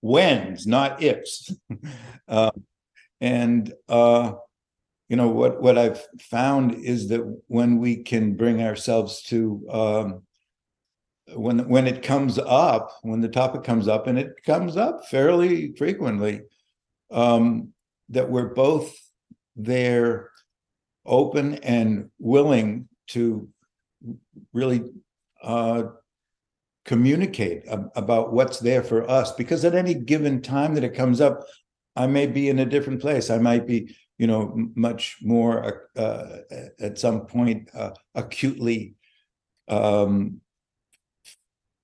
whens, 0.00 0.66
not 0.66 1.00
ifs. 1.00 1.54
uh, 2.26 2.50
and 3.20 3.72
uh, 3.88 4.32
you 5.08 5.16
know 5.16 5.28
what 5.28 5.62
what 5.62 5.78
i've 5.78 6.04
found 6.20 6.74
is 6.74 7.08
that 7.08 7.20
when 7.46 7.78
we 7.78 7.96
can 8.02 8.34
bring 8.34 8.62
ourselves 8.62 9.22
to 9.22 9.66
um, 9.70 10.22
when 11.34 11.68
when 11.68 11.86
it 11.86 12.02
comes 12.02 12.38
up 12.38 12.90
when 13.02 13.20
the 13.20 13.28
topic 13.28 13.62
comes 13.62 13.88
up 13.88 14.06
and 14.06 14.18
it 14.18 14.32
comes 14.44 14.76
up 14.76 15.06
fairly 15.06 15.74
frequently 15.76 16.40
um, 17.10 17.72
that 18.08 18.30
we're 18.30 18.54
both 18.54 18.96
there 19.54 20.30
open 21.04 21.54
and 21.56 22.10
willing 22.18 22.88
to 23.08 23.48
really 24.52 24.82
uh, 25.42 25.84
communicate 26.84 27.64
about 27.94 28.32
what's 28.32 28.58
there 28.60 28.82
for 28.82 29.08
us 29.08 29.32
because 29.32 29.64
at 29.64 29.74
any 29.74 29.94
given 29.94 30.42
time 30.42 30.74
that 30.74 30.84
it 30.84 30.94
comes 30.94 31.20
up 31.20 31.44
i 31.96 32.06
may 32.06 32.26
be 32.26 32.48
in 32.48 32.58
a 32.58 32.66
different 32.66 33.00
place. 33.00 33.30
I 33.30 33.38
might 33.38 33.66
be 33.66 33.96
you 34.18 34.26
know, 34.26 34.70
much 34.74 35.18
more 35.22 35.82
uh, 35.96 36.00
uh, 36.00 36.38
at 36.80 36.98
some 36.98 37.26
point 37.26 37.68
uh, 37.74 37.90
acutely 38.14 38.94
um, 39.68 40.40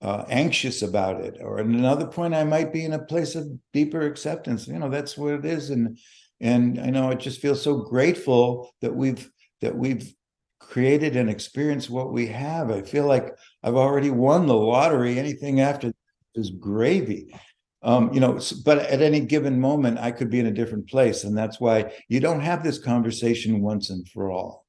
uh, 0.00 0.24
anxious 0.28 0.82
about 0.82 1.20
it, 1.20 1.38
or 1.40 1.58
at 1.60 1.66
another 1.66 2.06
point 2.06 2.34
I 2.34 2.44
might 2.44 2.72
be 2.72 2.84
in 2.84 2.94
a 2.94 3.04
place 3.04 3.34
of 3.34 3.48
deeper 3.72 4.02
acceptance. 4.02 4.66
You 4.66 4.78
know, 4.78 4.88
that's 4.88 5.16
what 5.16 5.34
it 5.34 5.44
is, 5.44 5.70
and 5.70 5.98
and 6.40 6.80
I 6.80 6.90
know 6.90 7.10
I 7.10 7.14
just 7.14 7.40
feel 7.40 7.54
so 7.54 7.76
grateful 7.76 8.72
that 8.80 8.94
we've 8.94 9.30
that 9.60 9.76
we've 9.76 10.12
created 10.58 11.16
and 11.16 11.28
experienced 11.28 11.90
what 11.90 12.12
we 12.12 12.26
have. 12.28 12.70
I 12.70 12.82
feel 12.82 13.06
like 13.06 13.36
I've 13.62 13.76
already 13.76 14.10
won 14.10 14.46
the 14.46 14.54
lottery. 14.54 15.18
Anything 15.18 15.60
after 15.60 15.92
is 16.34 16.50
gravy 16.50 17.34
um, 17.82 18.12
you 18.12 18.20
know, 18.20 18.40
but 18.64 18.78
at 18.78 19.02
any 19.02 19.20
given 19.20 19.60
moment, 19.60 19.98
I 19.98 20.12
could 20.12 20.30
be 20.30 20.38
in 20.38 20.46
a 20.46 20.52
different 20.52 20.88
place. 20.88 21.24
And 21.24 21.36
that's 21.36 21.60
why 21.60 21.92
you 22.08 22.20
don't 22.20 22.40
have 22.40 22.62
this 22.62 22.78
conversation 22.78 23.60
once 23.60 23.90
and 23.90 24.08
for 24.08 24.30
all. 24.30 24.66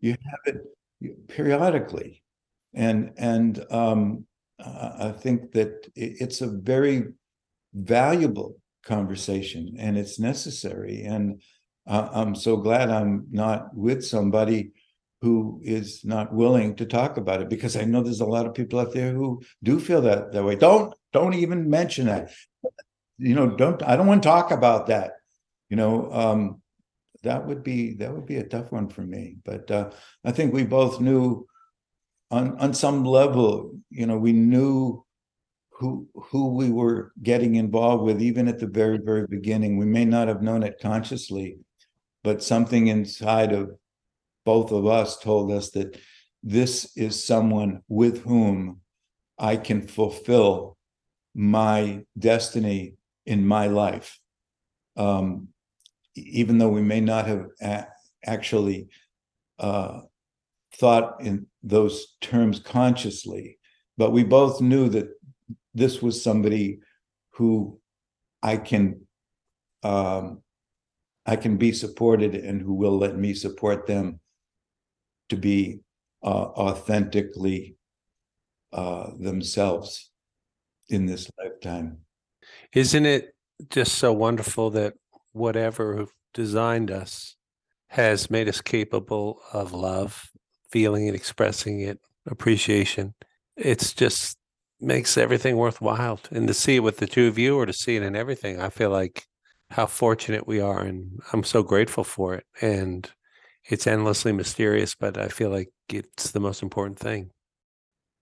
You 0.00 0.12
have 0.12 0.54
it 0.54 1.28
periodically. 1.28 2.22
And, 2.74 3.12
and 3.16 3.64
um, 3.70 4.26
I 4.58 5.12
think 5.12 5.52
that 5.52 5.90
it's 5.96 6.40
a 6.40 6.46
very 6.46 7.04
valuable 7.72 8.56
conversation 8.84 9.74
and 9.78 9.98
it's 9.98 10.20
necessary. 10.20 11.02
And 11.02 11.42
uh, 11.86 12.08
I'm 12.12 12.34
so 12.34 12.56
glad 12.56 12.90
I'm 12.90 13.26
not 13.30 13.74
with 13.74 14.04
somebody 14.04 14.72
who 15.24 15.58
is 15.64 16.04
not 16.04 16.34
willing 16.34 16.76
to 16.76 16.84
talk 16.84 17.16
about 17.16 17.40
it 17.40 17.48
because 17.48 17.76
I 17.76 17.84
know 17.84 18.02
there's 18.02 18.20
a 18.20 18.26
lot 18.26 18.44
of 18.44 18.52
people 18.52 18.78
out 18.78 18.92
there 18.92 19.14
who 19.14 19.40
do 19.62 19.80
feel 19.80 20.02
that 20.02 20.32
that 20.32 20.44
way. 20.44 20.54
Don't 20.54 20.94
don't 21.14 21.32
even 21.32 21.70
mention 21.70 22.08
that. 22.08 22.30
You 23.16 23.34
know, 23.34 23.56
don't 23.56 23.82
I 23.82 23.96
don't 23.96 24.06
want 24.06 24.22
to 24.22 24.28
talk 24.28 24.50
about 24.50 24.88
that. 24.88 25.12
You 25.70 25.78
know, 25.78 26.12
um, 26.12 26.60
that 27.22 27.46
would 27.46 27.62
be 27.62 27.94
that 27.94 28.12
would 28.12 28.26
be 28.26 28.36
a 28.36 28.44
tough 28.44 28.70
one 28.70 28.90
for 28.90 29.00
me. 29.00 29.36
But 29.46 29.70
uh, 29.70 29.92
I 30.26 30.32
think 30.32 30.52
we 30.52 30.64
both 30.64 31.00
knew 31.00 31.46
on 32.30 32.58
on 32.58 32.74
some 32.74 33.02
level, 33.02 33.78
you 33.88 34.04
know, 34.04 34.18
we 34.18 34.34
knew 34.34 35.06
who 35.70 36.06
who 36.16 36.48
we 36.48 36.70
were 36.70 37.12
getting 37.22 37.54
involved 37.54 38.04
with 38.04 38.20
even 38.20 38.46
at 38.46 38.58
the 38.58 38.66
very 38.66 38.98
very 38.98 39.26
beginning. 39.26 39.78
We 39.78 39.86
may 39.86 40.04
not 40.04 40.28
have 40.28 40.42
known 40.42 40.62
it 40.62 40.80
consciously, 40.82 41.56
but 42.22 42.42
something 42.42 42.88
inside 42.88 43.54
of 43.54 43.70
both 44.44 44.72
of 44.72 44.86
us 44.86 45.18
told 45.18 45.50
us 45.52 45.70
that 45.70 45.98
this 46.42 46.96
is 46.96 47.24
someone 47.24 47.82
with 47.88 48.22
whom 48.22 48.80
I 49.38 49.56
can 49.56 49.86
fulfill 49.86 50.76
my 51.34 52.04
destiny 52.18 52.94
in 53.26 53.46
my 53.46 53.66
life. 53.66 54.18
Um, 54.96 55.48
even 56.14 56.58
though 56.58 56.68
we 56.68 56.82
may 56.82 57.00
not 57.00 57.26
have 57.26 57.46
a- 57.60 57.86
actually 58.24 58.88
uh, 59.58 60.02
thought 60.76 61.20
in 61.20 61.46
those 61.62 62.16
terms 62.20 62.60
consciously, 62.60 63.58
but 63.96 64.12
we 64.12 64.22
both 64.24 64.60
knew 64.60 64.88
that 64.90 65.08
this 65.74 66.02
was 66.02 66.22
somebody 66.22 66.80
who 67.32 67.80
I 68.42 68.56
can 68.56 69.00
um, 69.82 70.42
I 71.26 71.36
can 71.36 71.56
be 71.56 71.72
supported 71.72 72.34
and 72.34 72.60
who 72.60 72.74
will 72.74 72.96
let 72.98 73.16
me 73.16 73.34
support 73.34 73.86
them 73.86 74.20
to 75.28 75.36
be 75.36 75.80
uh, 76.22 76.26
authentically 76.26 77.76
uh, 78.72 79.10
themselves 79.18 80.10
in 80.88 81.06
this 81.06 81.30
lifetime. 81.38 81.98
Isn't 82.72 83.06
it 83.06 83.34
just 83.70 83.94
so 83.94 84.12
wonderful 84.12 84.70
that 84.70 84.94
whatever 85.32 86.06
designed 86.32 86.90
us 86.90 87.36
has 87.88 88.30
made 88.30 88.48
us 88.48 88.60
capable 88.60 89.40
of 89.52 89.72
love, 89.72 90.30
feeling 90.70 91.06
it, 91.06 91.14
expressing 91.14 91.80
it, 91.80 92.00
appreciation? 92.26 93.14
It's 93.56 93.92
just 93.92 94.36
makes 94.80 95.16
everything 95.16 95.56
worthwhile. 95.56 96.20
And 96.30 96.48
to 96.48 96.54
see 96.54 96.76
it 96.76 96.82
with 96.82 96.98
the 96.98 97.06
two 97.06 97.28
of 97.28 97.38
you 97.38 97.56
or 97.56 97.66
to 97.66 97.72
see 97.72 97.96
it 97.96 98.02
in 98.02 98.16
everything, 98.16 98.60
I 98.60 98.68
feel 98.68 98.90
like 98.90 99.24
how 99.70 99.86
fortunate 99.86 100.46
we 100.46 100.60
are. 100.60 100.80
And 100.80 101.20
I'm 101.32 101.44
so 101.44 101.62
grateful 101.62 102.04
for 102.04 102.34
it. 102.34 102.44
And 102.60 103.10
it's 103.66 103.86
endlessly 103.86 104.32
mysterious, 104.32 104.94
but 104.94 105.16
I 105.16 105.28
feel 105.28 105.50
like 105.50 105.70
it's 105.88 106.32
the 106.32 106.40
most 106.40 106.62
important 106.62 106.98
thing. 106.98 107.30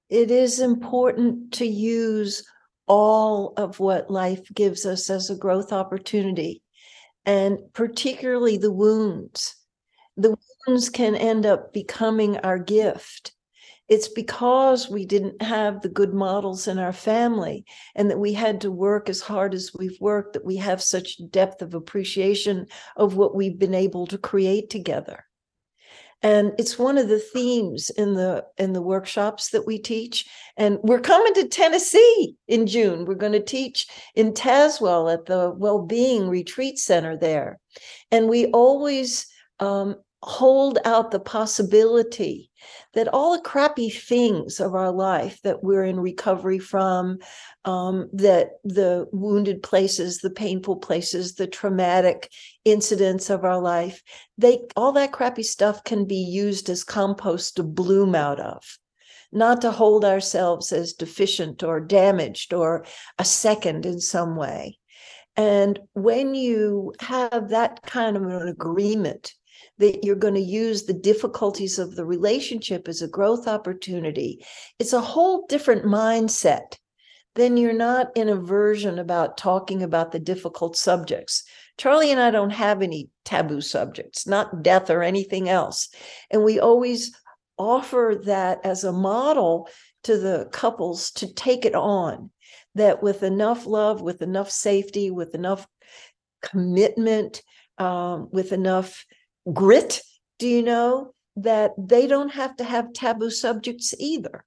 It 0.09 0.31
is 0.31 0.61
important 0.61 1.55
to 1.55 1.67
use 1.67 2.45
all 2.87 3.55
of 3.57 3.81
what 3.81 4.11
life 4.11 4.43
gives 4.55 4.85
us 4.87 5.11
as 5.11 5.31
a 5.31 5.37
growth 5.37 5.73
opportunity, 5.73 6.63
and 7.25 7.59
particularly 7.73 8.57
the 8.57 8.73
wounds. 8.73 9.57
The 10.17 10.37
wounds 10.67 10.91
can 10.91 11.15
end 11.15 11.47
up 11.47 11.73
becoming 11.73 12.37
our 12.39 12.59
gift. 12.59 13.33
It's 13.89 14.09
because 14.09 14.89
we 14.89 15.05
didn't 15.05 15.43
have 15.43 15.81
the 15.81 15.89
good 15.89 16.15
models 16.15 16.69
in 16.69 16.79
our 16.79 16.93
family 16.93 17.65
and 17.95 18.11
that 18.11 18.19
we 18.19 18.33
had 18.33 18.61
to 18.61 18.71
work 18.71 19.09
as 19.09 19.21
hard 19.21 19.55
as 19.55 19.73
we've 19.77 19.99
worked 20.01 20.35
that 20.35 20.45
we 20.45 20.57
have 20.57 20.81
such 20.81 21.21
depth 21.31 21.63
of 21.63 21.75
appreciation 21.75 22.67
of 22.97 23.17
what 23.17 23.35
we've 23.35 23.59
been 23.59 23.75
able 23.75 24.07
to 24.07 24.19
create 24.19 24.71
together 24.71 25.25
and 26.23 26.53
it's 26.59 26.79
one 26.79 26.99
of 26.99 27.09
the 27.09 27.19
themes 27.19 27.91
in 27.91 28.15
the 28.15 28.45
in 28.57 28.73
the 28.73 28.83
workshops 28.83 29.51
that 29.51 29.67
we 29.67 29.79
teach. 29.79 30.27
And 30.57 30.79
we're 30.83 31.01
coming 31.01 31.35
to 31.35 31.49
tennessee 31.49 32.37
in 32.47 32.67
june. 32.67 33.05
We're 33.05 33.15
going 33.15 33.33
to 33.33 33.43
teach 33.43 33.89
in 34.15 34.33
tazewell 34.33 35.13
at 35.13 35.27
the 35.27 35.55
well-being 35.57 36.29
retreat 36.29 36.79
center 36.79 37.17
there. 37.17 37.59
And 38.11 38.29
we 38.29 38.47
always 38.47 39.27
um, 39.59 39.97
hold 40.23 40.79
out 40.85 41.11
the 41.11 41.21
possibility 41.21 42.51
that 42.95 43.09
all 43.09 43.33
the 43.33 43.43
crappy 43.43 43.91
things 43.91 44.61
of 44.61 44.75
our 44.75 44.93
life 44.93 45.41
that 45.43 45.63
we're 45.63 45.85
in 45.85 45.99
recovery 45.99 46.59
from, 46.59 47.19
um, 47.65 48.09
that 48.13 48.59
the 48.65 49.07
wounded 49.13 49.63
places, 49.63 50.19
the 50.19 50.31
painful 50.31 50.77
places, 50.77 51.35
the 51.35 51.47
traumatic 51.47 52.31
incidents 52.65 53.31
of 53.31 53.45
our 53.45 53.61
life, 53.61 54.03
they 54.37 54.61
all 54.77 54.93
that 54.93 55.13
crappy 55.13 55.43
stuff 55.43 55.85
can 55.85 56.05
be 56.05 56.17
used 56.17 56.69
as 56.69 56.85
compost 56.85 57.57
to 57.57 57.63
bloom 57.63 58.15
out 58.15 58.41
of. 58.41 58.79
Not 59.33 59.63
to 59.63 59.71
hold 59.71 60.05
ourselves 60.05 60.73
as 60.73 60.93
deficient 60.93 61.63
or 61.63 61.81
damaged 61.81 62.53
or 62.53 62.85
a 63.19 63.25
second 63.25 63.87
in 63.87 63.99
some 63.99 64.37
way. 64.37 64.79
And 65.37 65.79
when 65.95 66.35
you 66.35 66.93
have 67.01 67.49
that 67.49 67.81
kind 67.83 68.19
of 68.19 68.25
an 68.25 68.49
agreement 68.49 69.33
that 69.83 70.05
you're 70.05 70.15
going 70.15 70.35
to 70.35 70.41
use 70.41 70.85
the 70.85 70.95
difficulties 70.95 71.79
of 71.79 71.97
the 71.97 72.05
relationship 72.05 72.89
as 72.89 73.03
a 73.03 73.09
growth 73.09 73.49
opportunity, 73.49 74.45
it's 74.79 74.93
a 74.93 75.01
whole 75.01 75.45
different 75.49 75.85
mindset. 75.85 76.77
Then 77.35 77.57
you're 77.57 77.73
not 77.73 78.09
in 78.15 78.29
aversion 78.29 78.99
about 78.99 79.37
talking 79.37 79.83
about 79.83 80.13
the 80.13 80.21
difficult 80.21 80.77
subjects. 80.77 81.45
Charlie 81.79 82.13
and 82.13 82.21
I 82.21 82.31
don't 82.31 82.51
have 82.51 82.81
any 82.81 83.09
taboo 83.25 83.61
subjects, 83.61 84.27
not 84.27 84.63
death 84.63 84.89
or 84.89 85.03
anything 85.03 85.49
else. 85.49 85.89
And 86.31 86.45
we 86.45 86.61
always 86.61 87.11
offer 87.59 88.21
that 88.25 88.61
as 88.65 88.85
a 88.85 88.93
model 88.93 89.69
to 90.05 90.17
the 90.17 90.49
couples 90.53 91.11
to 91.13 91.33
take 91.33 91.65
it 91.65 91.75
on 91.75 92.31
that 92.75 93.03
with 93.03 93.23
enough 93.23 93.67
love, 93.67 94.01
with 94.01 94.23
enough 94.23 94.51
safety, 94.51 95.11
with 95.11 95.35
enough 95.35 95.67
commitment, 96.43 97.43
um, 97.79 98.29
with 98.31 98.53
enough 98.53 99.05
grit, 99.51 100.01
do 100.39 100.49
you 100.49 100.63
know, 100.63 101.15
that 101.37 101.73
they 101.79 102.07
don't 102.07 102.31
have 102.31 102.57
to 102.57 102.65
have 102.65 102.93
taboo 102.93 103.31
subjects 103.31 103.95
either, 103.99 104.45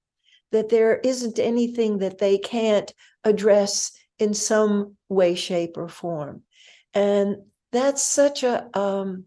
that 0.51 0.69
there 0.69 0.97
isn't 0.97 1.39
anything 1.39 1.99
that 1.99 2.19
they 2.19 2.37
can't 2.37 2.93
address 3.23 3.91
in 4.19 4.33
some 4.33 4.95
way, 5.09 5.35
shape, 5.35 5.77
or 5.77 5.89
form. 5.89 6.43
And 6.93 7.37
that's 7.71 8.03
such 8.03 8.43
a 8.43 8.69
um, 8.77 9.25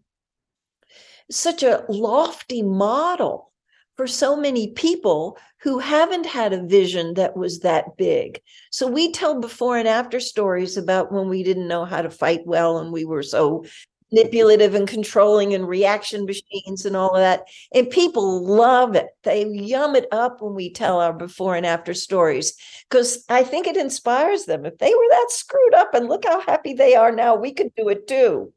such 1.29 1.61
a 1.61 1.85
lofty 1.89 2.63
model 2.63 3.51
for 3.95 4.07
so 4.07 4.35
many 4.35 4.71
people 4.71 5.37
who 5.61 5.77
haven't 5.77 6.25
had 6.25 6.53
a 6.53 6.65
vision 6.65 7.15
that 7.15 7.35
was 7.35 7.59
that 7.59 7.97
big. 7.97 8.41
So 8.71 8.87
we 8.87 9.11
tell 9.11 9.39
before 9.39 9.77
and 9.77 9.87
after 9.87 10.19
stories 10.19 10.77
about 10.77 11.11
when 11.11 11.27
we 11.27 11.43
didn't 11.43 11.67
know 11.67 11.85
how 11.85 12.01
to 12.01 12.09
fight 12.09 12.41
well 12.45 12.79
and 12.79 12.93
we 12.93 13.03
were 13.03 13.23
so 13.23 13.65
manipulative 14.11 14.75
and 14.75 14.87
controlling 14.87 15.53
and 15.53 15.67
reaction 15.67 16.25
machines 16.25 16.85
and 16.85 16.95
all 16.95 17.15
of 17.15 17.21
that. 17.21 17.45
And 17.73 17.89
people 17.89 18.43
love 18.43 18.95
it. 18.95 19.07
They 19.23 19.47
yum 19.47 19.95
it 19.95 20.07
up 20.11 20.41
when 20.41 20.55
we 20.55 20.71
tell 20.71 20.99
our 20.99 21.13
before 21.13 21.55
and 21.55 21.65
after 21.65 21.93
stories 21.93 22.53
because 22.89 23.23
I 23.29 23.43
think 23.43 23.67
it 23.67 23.77
inspires 23.77 24.45
them. 24.45 24.65
If 24.65 24.77
they 24.77 24.93
were 24.93 25.09
that 25.09 25.27
screwed 25.29 25.73
up 25.75 25.93
and 25.93 26.07
look 26.07 26.25
how 26.25 26.41
happy 26.41 26.73
they 26.73 26.95
are 26.95 27.11
now, 27.11 27.35
we 27.35 27.53
could 27.53 27.73
do 27.75 27.89
it 27.89 28.07
too. 28.07 28.53